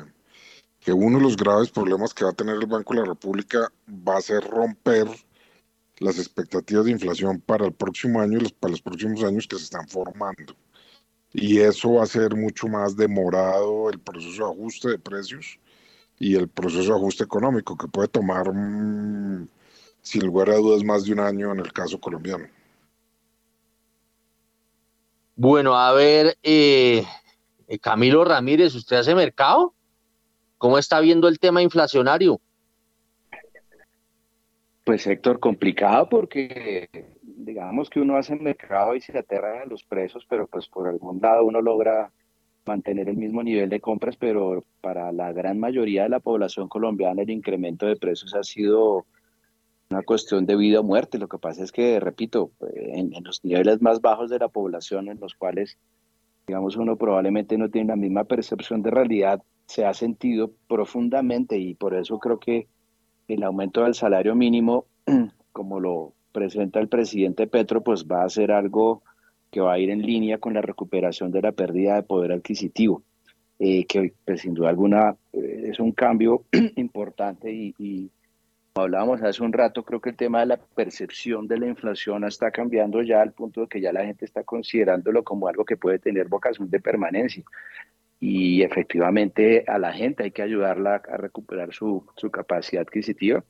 [0.80, 3.72] que uno de los graves problemas que va a tener el Banco de la República
[3.88, 5.06] va a ser romper
[5.98, 9.64] las expectativas de inflación para el próximo año y para los próximos años que se
[9.64, 10.54] están formando.
[11.32, 15.58] Y eso va a ser mucho más demorado el proceso de ajuste de precios
[16.18, 19.48] y el proceso de ajuste económico que puede tomar, mm,
[20.00, 22.46] sin lugar a dudas, más de un año en el caso colombiano.
[25.34, 27.04] Bueno, a ver, eh,
[27.68, 29.74] eh, Camilo Ramírez, ¿usted hace mercado?
[30.56, 32.40] ¿Cómo está viendo el tema inflacionario?
[34.84, 36.88] Pues Héctor, complicado porque
[37.22, 41.20] digamos que uno hace mercado y se aterra a los precios, pero pues por algún
[41.20, 42.10] lado uno logra
[42.66, 47.22] mantener el mismo nivel de compras, pero para la gran mayoría de la población colombiana
[47.22, 49.06] el incremento de precios ha sido
[49.90, 51.18] una cuestión de vida o muerte.
[51.18, 55.20] Lo que pasa es que, repito, en, los niveles más bajos de la población, en
[55.20, 55.78] los cuales,
[56.46, 61.74] digamos, uno probablemente no tiene la misma percepción de realidad, se ha sentido profundamente y
[61.74, 62.68] por eso creo que
[63.28, 64.86] el aumento del salario mínimo,
[65.52, 69.02] como lo presenta el presidente Petro, pues va a ser algo
[69.56, 73.02] que va a ir en línea con la recuperación de la pérdida de poder adquisitivo,
[73.58, 76.44] eh, que pues, sin duda alguna eh, es un cambio
[76.76, 78.10] importante y, y,
[78.74, 82.24] como hablábamos hace un rato, creo que el tema de la percepción de la inflación
[82.24, 85.78] está cambiando ya al punto de que ya la gente está considerándolo como algo que
[85.78, 87.42] puede tener vocación de permanencia.
[88.20, 93.42] Y efectivamente a la gente hay que ayudarla a recuperar su, su capacidad adquisitiva.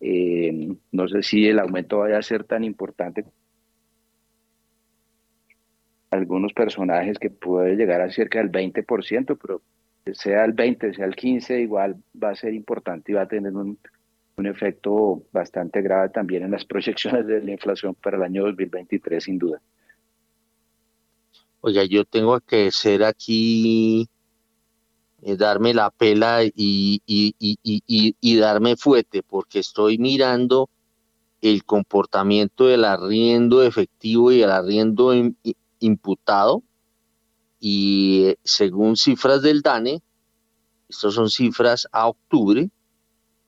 [0.00, 3.24] Eh, no sé si el aumento vaya a ser tan importante
[6.12, 9.62] algunos personajes que puede llegar a cerca del 20%, pero
[10.12, 13.52] sea el 20, sea el 15, igual va a ser importante y va a tener
[13.54, 13.78] un,
[14.36, 19.24] un efecto bastante grave también en las proyecciones de la inflación para el año 2023,
[19.24, 19.60] sin duda.
[21.62, 24.06] Oiga, yo tengo que ser aquí,
[25.22, 26.52] eh, darme la pela y,
[27.06, 30.68] y, y, y, darme fuerte, porque estoy mirando
[31.40, 35.14] el comportamiento del arriendo efectivo y el arriendo
[35.82, 36.62] imputado.
[37.60, 40.02] Y eh, según cifras del DANE,
[40.88, 42.70] estas son cifras a octubre,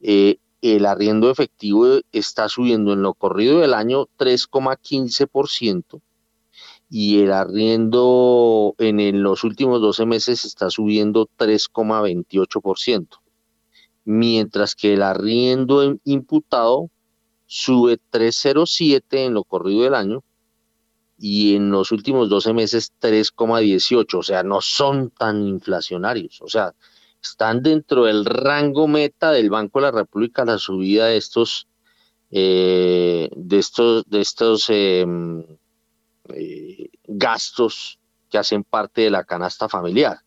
[0.01, 6.01] eh, el arriendo efectivo está subiendo en lo corrido del año 3,15%
[6.89, 13.09] y el arriendo en, los últimos 12 meses está subiendo 3,28%,
[14.05, 16.91] mientras que el arriendo imputado
[17.47, 20.23] sube 3,07 en lo corrido del año
[21.19, 26.75] y en los últimos 12 meses 3,18, o sea, no son tan inflacionarios, o sea,
[27.23, 31.69] están dentro del rango meta del Banco de la República la subida de estos
[32.31, 35.45] eh, de estos de estos em,
[36.29, 40.19] eh, gastos que hacen parte de la canasta familiar.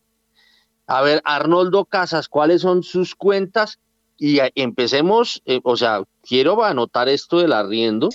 [0.86, 3.80] A ver, Arnoldo Casas, ¿cuáles son sus cuentas?
[4.18, 8.10] Y empecemos, eh, o sea, quiero anotar esto del arriendo,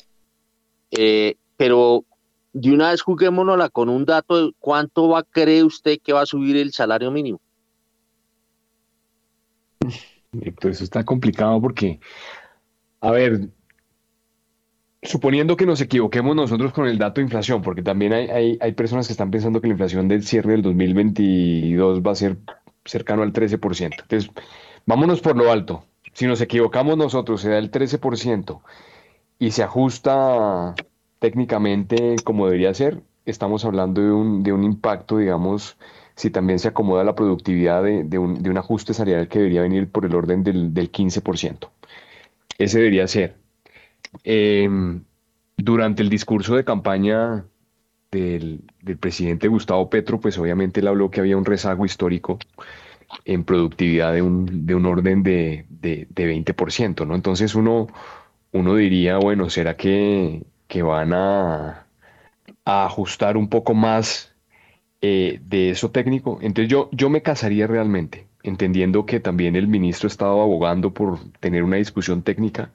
[1.56, 2.04] pero
[2.52, 6.56] de una vez juguémonosla con un dato cuánto va, cree usted que va a subir
[6.56, 7.40] el salario mínimo.
[10.40, 12.00] Héctor, eso está complicado porque,
[13.00, 13.48] a ver,
[15.02, 19.06] suponiendo que nos equivoquemos nosotros con el dato de inflación, porque también hay, hay, personas
[19.06, 22.38] que están pensando que la inflación del cierre del 2022 va a ser
[22.84, 24.02] cercano al 13%.
[24.02, 24.30] Entonces,
[24.86, 25.84] vámonos por lo alto.
[26.12, 28.60] Si nos equivocamos nosotros, se da el 13%
[29.38, 30.74] y se ajusta
[31.22, 35.76] técnicamente como debería ser, estamos hablando de un, de un impacto, digamos,
[36.16, 39.88] si también se acomoda la productividad de, un, de un, ajuste salarial que debería venir
[39.88, 41.70] por el orden del, del 15%.
[42.58, 43.36] Ese debería ser.
[44.24, 45.04] Em,
[45.56, 47.44] durante el discurso de campaña
[48.10, 52.40] del, del, presidente Gustavo Petro, pues obviamente él habló que había un rezago histórico
[53.24, 57.14] en productividad de un, de un orden de, de, de 20%, ¿no?
[57.14, 57.86] Entonces uno,
[58.50, 60.42] uno diría, bueno, ¿será que
[60.72, 61.86] que van a,
[62.64, 64.32] ajustar un poco más
[65.02, 66.38] eh, de eso técnico.
[66.40, 71.62] Entonces yo, yo me casaría realmente, entendiendo que también el ministro estaba abogando por tener
[71.62, 72.72] una discusión técnica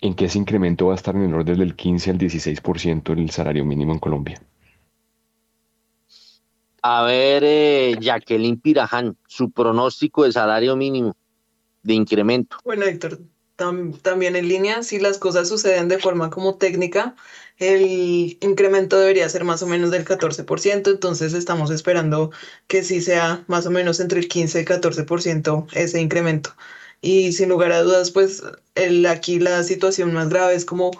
[0.00, 3.28] en que ese incremento va a estar en el orden del 15 al 16% del
[3.28, 4.40] salario mínimo en Colombia.
[6.80, 11.14] A ver, eh, Jacqueline Piraján, su pronóstico de salario mínimo.
[11.84, 12.56] incremento.
[12.64, 13.18] Bueno, Héctor,
[13.56, 17.16] también en línea, si las cosas suceden de forma como técnica,
[17.58, 22.30] el incremento debería ser más o menos del 14%, entonces estamos esperando
[22.66, 26.54] que sí sea más o menos entre el 15 y el 14% ese incremento.
[27.00, 28.42] Y sin lugar a dudas, pues
[28.74, 30.90] el, aquí la situación más grave es como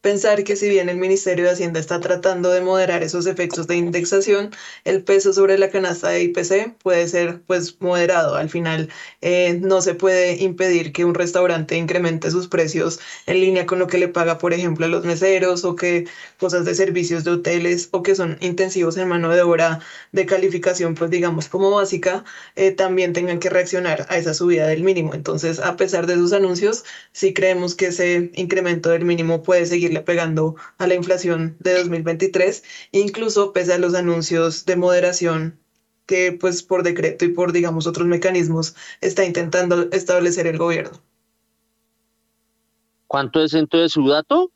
[0.00, 3.76] pensar que si bien el Ministerio de Hacienda está tratando de moderar esos efectos de
[3.76, 4.50] indexación,
[4.84, 8.34] el peso sobre la canasta de IPC puede ser pues moderado.
[8.36, 8.88] Al final
[9.20, 13.86] eh, no se puede impedir que un restaurante incremente sus precios en línea con lo
[13.86, 16.06] que le paga, por ejemplo, a los meseros o que
[16.38, 19.80] cosas de servicios de hoteles o que son intensivos en mano de obra
[20.12, 22.24] de calificación, pues digamos como básica,
[22.56, 25.14] eh, también tengan que reaccionar a esa subida del mínimo.
[25.14, 29.89] Entonces, a pesar de sus anuncios, sí creemos que ese incremento del mínimo puede seguir
[30.04, 32.62] pegando a la inflación de 2023,
[32.92, 35.58] incluso pese a los anuncios de moderación
[36.06, 41.00] que pues por decreto y por digamos otros mecanismos está intentando establecer el gobierno.
[43.06, 44.52] ¿Cuánto es entonces su dato?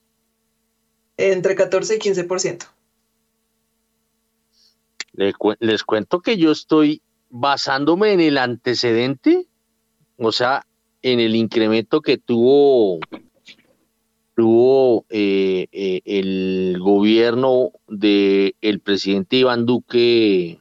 [1.17, 2.67] Entre 14 y 15%.
[5.13, 9.47] Les cuento que yo estoy basándome en el antecedente,
[10.17, 10.67] o sea,
[11.03, 12.99] en el incremento que tuvo
[14.35, 20.61] tuvo eh, eh, el gobierno del el presidente Iván Duque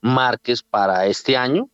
[0.00, 1.68] Márquez para este año,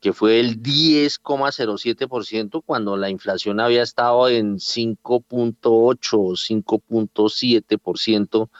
[0.00, 5.96] que fue el 10,07% cuando la inflación había estado en 5.8 o
[6.34, 8.50] 5.7%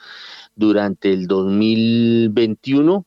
[0.55, 3.05] durante el 2021.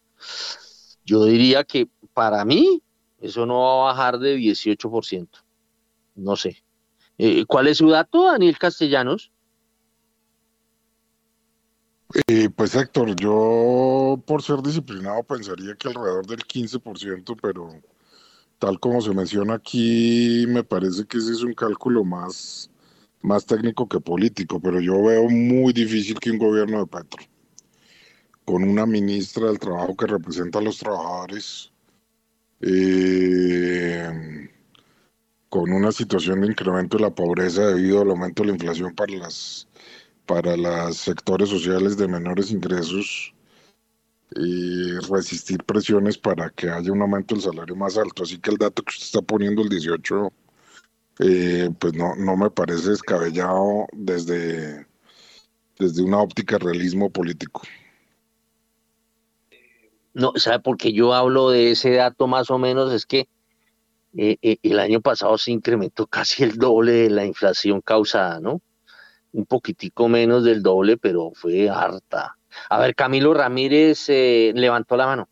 [1.05, 2.81] Yo diría que para mí
[3.21, 5.29] eso no va a bajar de 18%.
[6.15, 6.63] No sé.
[7.19, 9.33] Eh, ¿Cuál es su dato, Daniel Castellanos?
[12.27, 17.69] Eh, pues Héctor, yo por ser disciplinado pensaría que alrededor del 15%, pero
[18.59, 22.71] tal como se menciona aquí, me parece que ese es un cálculo más,
[23.21, 27.23] más técnico que político, pero yo veo muy difícil que un gobierno de Petro,
[28.45, 31.73] con una ministra del Trabajo que representa a los trabajadores,
[32.61, 34.49] eh,
[35.49, 39.13] con una situación de incremento de la pobreza debido al aumento de la inflación para
[39.15, 39.69] las
[40.27, 43.35] para los sectores sociales de menores ingresos
[44.37, 48.25] y resistir presiones para que haya un aumento del salario más alto.
[48.25, 50.33] Así que el dato que usted está poniendo, el 18,
[51.21, 54.87] eh, pues no, no me parece descabellado desde,
[55.79, 57.63] desde una óptica realismo político.
[60.13, 62.93] No, ¿sabe por qué yo hablo de ese dato más o menos?
[62.93, 63.29] Es que
[64.17, 68.61] eh, eh, el año pasado se incrementó casi el doble de la inflación causada, ¿no?
[69.33, 72.37] Un poquitico menos del doble, pero fue harta.
[72.71, 75.29] A ver, Camilo Ramírez eh, levantó la mano.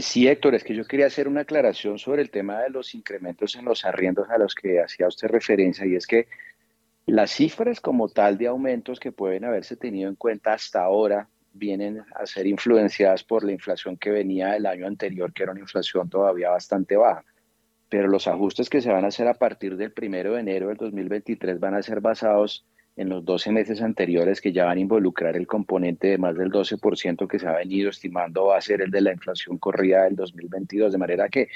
[0.00, 3.56] sí, Héctor, es que yo quería hacer una aclaración sobre el tema de los incrementos
[3.56, 6.28] en los arriendos a los que hacía usted referencia, y es que
[7.06, 12.04] las cifras como tal de aumentos que pueden haberse tenido en cuenta hasta ahora vienen
[12.14, 16.08] a ser influenciadas por la inflación que venía del año anterior, que era una inflación
[16.08, 17.24] todavía bastante baja.
[17.88, 20.76] Pero los ajustes que se van a hacer a partir del primero de enero del
[20.76, 22.66] 2023 van a ser basados
[22.96, 26.50] en los 12 meses anteriores que ya van a involucrar el componente de más del
[26.50, 30.16] 12% que se ha venido estimando va a ser el de la inflación corrida del
[30.16, 30.92] 2022.
[30.92, 31.48] De manera que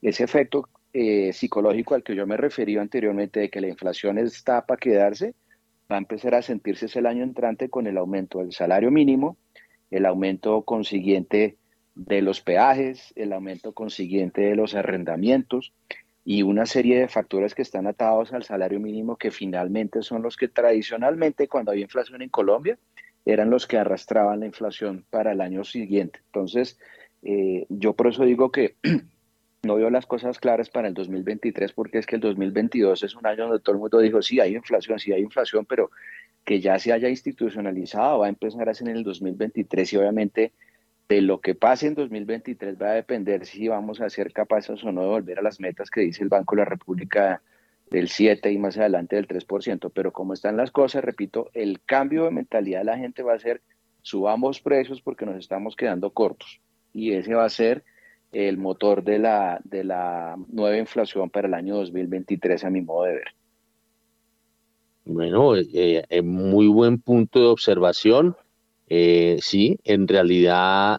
[0.00, 4.64] ese efecto eh, psicológico al que yo me referí anteriormente de que la inflación está
[4.64, 5.34] para quedarse,
[5.90, 9.36] va a empezar a sentirse el año entrante con el aumento del salario mínimo,
[9.90, 11.56] el aumento consiguiente
[11.94, 15.72] de los peajes, el aumento consiguiente de los arrendamientos
[16.24, 20.36] y una serie de factores que están atados al salario mínimo que finalmente son los
[20.36, 22.78] que tradicionalmente cuando había inflación en Colombia
[23.24, 26.20] eran los que arrastraban la inflación para el año siguiente.
[26.26, 26.78] Entonces,
[27.22, 28.76] eh, yo por eso digo que
[29.62, 33.26] no veo las cosas claras para el 2023 porque es que el 2022 es un
[33.26, 35.90] año donde todo el mundo dijo, sí, hay inflación, sí hay inflación, pero
[36.44, 40.52] que ya se haya institucionalizado va a empezar a ser en el 2023 y obviamente
[41.08, 44.92] de lo que pase en 2023 va a depender si vamos a ser capaces o
[44.92, 47.42] no de volver a las metas que dice el Banco de la República
[47.90, 49.90] del 7 y más adelante del 3%.
[49.94, 53.38] Pero como están las cosas, repito, el cambio de mentalidad de la gente va a
[53.38, 53.62] ser
[54.02, 56.60] subamos precios porque nos estamos quedando cortos.
[56.92, 57.84] Y ese va a ser
[58.32, 63.04] el motor de la, de la nueva inflación para el año 2023, a mi modo
[63.04, 63.28] de ver.
[65.04, 68.36] Bueno, eh, eh, muy buen punto de observación.
[68.88, 70.98] Eh, sí, en realidad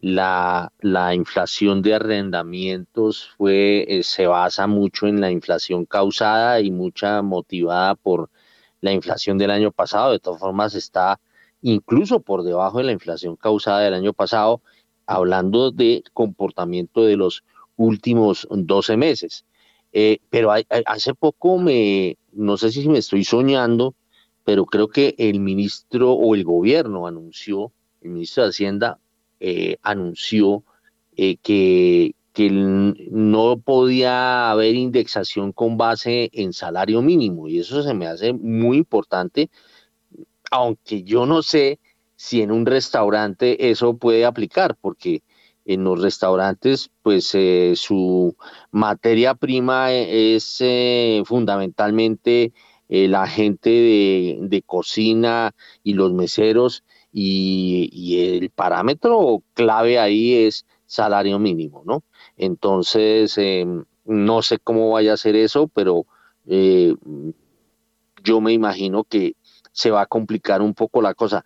[0.00, 7.20] la, la, inflación de arrendamientos fue, se basa mucho en la inflación causada y mucha
[7.22, 8.30] motivada por
[8.80, 10.12] la inflación del año pasado.
[10.12, 11.20] De todas formas, está
[11.62, 14.62] incluso por debajo de la inflación causada del año pasado
[15.08, 17.42] hablando de comportamiento de los
[17.76, 19.46] últimos 12 meses.
[19.92, 20.52] Eh, pero
[20.84, 23.94] hace poco me, no sé si me estoy soñando,
[24.44, 27.72] pero creo que el ministro o el gobierno anunció,
[28.02, 28.98] el ministro de Hacienda
[29.40, 30.62] eh, anunció
[31.16, 37.94] eh, que, que no podía haber indexación con base en salario mínimo y eso se
[37.94, 39.48] me hace muy importante,
[40.50, 41.80] aunque yo no sé
[42.18, 45.22] si en un restaurante eso puede aplicar, porque
[45.64, 48.34] en los restaurantes, pues eh, su
[48.72, 52.52] materia prima es eh, fundamentalmente
[52.88, 55.52] eh, la gente de, cocina
[55.84, 56.82] y los meseros
[57.12, 62.02] y, el parámetro clave ahí es salario mínimo, ¿no?
[62.36, 63.38] Entonces,
[64.04, 66.04] no sé cómo vaya a ser eso, pero
[68.24, 69.36] yo me imagino que
[69.72, 71.44] se va a complicar un poco la cosa.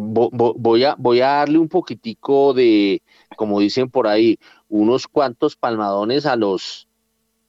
[0.00, 3.02] Voy a, voy a darle un poquitico de,
[3.36, 4.38] como dicen por ahí,
[4.68, 6.88] unos cuantos palmadones a los,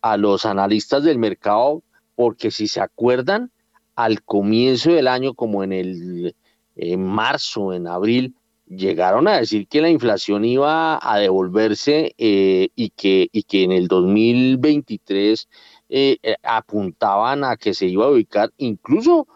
[0.01, 1.81] a los analistas del mercado,
[2.15, 3.51] porque si se acuerdan,
[3.95, 6.35] al comienzo del año, como en el
[6.75, 8.35] en marzo, en abril,
[8.67, 13.71] llegaron a decir que la inflación iba a devolverse eh, y, que, y que en
[13.71, 15.47] el 2023
[15.89, 19.27] eh, eh, apuntaban a que se iba a ubicar incluso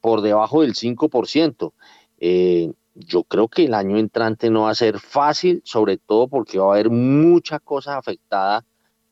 [0.00, 1.72] por debajo del 5%.
[2.18, 6.58] Eh, yo creo que el año entrante no va a ser fácil, sobre todo porque
[6.58, 8.64] va a haber mucha cosa afectada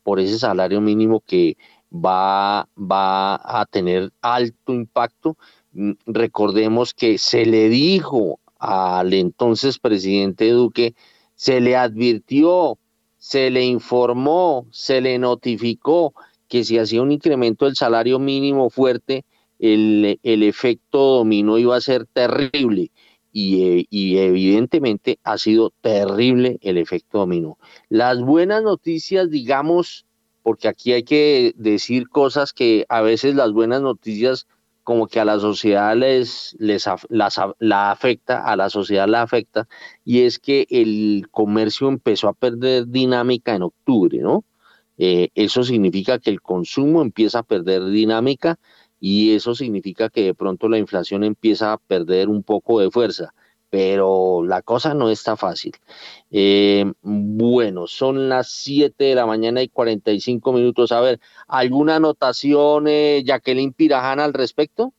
[0.03, 1.57] por ese salario mínimo que
[1.91, 5.37] va, va a tener alto impacto.
[5.73, 10.95] Mm, recordemos que se le dijo al entonces presidente Duque,
[11.35, 12.77] se le advirtió,
[13.17, 16.13] se le informó, se le notificó
[16.47, 19.25] que si hacía un incremento del salario mínimo fuerte,
[19.59, 22.91] el, el efecto dominó iba a ser terrible.
[23.31, 27.59] Y, y, evidentemente ha sido terrible el efecto dominó.
[27.87, 30.07] Las buenas noticias, digamos,
[30.41, 34.47] porque aquí hay que decir cosas que a veces las buenas noticias
[34.83, 39.67] como que a la sociedad les, les la afecta, a la sociedad la afecta,
[40.03, 44.43] y es que el comercio empezó a perder dinámica en octubre, ¿no?
[44.97, 48.57] Eh, eso significa que el consumo empieza a perder dinámica
[48.99, 53.33] y eso significa que de pronto la inflación empieza a perder un poco de fuerza,
[53.69, 55.73] pero la cosa no está fácil.
[56.31, 60.91] Eh, bueno, son las 7 de la mañana y 45 minutos.
[60.91, 64.93] A ver, ¿alguna anotación, eh, Jacqueline Pirajana, al respecto?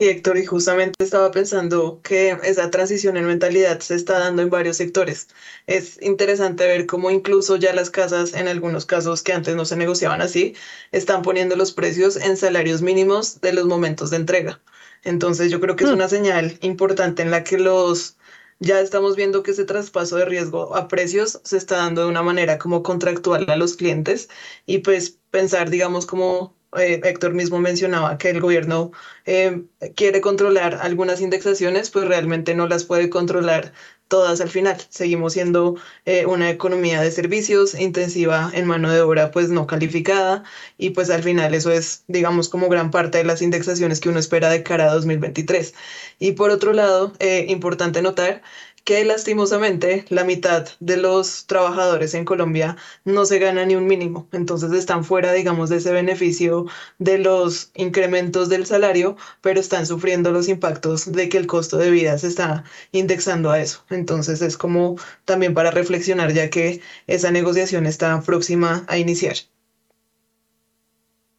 [0.00, 4.76] Héctor, y justamente estaba pensando que esa transición en mentalidad se está dando en varios
[4.76, 5.26] sectores.
[5.66, 9.76] Es interesante ver cómo incluso ya las casas, en algunos casos que antes no se
[9.76, 10.54] negociaban así,
[10.92, 14.60] están poniendo los precios en salarios mínimos de los momentos de entrega.
[15.02, 15.94] Entonces yo creo que es hmm.
[15.94, 18.16] una señal importante en la que los
[18.60, 22.22] ya estamos viendo que ese traspaso de riesgo a precios se está dando de una
[22.22, 24.28] manera como contractual a los clientes
[24.66, 28.92] y pues pensar, digamos, como eh, Héctor mismo mencionaba que el gobierno
[29.24, 29.62] eh,
[29.96, 33.72] quiere controlar algunas indexaciones, pues realmente no las puede controlar
[34.08, 34.76] todas al final.
[34.90, 40.44] Seguimos siendo eh, una economía de servicios intensiva en mano de obra pues no calificada
[40.78, 44.18] y pues al final eso es digamos como gran parte de las indexaciones que uno
[44.18, 45.74] espera de cara a 2023.
[46.18, 47.12] Y por otro lado,
[47.48, 48.42] importante notar
[48.84, 54.28] que lastimosamente la mitad de los trabajadores en Colombia no se gana ni un mínimo,
[54.32, 56.66] entonces están fuera, digamos, de ese beneficio
[56.98, 61.90] de los incrementos del salario, pero están sufriendo los impactos de que el costo de
[61.90, 63.84] vida se está indexando a eso.
[63.90, 69.36] Entonces es como también para reflexionar ya que esa negociación está próxima a iniciar.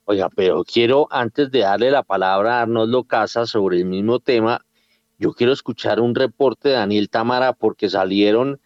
[0.05, 4.65] Oiga, pero quiero antes de darle la palabra a Arnoldo Casa sobre el mismo tema,
[5.19, 8.59] yo quiero escuchar un reporte de Daniel Tamara porque salieron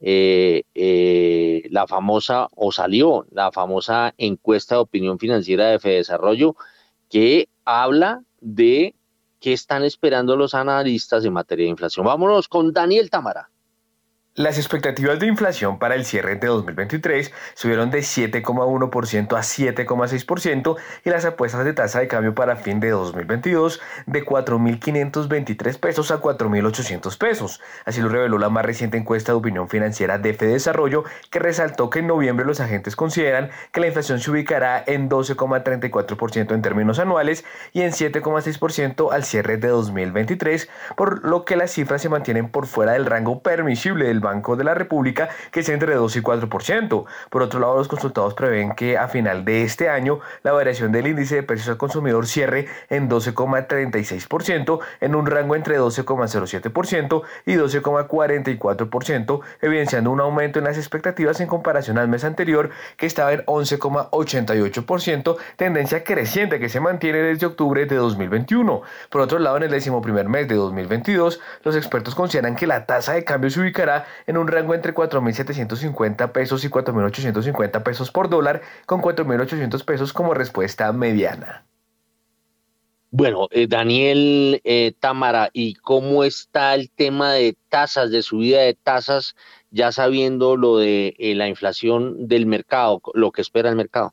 [0.00, 6.56] eh, eh, la famosa, o salió la famosa encuesta de opinión financiera de Fedesarrollo
[7.10, 8.94] que habla de
[9.38, 12.06] qué están esperando los analistas en materia de inflación.
[12.06, 13.50] Vámonos con Daniel Tamara.
[14.38, 21.10] Las expectativas de inflación para el cierre de 2023 subieron de 7,1% a 7,6% y
[21.10, 27.18] las apuestas de tasa de cambio para fin de 2022 de 4.523 pesos a 4.800
[27.18, 27.60] pesos.
[27.84, 31.98] Así lo reveló la más reciente encuesta de opinión financiera de Desarrollo, que resaltó que
[31.98, 37.44] en noviembre los agentes consideran que la inflación se ubicará en 12,34% en términos anuales
[37.72, 42.68] y en 7,6% al cierre de 2023, por lo que las cifras se mantienen por
[42.68, 47.04] fuera del rango permisible del Banco de la República, que es entre 2 y 4%.
[47.30, 51.06] Por otro lado, los consultados prevén que a final de este año la variación del
[51.06, 59.40] índice de precios al consumidor cierre en 12,36%, en un rango entre 12,07% y 12,44%,
[59.62, 65.36] evidenciando un aumento en las expectativas en comparación al mes anterior, que estaba en 11,88%,
[65.56, 68.82] tendencia creciente que se mantiene desde octubre de 2021.
[69.10, 72.86] Por otro lado, en el décimo primer mes de 2022, los expertos consideran que la
[72.86, 78.28] tasa de cambio se ubicará en un rango entre 4.750 pesos y 4.850 pesos por
[78.28, 81.64] dólar, con 4.800 pesos como respuesta mediana.
[83.10, 88.74] Bueno, eh, Daniel eh, Támara, ¿y cómo está el tema de tasas, de subida de
[88.74, 89.34] tasas,
[89.70, 94.12] ya sabiendo lo de eh, la inflación del mercado, lo que espera el mercado?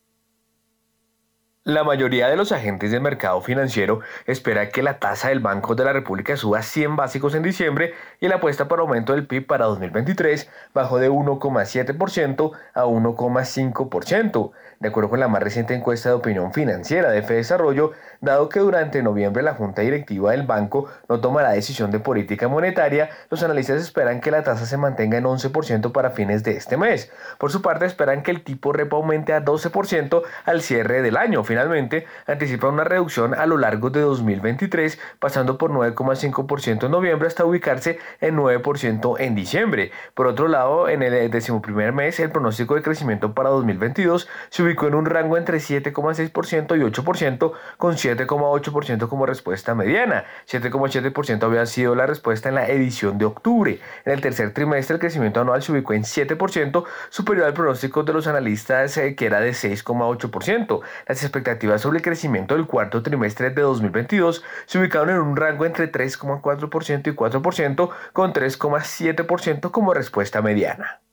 [1.67, 5.83] La mayoría de los agentes del mercado financiero espera que la tasa del Banco de
[5.83, 9.65] la República suba 100 básicos en diciembre y la apuesta por aumento del PIB para
[9.65, 14.51] 2023 bajó de 1,7% a 1,5%
[14.85, 17.91] de acuerdo con la más reciente encuesta de opinión financiera de Desarrollo,
[18.21, 23.09] dado que durante noviembre la Junta Directiva del banco no tomará decisión de política monetaria,
[23.31, 27.11] los analistas esperan que la tasa se mantenga en 11% para fines de este mes.
[27.39, 31.43] Por su parte, esperan que el tipo repo aumente a 12% al cierre del año.
[31.43, 37.43] Finalmente, anticipa una reducción a lo largo de 2023, pasando por 9,5% en noviembre hasta
[37.43, 39.91] ubicarse en 9% en diciembre.
[40.13, 44.87] Por otro lado, en el decimoprimer mes, el pronóstico de crecimiento para 2022 se ubicó
[44.87, 50.25] en un rango entre 7,6% y 8%, con 7,8% como respuesta mediana.
[50.49, 53.79] 7,7% había sido la respuesta en la edición de octubre.
[54.03, 58.13] En el tercer trimestre el crecimiento anual se ubicó en 7%, superior al pronóstico de
[58.13, 60.81] los analistas eh, que era de 6,8%.
[61.07, 65.65] Las expectativas sobre el crecimiento del cuarto trimestre de 2022 se ubicaron en un rango
[65.65, 71.04] entre 3,4% y 4%, con 3,7% como respuesta mediana.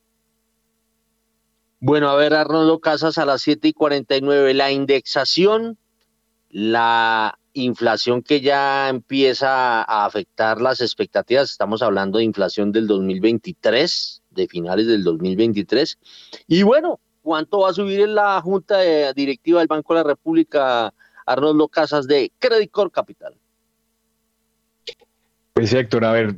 [1.84, 4.54] Bueno, a ver, Arnoldo Casas a las 7 y 49.
[4.54, 5.76] La indexación,
[6.48, 14.22] la inflación que ya empieza a afectar las expectativas, estamos hablando de inflación del 2023,
[14.30, 15.98] de finales del 2023.
[16.46, 18.78] Y bueno, ¿cuánto va a subir en la Junta
[19.12, 20.94] Directiva del Banco de la República,
[21.26, 23.34] Arnoldo Casas, de Credit Corp Capital?
[25.52, 26.36] Pues Héctor, a ver,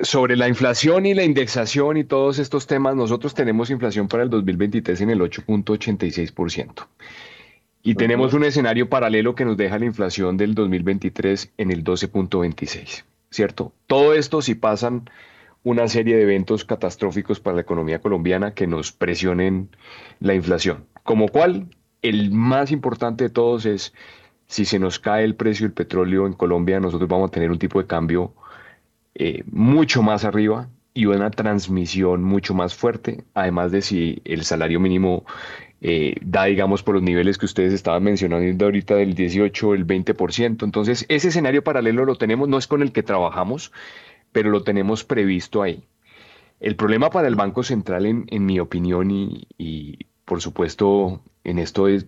[0.00, 4.30] sobre la inflación y la indexación y todos estos temas, nosotros tenemos inflación para el
[4.30, 6.86] 2023 en el 8.86%.
[7.82, 13.04] Y tenemos un escenario paralelo que nos deja la inflación del 2023 en el 12.26,
[13.30, 13.72] ¿cierto?
[13.86, 15.08] Todo esto si pasan
[15.62, 19.70] una serie de eventos catastróficos para la economía colombiana que nos presionen
[20.20, 20.84] la inflación.
[21.04, 21.68] Como cual,
[22.02, 23.94] el más importante de todos es
[24.48, 27.58] si se nos cae el precio del petróleo en Colombia, nosotros vamos a tener un
[27.58, 28.34] tipo de cambio
[29.18, 34.78] eh, mucho más arriba y una transmisión mucho más fuerte, además de si el salario
[34.78, 35.24] mínimo
[35.80, 40.64] eh, da, digamos, por los niveles que ustedes estaban mencionando ahorita del 18, el 20%.
[40.64, 43.72] Entonces, ese escenario paralelo lo tenemos, no es con el que trabajamos,
[44.32, 45.82] pero lo tenemos previsto ahí.
[46.60, 52.06] El problema para el Banco Central, en, mi opinión, y, por supuesto en esto es,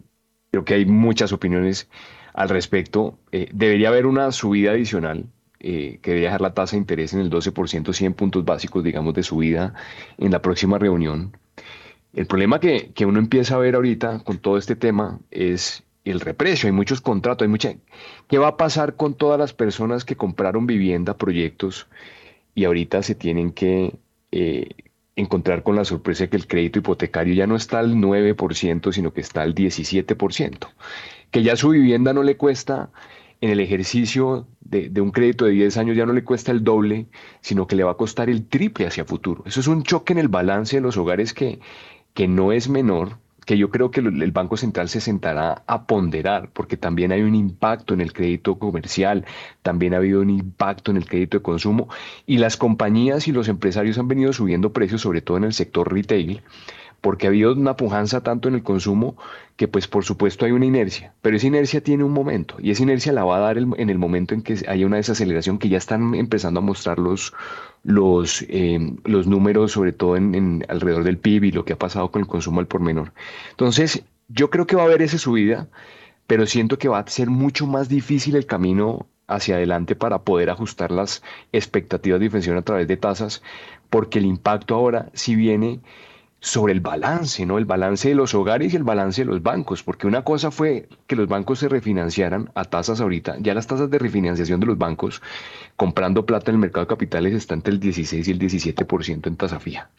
[0.51, 1.89] creo que hay muchas opiniones
[2.35, 5.27] al respecto, eh, debería haber una subida adicional
[5.61, 9.15] eh, que debe dejar la tasa de interés en el 12%, 100 puntos básicos, digamos,
[9.15, 9.75] de subida
[10.19, 11.37] en la próxima reunión.
[12.15, 16.21] El problema que, que uno empieza a ver ahorita con todo este tema es el
[16.21, 17.75] reprecio, hay muchos contratos, hay mucha...
[18.29, 21.87] ¿Qué va a pasar con todas las personas que compraron vivienda, proyectos,
[22.55, 23.95] y ahorita se tienen que
[24.33, 24.69] eh,
[25.17, 29.21] encontrar con la sorpresa que el crédito hipotecario ya no está al 9%, sino que
[29.21, 30.69] está al 17%?
[31.31, 32.91] Que ya su vivienda no le cuesta
[33.41, 37.07] en el ejercicio de, un crédito de 10 años ya no le cuesta el doble,
[37.41, 39.43] sino que le va a costar el triple hacia futuro.
[39.47, 41.61] Eso es un choque en el balance de los hogares que,
[42.15, 46.51] que no es menor, que yo creo que el Banco Central se sentará a ponderar,
[46.53, 49.25] porque también hay un impacto en el crédito comercial,
[49.63, 51.89] también ha habido un impacto en el crédito de consumo,
[52.27, 55.91] y las compañías y los empresarios han venido subiendo precios, sobre todo en el sector
[55.91, 56.43] retail,
[57.01, 59.17] porque ha habido una pujanza tanto en el consumo
[59.57, 62.83] que pues por supuesto hay una inercia, pero esa inercia tiene un momento y esa
[62.83, 65.79] inercia la va a dar en el momento en que haya una desaceleración que ya
[65.79, 67.33] están empezando a mostrar los,
[67.83, 72.11] los, em, los números, sobre todo en, alrededor del PIB y lo que ha pasado
[72.11, 73.13] con el consumo al por menor.
[73.51, 75.69] Entonces, yo creo que va a haber esa subida,
[76.27, 80.51] pero siento que va a ser mucho más difícil el camino hacia adelante para poder
[80.51, 81.23] ajustar las
[81.53, 83.43] expectativas de inflación a través de tasas,
[83.91, 85.81] porque el impacto ahora sí viene
[86.41, 87.59] sobre el balance, ¿no?
[87.59, 90.89] El balance de los hogares y el balance de los bancos, porque una cosa fue
[91.07, 94.79] que los bancos se refinanciaran a tasas ahorita, ya las tasas de refinanciación de los
[94.79, 95.21] bancos
[95.77, 99.37] comprando plata en el mercado de capitales están entre el 16 y el 17% en
[99.37, 99.91] tasa fija.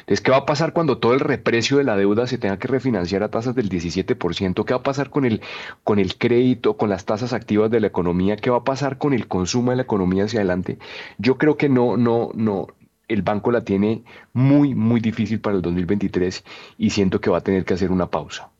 [0.00, 2.68] Entonces, ¿qué va a pasar cuando todo el reprecio de la deuda se tenga que
[2.68, 4.64] refinanciar a tasas del 17%?
[4.64, 5.40] ¿Qué va a pasar con el,
[5.84, 8.36] con el crédito, con las tasas activas de la economía?
[8.36, 10.78] ¿Qué va a pasar con el consumo de la economía hacia adelante?
[11.18, 12.68] Yo creo que no, no, no,
[13.10, 16.44] el banco la tiene muy, muy difícil para el 2023
[16.78, 18.50] y siento que va a tener que hacer una pausa.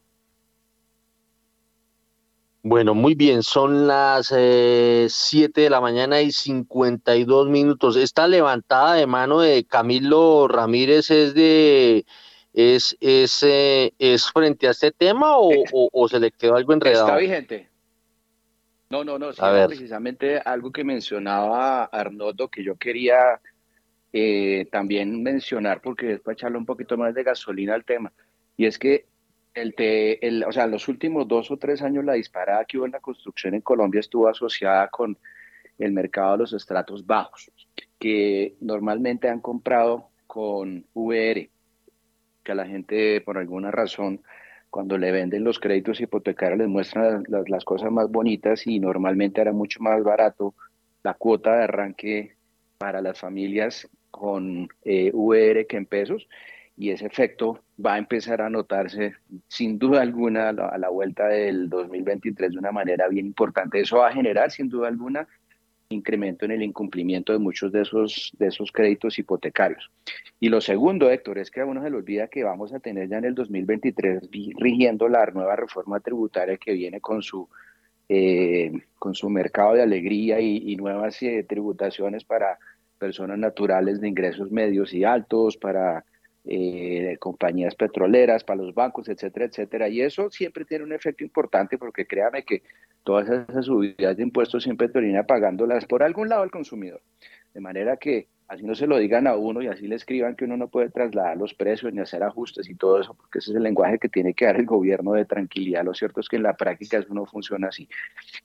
[2.62, 5.08] Bueno, muy bien, son las 7 eh,
[5.54, 7.96] de la mañana y 52 minutos.
[7.96, 12.04] Esta levantada de mano de Camilo Ramírez es de
[12.52, 17.06] es es, eh, es frente a este tema o, se le quedó algo enredado.
[17.06, 17.70] Está vigente.
[18.90, 23.40] No, no, no, sí, precisamente algo que mencionaba Arnoldo que yo quería
[24.12, 28.12] eh, también mencionar, porque es para echarle un poquito más de gasolina al tema,
[28.56, 29.06] y es que
[29.54, 32.92] el, el, o sea, los últimos dos o tres años la disparada que hubo en
[32.92, 35.18] la construcción en Colombia estuvo asociada con
[35.78, 37.50] el mercado de los estratos bajos,
[37.98, 41.50] que normalmente han comprado con VR,
[42.44, 44.22] que a la gente por alguna razón
[44.70, 49.52] cuando le venden los créditos hipotecarios les muestran las, cosas más bonitas y normalmente era
[49.52, 50.54] mucho más barato
[51.02, 52.36] la cuota de arranque
[52.78, 56.28] para las familias con eh, VR que en pesos
[56.76, 59.14] y ese efecto va a empezar a notarse
[59.48, 63.80] sin duda alguna a la, vuelta del 2023 de una manera bien importante.
[63.80, 65.28] Eso va a generar sin duda alguna
[65.90, 69.90] incremento en el incumplimiento de muchos de esos, de esos créditos hipotecarios.
[70.38, 73.08] Y lo segundo, Héctor, es que a uno se le olvida que vamos a tener
[73.08, 77.48] ya en el 2023 rigiendo la nueva reforma tributaria que viene con su,
[78.08, 82.58] eh, con su mercado de alegría y, nuevas eh, tributaciones para
[83.00, 86.04] personas naturales de ingresos medios y altos, para
[86.44, 89.88] eh, compañías petroleras, para los bancos, etcétera, etcétera.
[89.88, 92.62] Y eso siempre tiene un efecto importante porque créame que
[93.02, 97.00] todas esas subidas de impuestos siempre termina pagándolas por algún lado al consumidor.
[97.54, 100.44] De manera que así no se lo digan a uno y así le escriban que
[100.44, 103.56] uno no puede trasladar los precios ni hacer ajustes y todo eso, porque ese es
[103.56, 105.84] el lenguaje que tiene que dar el gobierno de tranquilidad.
[105.84, 107.88] Lo cierto es que en la práctica eso no funciona así.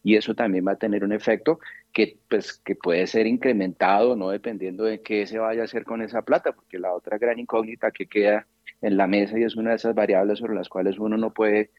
[0.03, 1.59] Y eso también va a tener un efecto
[1.91, 6.03] que, pues, que puede ser incrementado, no dependiendo de qué se vaya a hacer con
[6.03, 8.45] esa plata, porque la otra gran incógnita que queda
[8.83, 11.71] en la mesa y es una de esas variables sobre las cuales uno no puede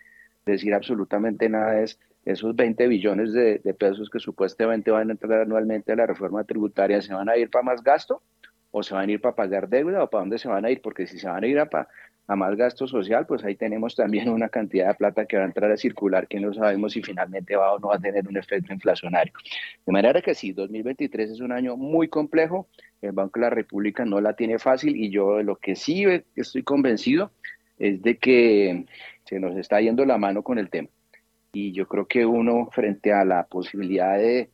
[0.45, 5.93] decir absolutamente nada es esos 20 billones de, pesos que supuestamente van a entrar anualmente
[5.93, 8.21] a la reforma tributaria, ¿se van a ir para más gasto?
[8.73, 10.03] ¿O se van a ir para pagar deuda?
[10.03, 10.83] ¿O para dónde se van a ir?
[10.83, 11.69] Porque si se van a ir a,
[12.27, 15.47] a más gasto social, pues ahí tenemos también una cantidad de plata que va a
[15.47, 18.37] entrar a circular que no sabemos si finalmente va o no va a tener un
[18.37, 19.33] efecto inflacionario.
[19.87, 22.69] De manera que sí, 2023 es un año muy complejo,
[23.03, 26.05] el Banco de la República no la tiene fácil y yo lo que sí
[26.35, 27.31] estoy convencido
[27.79, 28.85] es de que
[29.25, 30.89] se nos está yendo la mano con el tema
[31.53, 34.51] y yo creo que uno frente a la posibilidad de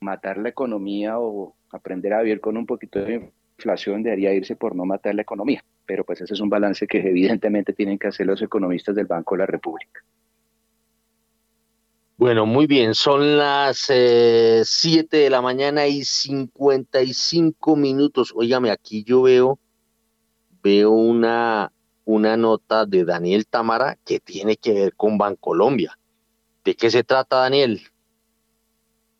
[0.00, 4.76] matar la economía o aprender a vivir con un poquito de inflación debería irse por
[4.76, 5.64] no matar la economía.
[5.86, 9.34] Pero pues ese es un balance que evidentemente tienen que hacer los economistas del Banco
[9.34, 10.00] de la República.
[12.16, 18.32] Bueno, muy bien, son las 7 eh, de la mañana y 55 minutos.
[18.36, 19.58] Óigame, aquí yo veo,
[20.62, 21.72] veo una,
[22.04, 25.98] una nota de Daniel Tamara que tiene que ver con Bancolombia.
[26.64, 27.80] ¿De qué se trata, Daniel?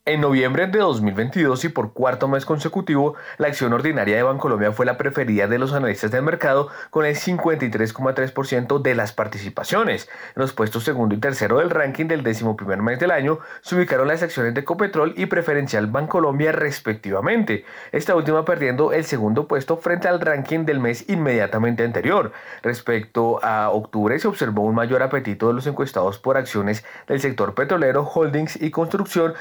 [0.07, 4.85] En noviembre de 2022 y por cuarto mes consecutivo, la acción ordinaria de Bancolombia fue
[4.85, 10.11] la preferida de los analistas del mercado con el 53,3% de las participaciones.
[10.37, 13.77] En los puestos segundo y tercero del ranking del décimo primer mes del año se
[13.77, 19.79] ubicaron las acciones de Copetrol y Preferencial Bancolombia respectivamente, esta última perdiendo el segundo puesto
[19.79, 22.33] frente al ranking del mes inmediatamente anterior.
[22.63, 27.55] Respecto a octubre se observó un mayor apetito de los encuestados por acciones del sector
[27.55, 29.33] petrolero, holdings y construcción,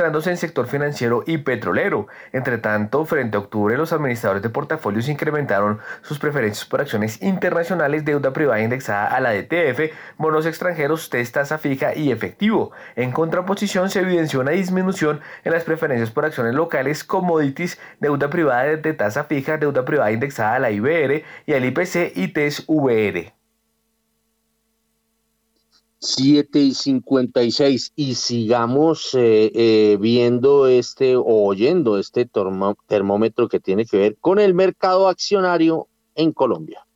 [0.00, 2.06] concentrado en sector financiero y petrolero.
[2.32, 8.04] Entre tanto, frente a octubre, los administradores de portafolios incrementaron sus preferencias por acciones internacionales,
[8.04, 12.72] deuda privada indexada a la DTF, bonos extranjeros, test tasa fija y efectivo.
[12.96, 18.76] En contraposición, se evidenció una disminución en las preferencias por acciones locales, commodities, deuda privada
[18.76, 23.39] de tasa fija, deuda privada indexada a la IBR y al IPC y TES VR.
[26.00, 32.28] 7 y 56 y sigamos eh, eh, viendo este o oyendo este
[32.86, 36.86] termómetro que tiene que ver con el mercado accionario en Colombia.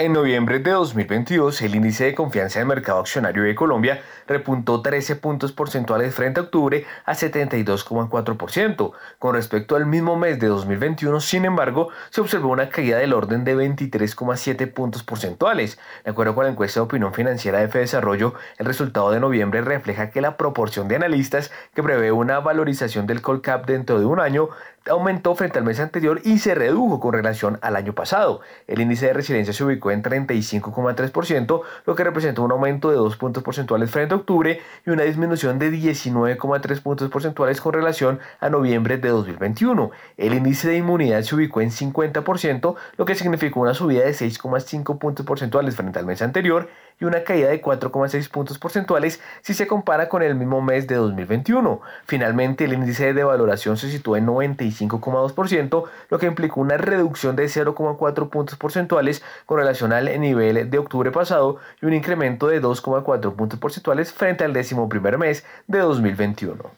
[0.00, 5.16] En noviembre de 2022, el índice de confianza del mercado accionario de Colombia repuntó 13
[5.16, 8.92] puntos porcentuales frente a octubre a 72,4%.
[9.18, 13.42] Con respecto al mismo mes de 2021, sin embargo, se observó una caída del orden
[13.42, 15.80] de 23,7 puntos porcentuales.
[16.04, 20.10] De acuerdo con la encuesta de opinión financiera de Desarrollo, el resultado de noviembre refleja
[20.10, 24.50] que la proporción de analistas que prevé una valorización del Colcap dentro de un año
[24.88, 28.40] aumentó frente al mes anterior y se redujo con relación al año pasado.
[28.66, 33.16] El índice de resiliencia se ubicó en 35,3%, lo que representa un aumento de 2
[33.16, 38.48] puntos porcentuales frente a octubre y una disminución de 19,3 puntos porcentuales con relación a
[38.48, 39.90] noviembre de 2021.
[40.16, 44.98] El índice de inmunidad se ubicó en 50%, lo que significó una subida de 6,5
[44.98, 46.68] puntos porcentuales frente al mes anterior
[47.00, 50.96] y una caída de 4,6 puntos porcentuales si se compara con el mismo mes de
[50.96, 51.80] 2021.
[52.06, 57.46] Finalmente, el índice de valoración se situó en 95,2%, lo que implicó una reducción de
[57.46, 63.34] 0,4 puntos porcentuales con relación al nivel de octubre pasado y un incremento de 2,4
[63.34, 66.70] puntos porcentuales frente al décimo primer mes de 2021.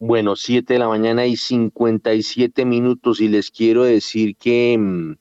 [0.00, 5.16] Bueno, 7 de la mañana y 57 minutos y les quiero decir que mm,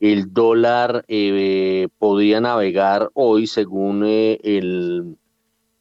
[0.00, 5.18] el dólar eh, podría navegar hoy según eh, el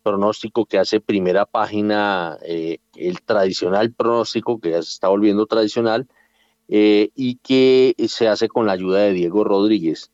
[0.04, 6.08] pronóstico que hace primera página, eh, el tradicional pronóstico que ya se está volviendo tradicional
[6.72, 10.12] y que se hace con la ayuda de Diego Rodríguez.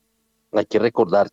[0.54, 1.30] Hay que recordar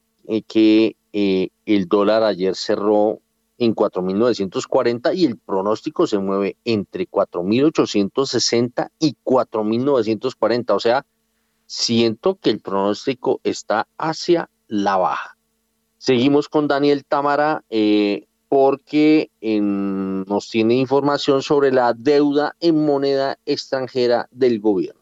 [0.48, 3.20] que el dólar ayer cerró
[3.56, 11.06] en 4.940 y el pronóstico se mueve entre 4.860 y 4.940, o sea,
[11.72, 15.38] siento que el pronóstico está hacia la baja.
[15.96, 24.28] Seguimos con Daniel Támara eh, porque nos tiene información sobre la deuda en moneda extranjera
[24.30, 25.01] del gobierno.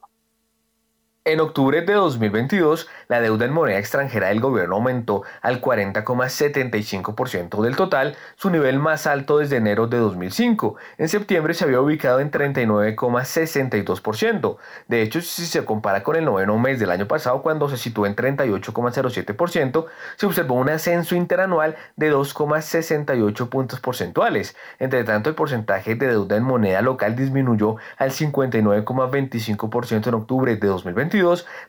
[1.30, 7.76] En octubre de 2022, la deuda en moneda extranjera del gobierno aumentó al 40,75% del
[7.76, 10.74] total, su nivel más alto desde enero de 2005.
[10.98, 14.56] En septiembre se había ubicado en 39,62%.
[14.88, 18.06] De hecho, si se compara con el noveno mes del año pasado, cuando se situó
[18.06, 19.86] en 38,07%,
[20.16, 24.56] se observó un ascenso interanual de 2,68 puntos porcentuales.
[24.80, 30.66] Entre tanto, el porcentaje de deuda en moneda local disminuyó al 59,25% en octubre de
[30.66, 31.19] 2022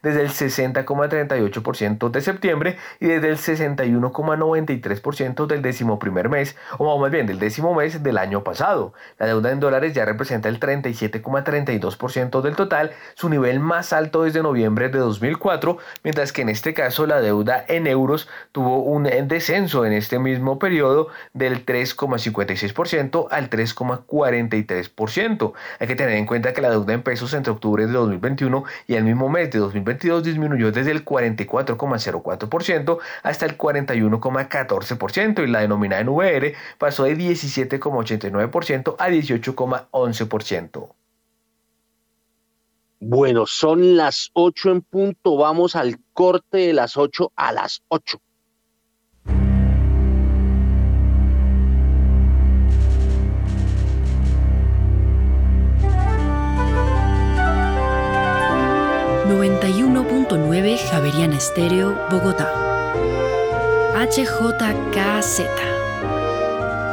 [0.02, 7.12] desde el 60,38% de septiembre y desde el 61,93% del décimo primer mes, o más
[7.12, 8.94] bien del décimo mes del año pasado.
[9.18, 14.42] La deuda en dólares ya representa el 37,32% del total, su nivel más alto desde
[14.42, 19.86] noviembre de 2004, mientras que en este caso la deuda en euros tuvo un descenso
[19.86, 25.54] en este mismo periodo del 3,56% al 3,43%.
[25.80, 28.96] Hay que tener en cuenta que la deuda en pesos entre octubre de 2021 y
[28.96, 36.02] el mismo mes de 2022 disminuyó desde el 44,04% hasta el 41,14% y la denominada
[36.02, 40.90] en VR pasó de 17,89% a 18,11%.
[43.04, 48.22] Bueno, son las 8 en punto, vamos al corte de las 8 a las 8.
[60.72, 62.50] 91.9 Javeriana Estéreo, Bogotá.
[63.94, 65.42] HJKZ.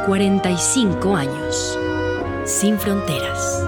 [0.05, 1.79] 45 años.
[2.43, 3.63] Sin fronteras.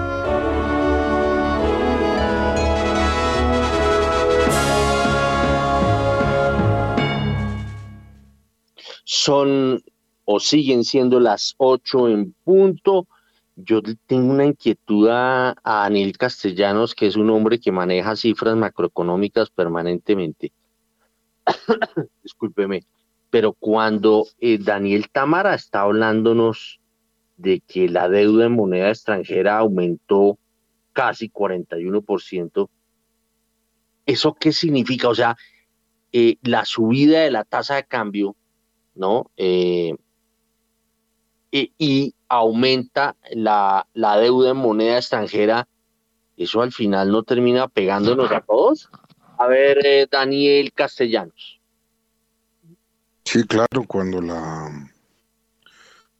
[9.04, 9.82] Son
[10.24, 13.06] o siguen siendo las 8 en punto
[13.56, 19.50] yo tengo una inquietud a, Daniel Castellanos, que es un hombre que maneja cifras macroeconómicas
[19.50, 20.52] permanentemente.
[22.22, 22.84] Discúlpeme,
[23.30, 26.80] pero cuando eh, Daniel Tamara está hablándonos
[27.36, 30.38] de que la deuda en moneda extranjera aumentó
[30.92, 32.68] casi 41%,
[34.06, 35.08] ¿eso qué significa?
[35.08, 35.36] O sea,
[36.12, 38.36] eh, la subida de la tasa de cambio,
[38.94, 39.30] ¿no?
[39.36, 39.94] Eh,
[41.52, 45.68] y aumenta la, deuda en moneda extranjera,
[46.36, 48.88] eso al final no termina pegándonos a todos.
[49.38, 51.60] A ver, eh, Daniel Castellanos.
[53.24, 54.90] Sí, claro, cuando la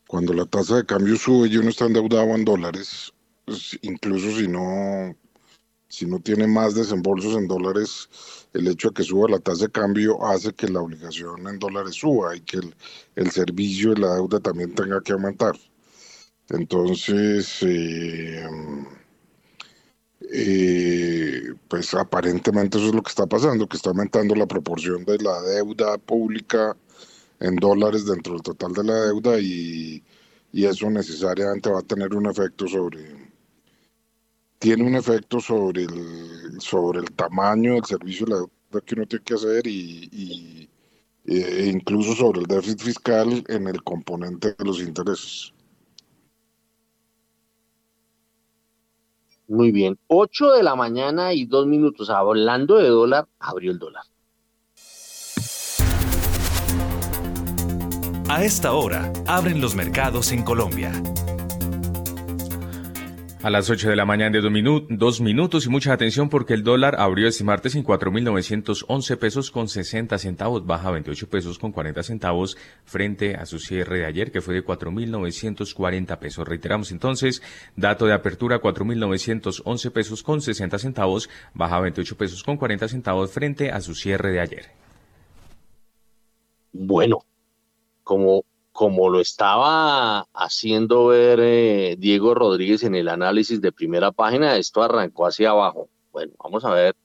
[0.07, 3.13] cuando la tasa de cambio sube y uno está endeudado en dólares,
[3.47, 5.17] pues, incluso si no
[5.93, 8.09] si no tiene más desembolsos en dólares,
[8.55, 11.97] el hecho de que suba la tasa de cambio hace que la obligación en dólares
[11.97, 12.75] suba y que el,
[13.15, 15.55] el servicio y la deuda también tenga que aumentar.
[16.49, 18.43] Entonces, eh,
[20.33, 25.19] eh, pues aparentemente eso es lo que está pasando, que está aumentando la proporción de
[25.19, 26.75] la deuda pública
[27.39, 30.03] en dólares dentro del total de la deuda y,
[30.53, 33.32] y eso necesariamente va a tener un efecto sobre
[34.63, 39.25] tiene un efecto sobre el sobre el tamaño del servicio la deuda que uno tiene
[39.25, 40.71] que hacer y,
[41.25, 45.53] e incluso sobre el déficit fiscal en el componente de los intereses.
[49.49, 52.09] Muy bien, 8 de la mañana y dos minutos.
[52.09, 54.05] Hablando de dólar, abrió el dólar.
[58.29, 60.93] A esta hora, abren los mercados en Colombia.
[63.43, 64.41] A las 8 de la mañana de
[64.89, 69.67] dos, minutos y mucha atención porque el dólar abrió este martes en 4.911 pesos con
[69.67, 74.41] 60 centavos, baja 28 pesos con 40 centavos frente a su cierre de ayer que
[74.41, 76.47] fue de 4.940 pesos.
[76.47, 77.43] Reiteramos entonces,
[77.75, 83.73] dato de apertura 4.911 pesos con 60 centavos, baja 28 pesos con 40 centavos frente
[83.73, 84.67] a su cierre de ayer.
[86.73, 87.25] Bueno,
[88.05, 94.57] como como lo estaba haciendo ver eh, Diego Rodríguez en el análisis de primera página,
[94.57, 95.89] esto arrancó hacia abajo.
[96.11, 96.97] Bueno, vamos a ver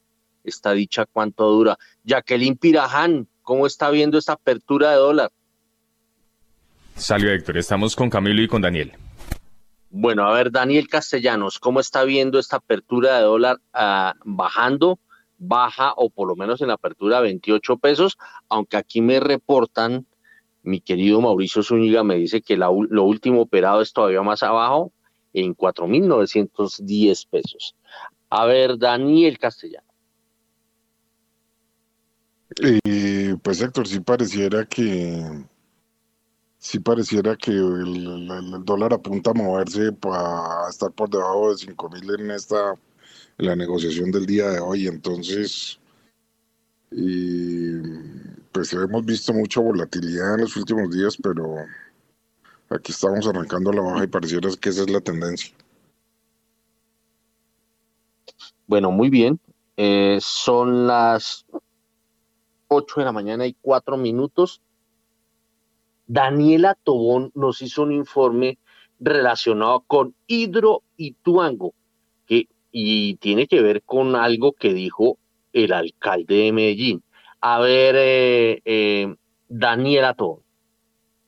[0.44, 1.78] esta dicha cuánto dura.
[2.04, 5.30] Jacqueline Piraján, ¿cómo está viendo esta apertura de dólar?
[6.96, 8.92] Salió Héctor, estamos con Camilo y con Daniel.
[9.90, 14.98] Bueno, a ver, Daniel Castellanos, ¿cómo está viendo esta apertura de dólar ah, bajando?
[15.38, 18.18] Baja o por lo menos en la apertura 28 pesos,
[18.48, 20.06] aunque aquí me reportan
[20.68, 24.92] mi querido Mauricio Zúñiga me dice que lo último operado es todavía más abajo,
[25.32, 27.74] en 4.910 pesos.
[28.30, 29.86] A ver, Daniel Castellano.
[32.62, 35.22] Eh, pues Héctor, sí pareciera que
[36.58, 42.30] sí pareciera que el, dólar apunta a moverse para estar por debajo de 5.000 en
[42.32, 42.74] esta
[43.36, 44.88] la negociación del día de hoy.
[44.88, 45.77] Entonces,
[46.90, 47.78] y
[48.52, 51.56] pues hemos visto mucha volatilidad en los últimos días, pero
[52.70, 55.54] aquí estamos arrancando la baja y pareciera que esa es la tendencia.
[58.66, 59.40] Bueno, muy bien.
[59.76, 61.46] Eh, son las
[62.68, 64.60] 8 de la mañana y 4 minutos.
[66.06, 68.58] Daniela Tobón nos hizo un informe
[68.98, 71.74] relacionado con Hidro y Tuango,
[72.26, 75.18] que, y tiene que ver con algo que dijo
[75.52, 77.02] el alcalde de Medellín.
[77.40, 79.14] A ver, eh, eh.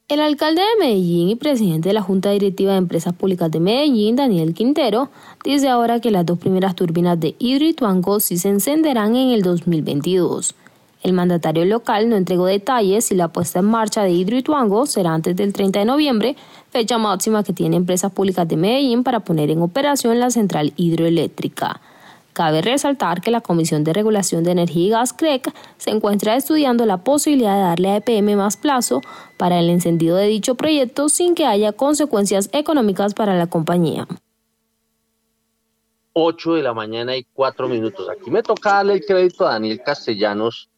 [0.09, 4.17] El alcalde de Medellín y presidente de la Junta Directiva de Empresas Públicas de Medellín,
[4.17, 5.09] Daniel Quintero,
[5.45, 10.55] dice ahora que las dos primeras turbinas de Hidroituango sí se encenderán en el 2022.
[11.03, 15.35] El mandatario local no entregó detalles si la puesta en marcha de Hidroituango será antes
[15.35, 16.37] del 30 de noviembre,
[16.71, 21.81] fecha máxima que tiene Empresas Públicas de Medellín para poner en operación la central hidroeléctrica.
[22.33, 26.87] Cabe resaltar que la Comisión de Regulación de Energía y Gas CREC se encuentra estudiando
[26.87, 29.01] la posibilidad de darle a EPM más plazo
[29.37, 34.07] para el encendido de dicho proyecto sin que haya consecuencias económicas para la compañía.
[36.13, 38.09] 8 de la mañana y 4 minutos.
[38.09, 40.69] Aquí me toca darle el crédito a Daniel Castellanos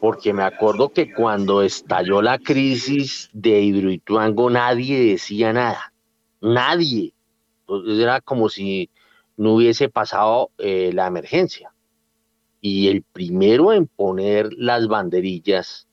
[0.00, 5.92] porque me acuerdo que cuando estalló la crisis de Hidroituango nadie decía nada.
[6.40, 7.12] Nadie.
[7.68, 8.88] era como si
[9.40, 11.72] no hubiese pasado eh, la emergencia.
[12.60, 15.88] Y el primero en poner las banderillas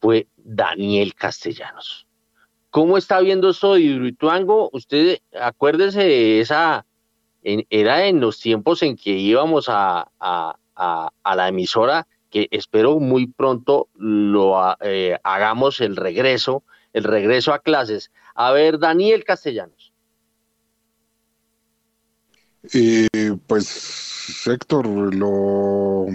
[0.00, 2.06] fue Daniel Castellanos.
[2.70, 4.70] ¿Cómo está viendo esto de Hidroituango?
[4.72, 6.86] Usted acuérdese de esa,
[7.42, 10.10] era en los tiempos en que íbamos a,
[10.78, 16.62] la emisora, que espero muy pronto lo eh, hagamos el regreso,
[16.94, 18.12] el regreso a clases.
[18.34, 19.77] A ver, Daniel Castellanos.
[22.72, 26.06] Y pues, Héctor, lo,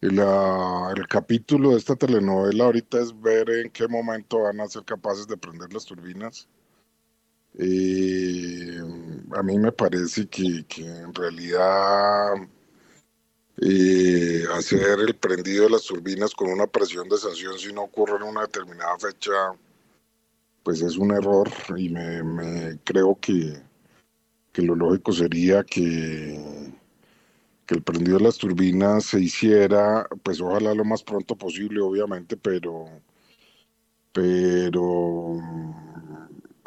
[0.00, 5.26] el capítulo de esta telenovela ahorita es ver en qué momento van a ser capaces
[5.26, 6.48] de prender las turbinas.
[7.58, 12.34] Y a mí me parece que, en realidad
[14.54, 18.22] hacer el prendido de las turbinas con una presión de sanción si no ocurre en
[18.22, 19.30] una determinada fecha,
[20.62, 23.60] pues es un error y me creo que
[24.52, 26.72] que lo lógico sería que,
[27.66, 32.36] que el prendido de las turbinas se hiciera, pues ojalá lo más pronto posible, obviamente,
[32.36, 32.86] pero,
[34.12, 35.36] pero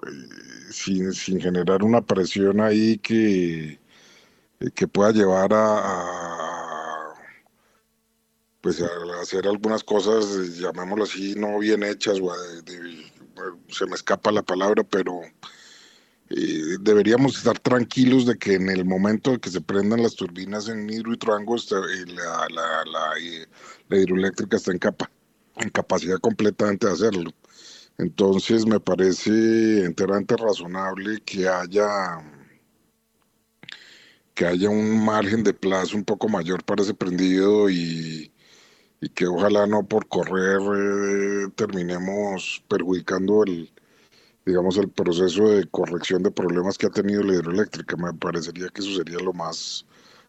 [0.07, 3.80] eh, sin, generar una presión ahí que,
[4.74, 7.14] que pueda llevar a,
[8.62, 8.88] pues a
[9.22, 12.34] hacer algunas cosas, llamémoslo así, no bien hechas, o
[13.70, 15.22] se me escapa la palabra, pero
[16.30, 20.68] eh, deberíamos estar tranquilos de que en el momento de que se prendan las turbinas
[20.69, 25.11] en Hidroituango, eh, la, la, la, hidroeléctrica está en capa,
[25.57, 27.31] en capacidad completamente de hacerlo.
[27.99, 32.22] Entonces me parece enteramente razonable que haya
[34.34, 38.34] que haya un margen de plazo un poco mayor para ese prendido y,
[39.02, 43.72] y que ojalá no por correr eh, terminemos perjudicando el,
[44.46, 47.98] digamos, el proceso de corrección de problemas que ha tenido la hidroeléctrica.
[47.98, 49.86] Me parecería que eso sería lo más,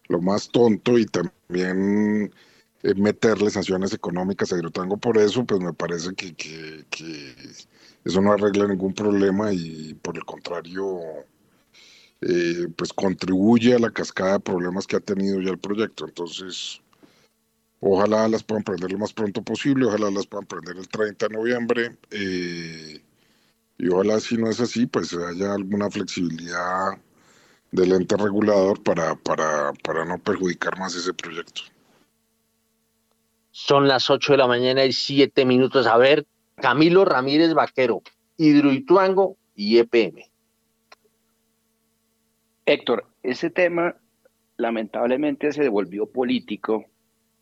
[0.07, 2.33] lo más tonto y también
[2.83, 7.35] eh, meterle sanciones económicas a Hidrotango por eso, pues me parece que, que,
[8.05, 10.99] eso no arregla ningún problema y por el contrario,
[12.21, 16.05] eh, pues contribuye a la cascada de problemas que ha tenido ya el proyecto.
[16.05, 16.81] Entonces,
[17.79, 21.35] ojalá las puedan prender lo más pronto posible, ojalá las puedan prender el 30 de
[21.35, 21.97] noviembre.
[22.11, 23.01] Eh,
[23.77, 26.97] y ojalá si no es así, pues haya alguna flexibilidad
[27.71, 31.61] del ente regulador para, para, para no perjudicar más ese proyecto.
[33.51, 35.85] Son las 8 de la mañana y 7 minutos.
[35.87, 36.25] A ver,
[36.55, 38.01] Camilo Ramírez Vaquero,
[38.37, 40.23] Hidroituango y EPM.
[42.65, 43.95] Héctor, ese tema
[44.57, 46.85] lamentablemente se volvió político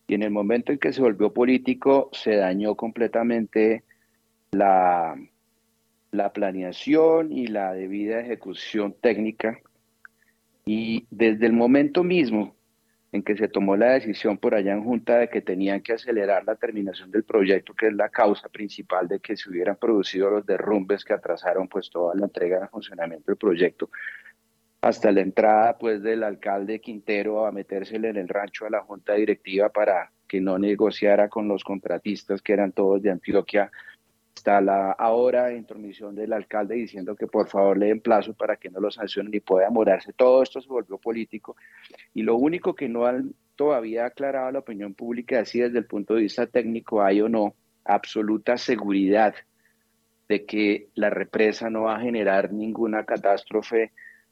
[0.07, 3.83] y en el momento en que se volvió político se dañó completamente
[4.51, 5.15] la,
[6.15, 9.59] la planeación y la debida ejecución técnica.
[10.65, 12.55] Y desde el momento mismo
[13.11, 16.43] en que se tomó la decisión por allá en Junta de que tenían que acelerar
[16.45, 20.45] la terminación del proyecto, que es la causa principal de que se hubieran producido los
[20.45, 23.89] derrumbes que atrasaron pues toda la entrega de funcionamiento del proyecto,
[24.81, 29.13] hasta la entrada pues del alcalde Quintero a metérsele en el rancho a la Junta
[29.13, 33.71] Directiva para que no negociara con los contratistas que eran todos de Antioquia
[34.35, 38.69] está la ahora intromisión del alcalde diciendo que por favor le den plazo para que
[38.69, 40.13] no lo sancionen y pueda morarse.
[40.13, 41.55] Todo esto se volvió político
[42.13, 45.85] y lo único que no han todavía aclarado la opinión pública es si desde el
[45.85, 47.55] punto de vista técnico hay o no
[47.85, 49.33] absoluta seguridad
[50.27, 53.91] de que la represa no va a generar ninguna catástrofe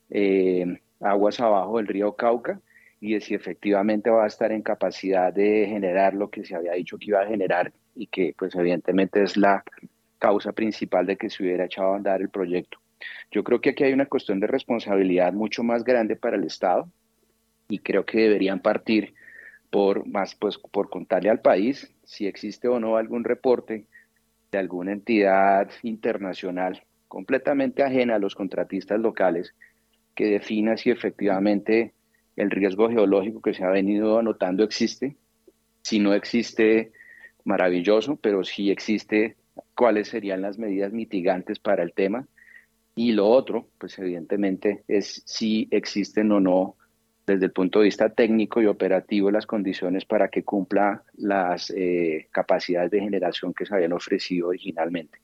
[0.09, 2.59] eh, aguas abajo del río Cauca
[2.99, 6.73] y de si efectivamente va a estar en capacidad de generar lo que se había
[6.73, 9.63] dicho que iba a generar y que pues evidentemente es la
[10.23, 12.77] causa principal de que se hubiera echado a andar el proyecto.
[13.29, 16.89] Yo creo que aquí hay una cuestión de responsabilidad mucho más grande para el Estado
[17.67, 19.15] y creo que deberían partir
[19.69, 23.85] por más pues por contarle al país si existe o no algún reporte
[24.49, 29.53] de alguna entidad internacional completamente ajena a los contratistas locales
[30.15, 31.91] que defina si efectivamente
[32.37, 35.17] el riesgo geológico que se ha venido anotando existe.
[35.81, 36.93] Si no existe,
[37.43, 39.35] maravilloso, pero si existe
[39.75, 42.27] cuáles serían las medidas mitigantes para el tema.
[42.95, 46.75] Y lo otro, pues evidentemente, es si existen o no,
[47.25, 52.27] desde el punto de vista técnico y operativo, las condiciones para que cumpla las eh,
[52.31, 55.19] capacidades de generación que se habían ofrecido originalmente.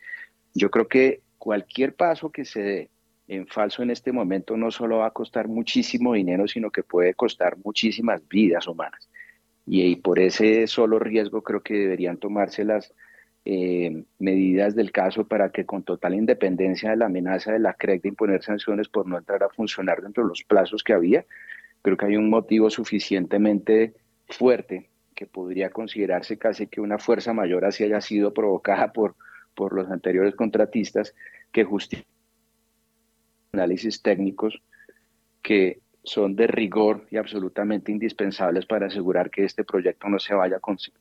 [0.53, 2.89] Yo creo que cualquier paso que se dé
[3.27, 7.13] en falso en este momento no solo va a costar muchísimo dinero, sino que puede
[7.13, 9.07] costar muchísimas vidas humanas.
[9.67, 12.91] Y, y por ese solo riesgo creo que deberían tomarse las
[13.45, 18.01] eh, medidas del caso para que con total independencia de la amenaza de la CREC
[18.03, 21.25] de imponer sanciones por no entrar a funcionar dentro de los plazos que había,
[21.81, 23.93] creo que hay un motivo suficientemente
[24.27, 29.15] fuerte que podría considerarse casi que una fuerza mayor así haya sido provocada por,
[29.55, 31.15] por los anteriores contratistas
[31.51, 32.07] que justifica
[33.51, 34.61] análisis técnicos
[35.41, 40.59] que son de rigor y absolutamente indispensables para asegurar que este proyecto no se vaya,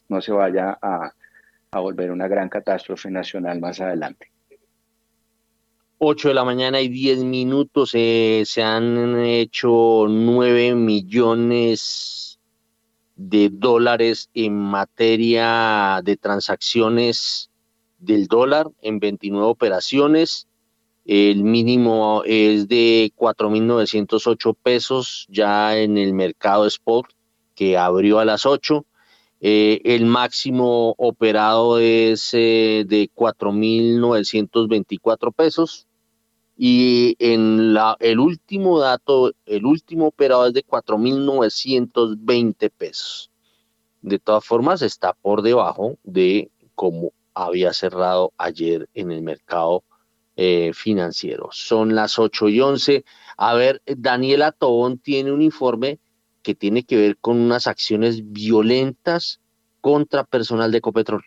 [0.08, 1.12] no se vaya a,
[1.70, 4.30] a volver una gran catástrofe nacional más adelante.
[5.98, 12.38] 8 de la mañana y 10 minutos eh, se han hecho 9 millones
[13.16, 17.50] de dólares en materia de transacciones
[17.98, 20.46] del dólar en 29 operaciones.
[21.04, 27.06] El mínimo es de 4.908 pesos ya en el mercado spot
[27.56, 28.84] que abrió a las 8
[29.40, 35.86] eh, el máximo operado es eh, de 4.924 pesos
[36.56, 43.30] y en la, el último dato, el último operado es de 4.920 pesos.
[44.02, 49.84] De todas formas, está por debajo de cómo había cerrado ayer en el mercado
[50.34, 51.50] eh, financiero.
[51.52, 53.04] Son las 8 y 11.
[53.36, 56.00] A ver, Daniela Tobón tiene un informe
[56.42, 59.40] que tiene que ver con unas acciones violentas
[59.80, 61.24] contra personal de Ecopetrol.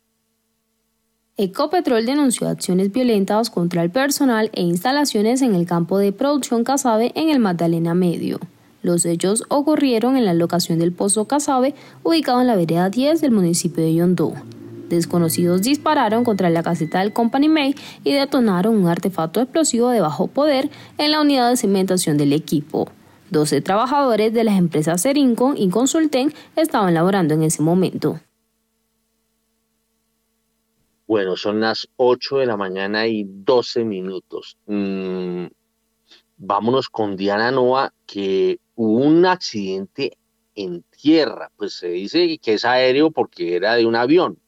[1.38, 7.12] Ecopetrol denunció acciones violentas contra el personal e instalaciones en el campo de producción Casabe
[7.16, 8.40] en el Magdalena Medio.
[8.84, 11.74] Los hechos ocurrieron en la locación del Pozo Casabe,
[12.04, 14.34] ubicado en la vereda 10 del municipio de Yondó.
[14.90, 20.28] Desconocidos dispararon contra la caseta del Company May y detonaron un artefacto explosivo de bajo
[20.28, 22.92] poder en la unidad de cimentación del equipo.
[23.32, 28.20] 12 trabajadores de las empresas Serincon y Consulten estaban laborando en ese momento.
[31.08, 34.58] Bueno, son las 8 de la mañana y 12 minutos.
[34.66, 35.46] Mm,
[36.38, 40.18] vámonos con Diana Noa, que hubo un accidente
[40.56, 41.52] en tierra.
[41.56, 44.40] Pues se dice que es aéreo porque era de un avión,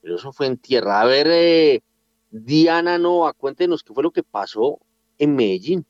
[0.00, 1.00] pero eso fue en tierra.
[1.00, 1.82] A ver, eh,
[2.30, 4.78] Diana Noa, cuéntenos qué fue lo que pasó
[5.18, 5.86] en Medellín.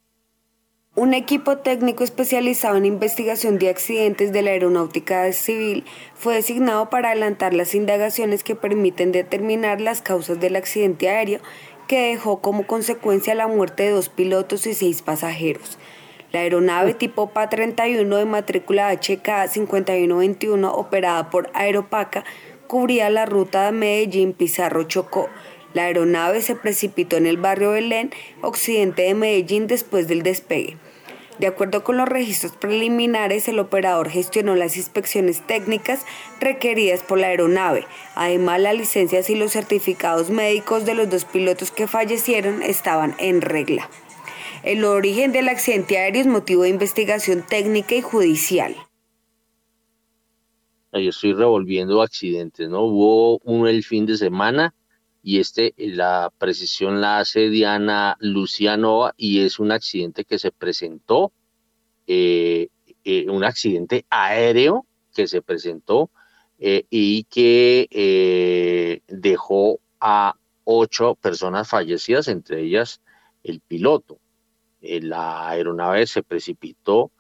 [0.95, 7.09] Un equipo técnico especializado en investigación de accidentes de la aeronáutica civil fue designado para
[7.09, 11.41] adelantar las indagaciones que permiten determinar las causas del accidente aéreo
[11.89, 15.79] que dejó como consecuencia la muerte de dos pilotos y seis pasajeros.
[16.31, 22.23] La aeronave tipo PA-31 de matrícula HK 5121 operada por Aeropaca
[22.67, 25.31] cubría la ruta de Medellín-Pizarro-Chocó.
[25.75, 28.11] La aeronave se precipitó en el barrio Belén,
[28.43, 30.77] occidente de Medellín, después del despegue.
[31.39, 36.05] De acuerdo con los registros preliminares, el operador gestionó las inspecciones técnicas
[36.41, 37.87] requeridas por la aeronave.
[38.15, 43.41] Además, las licencias y los certificados médicos de los dos pilotos que fallecieron estaban en
[43.41, 43.89] regla.
[44.63, 48.77] El origen del accidente aéreo es motivo de investigación técnica y judicial.
[50.93, 52.83] Yo estoy revolviendo accidentes, ¿no?
[52.83, 54.75] Hubo uno el fin de semana
[55.23, 61.33] y este, la precisión la hace Diana Lucianova y es un accidente que se presentó,
[62.09, 62.69] eh,
[63.05, 64.85] eh, un accidente aéreo
[65.15, 66.11] que se presentó
[66.59, 70.35] eh, y que dejó a
[70.65, 73.01] ocho personas fallecidas, entre ellas
[73.45, 74.19] el piloto.
[74.81, 77.13] la aeronave se precipitó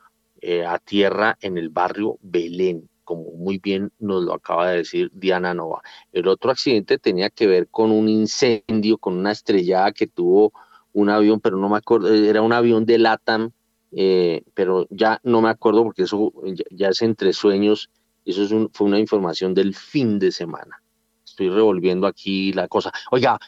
[0.67, 5.55] a tierra en el barrio Belén como muy bien nos lo acaba de decir Diana
[5.55, 5.83] Nova.
[6.13, 10.53] El otro accidente tenía que ver con un incendio, con una estrellada que tuvo
[10.93, 13.51] un avión, pero no me acuerdo, era un avión de LATAM,
[13.93, 16.33] eh, pero ya no me acuerdo porque eso
[16.71, 17.91] ya, es entre sueños,
[18.25, 20.83] eso es fue una información del fin de semana.
[21.25, 22.93] Estoy revolviendo aquí la cosa.
[23.11, 23.39] Oiga,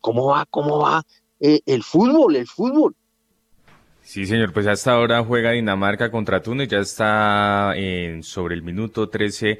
[0.00, 0.46] ¿cómo va?
[0.48, 1.02] ¿Cómo va?
[1.38, 2.96] Eh, el fútbol, el fútbol.
[4.06, 9.08] Sí, señor, pues hasta ahora juega Dinamarca contra Túnez, ya está en, sobre el minuto
[9.08, 9.58] 13,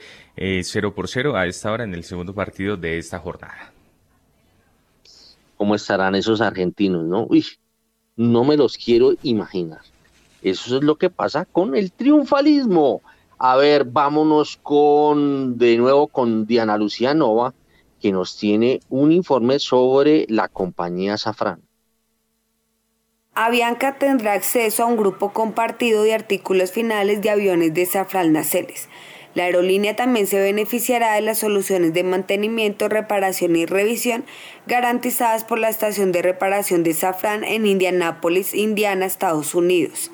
[0.63, 3.73] 0 eh, por 0, a esta hora en el segundo partido de esta jornada.
[5.57, 7.27] ¿Cómo estarán esos argentinos, no?
[7.29, 7.45] Uy,
[8.15, 9.81] no me los quiero imaginar.
[10.43, 13.03] Eso es lo que pasa con el triunfalismo.
[13.39, 17.53] A ver, vámonos con, de nuevo con Diana Lucía Nova,
[18.01, 21.66] que nos tiene un informe sobre la compañía Safran.
[23.39, 28.89] Avianca tendrá acceso a un grupo compartido de artículos finales de aviones de Safran Naceles.
[29.35, 34.25] La aerolínea también se beneficiará de las soluciones de mantenimiento, reparación y revisión
[34.67, 40.11] garantizadas por la estación de reparación de Safran en Indianápolis, Indiana, Estados Unidos.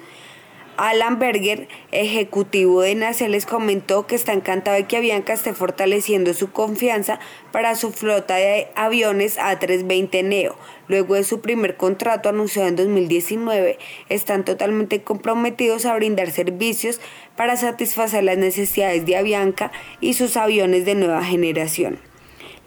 [0.76, 2.94] Alan Berger, ejecutivo de
[3.28, 7.20] les comentó que está encantado de que Avianca esté fortaleciendo su confianza
[7.52, 10.56] para su flota de aviones A320 Neo.
[10.88, 13.78] Luego de su primer contrato anunciado en 2019,
[14.08, 17.00] están totalmente comprometidos a brindar servicios
[17.36, 22.11] para satisfacer las necesidades de Avianca y sus aviones de nueva generación.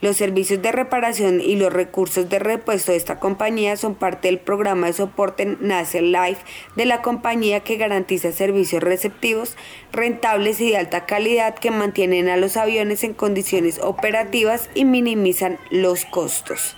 [0.02, 4.38] Los servicios de reparación y los recursos de repuesto de esta compañía son parte del
[4.38, 6.44] programa de soporte Nacer Life
[6.76, 9.56] de la compañía que garantiza servicios receptivos,
[9.92, 15.58] rentables y de alta calidad que mantienen a los aviones en condiciones operativas y minimizan
[15.70, 16.76] los costos.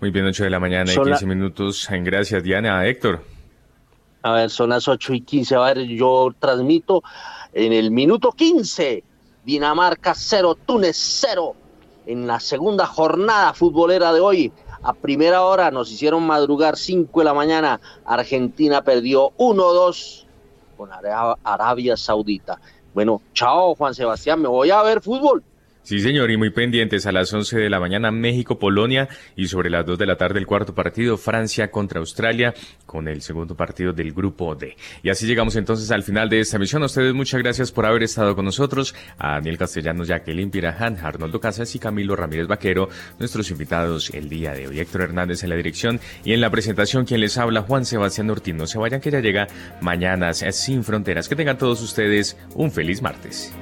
[0.00, 1.86] Muy bien, 8 de la mañana y 15 minutos.
[1.90, 2.86] Gracias, Diana.
[2.86, 3.22] Héctor.
[4.22, 5.56] A ver, son las 8 y 15.
[5.56, 7.02] A ver, yo transmito
[7.52, 9.04] en el minuto 15.
[9.44, 11.56] Dinamarca 0, Túnez 0
[12.06, 14.52] en la segunda jornada futbolera de hoy.
[14.82, 17.80] A primera hora nos hicieron madrugar 5 de la mañana.
[18.04, 20.26] Argentina perdió 1-2
[20.76, 20.90] con
[21.44, 22.60] Arabia Saudita.
[22.92, 25.42] Bueno, chao Juan Sebastián, me voy a ver fútbol.
[25.84, 29.06] Sí, señor, y muy pendientes a las 11 de la mañana México-Polonia
[29.36, 32.54] y sobre las 2 de la tarde el cuarto partido Francia contra Australia
[32.86, 34.78] con el segundo partido del grupo D.
[35.02, 36.82] Y así llegamos entonces al final de esta misión.
[36.84, 38.94] A ustedes muchas gracias por haber estado con nosotros.
[39.18, 42.88] A Daniel Castellanos, Jacqueline Pirajan, Arnoldo Casas y Camilo Ramírez Vaquero,
[43.18, 44.80] nuestros invitados el día de hoy.
[44.80, 48.54] Héctor Hernández en la dirección y en la presentación quien les habla Juan Sebastián Ortiz.
[48.54, 49.48] No se vayan que ya llega
[49.82, 51.28] Mañanas sin Fronteras.
[51.28, 53.52] Que tengan todos ustedes un feliz martes.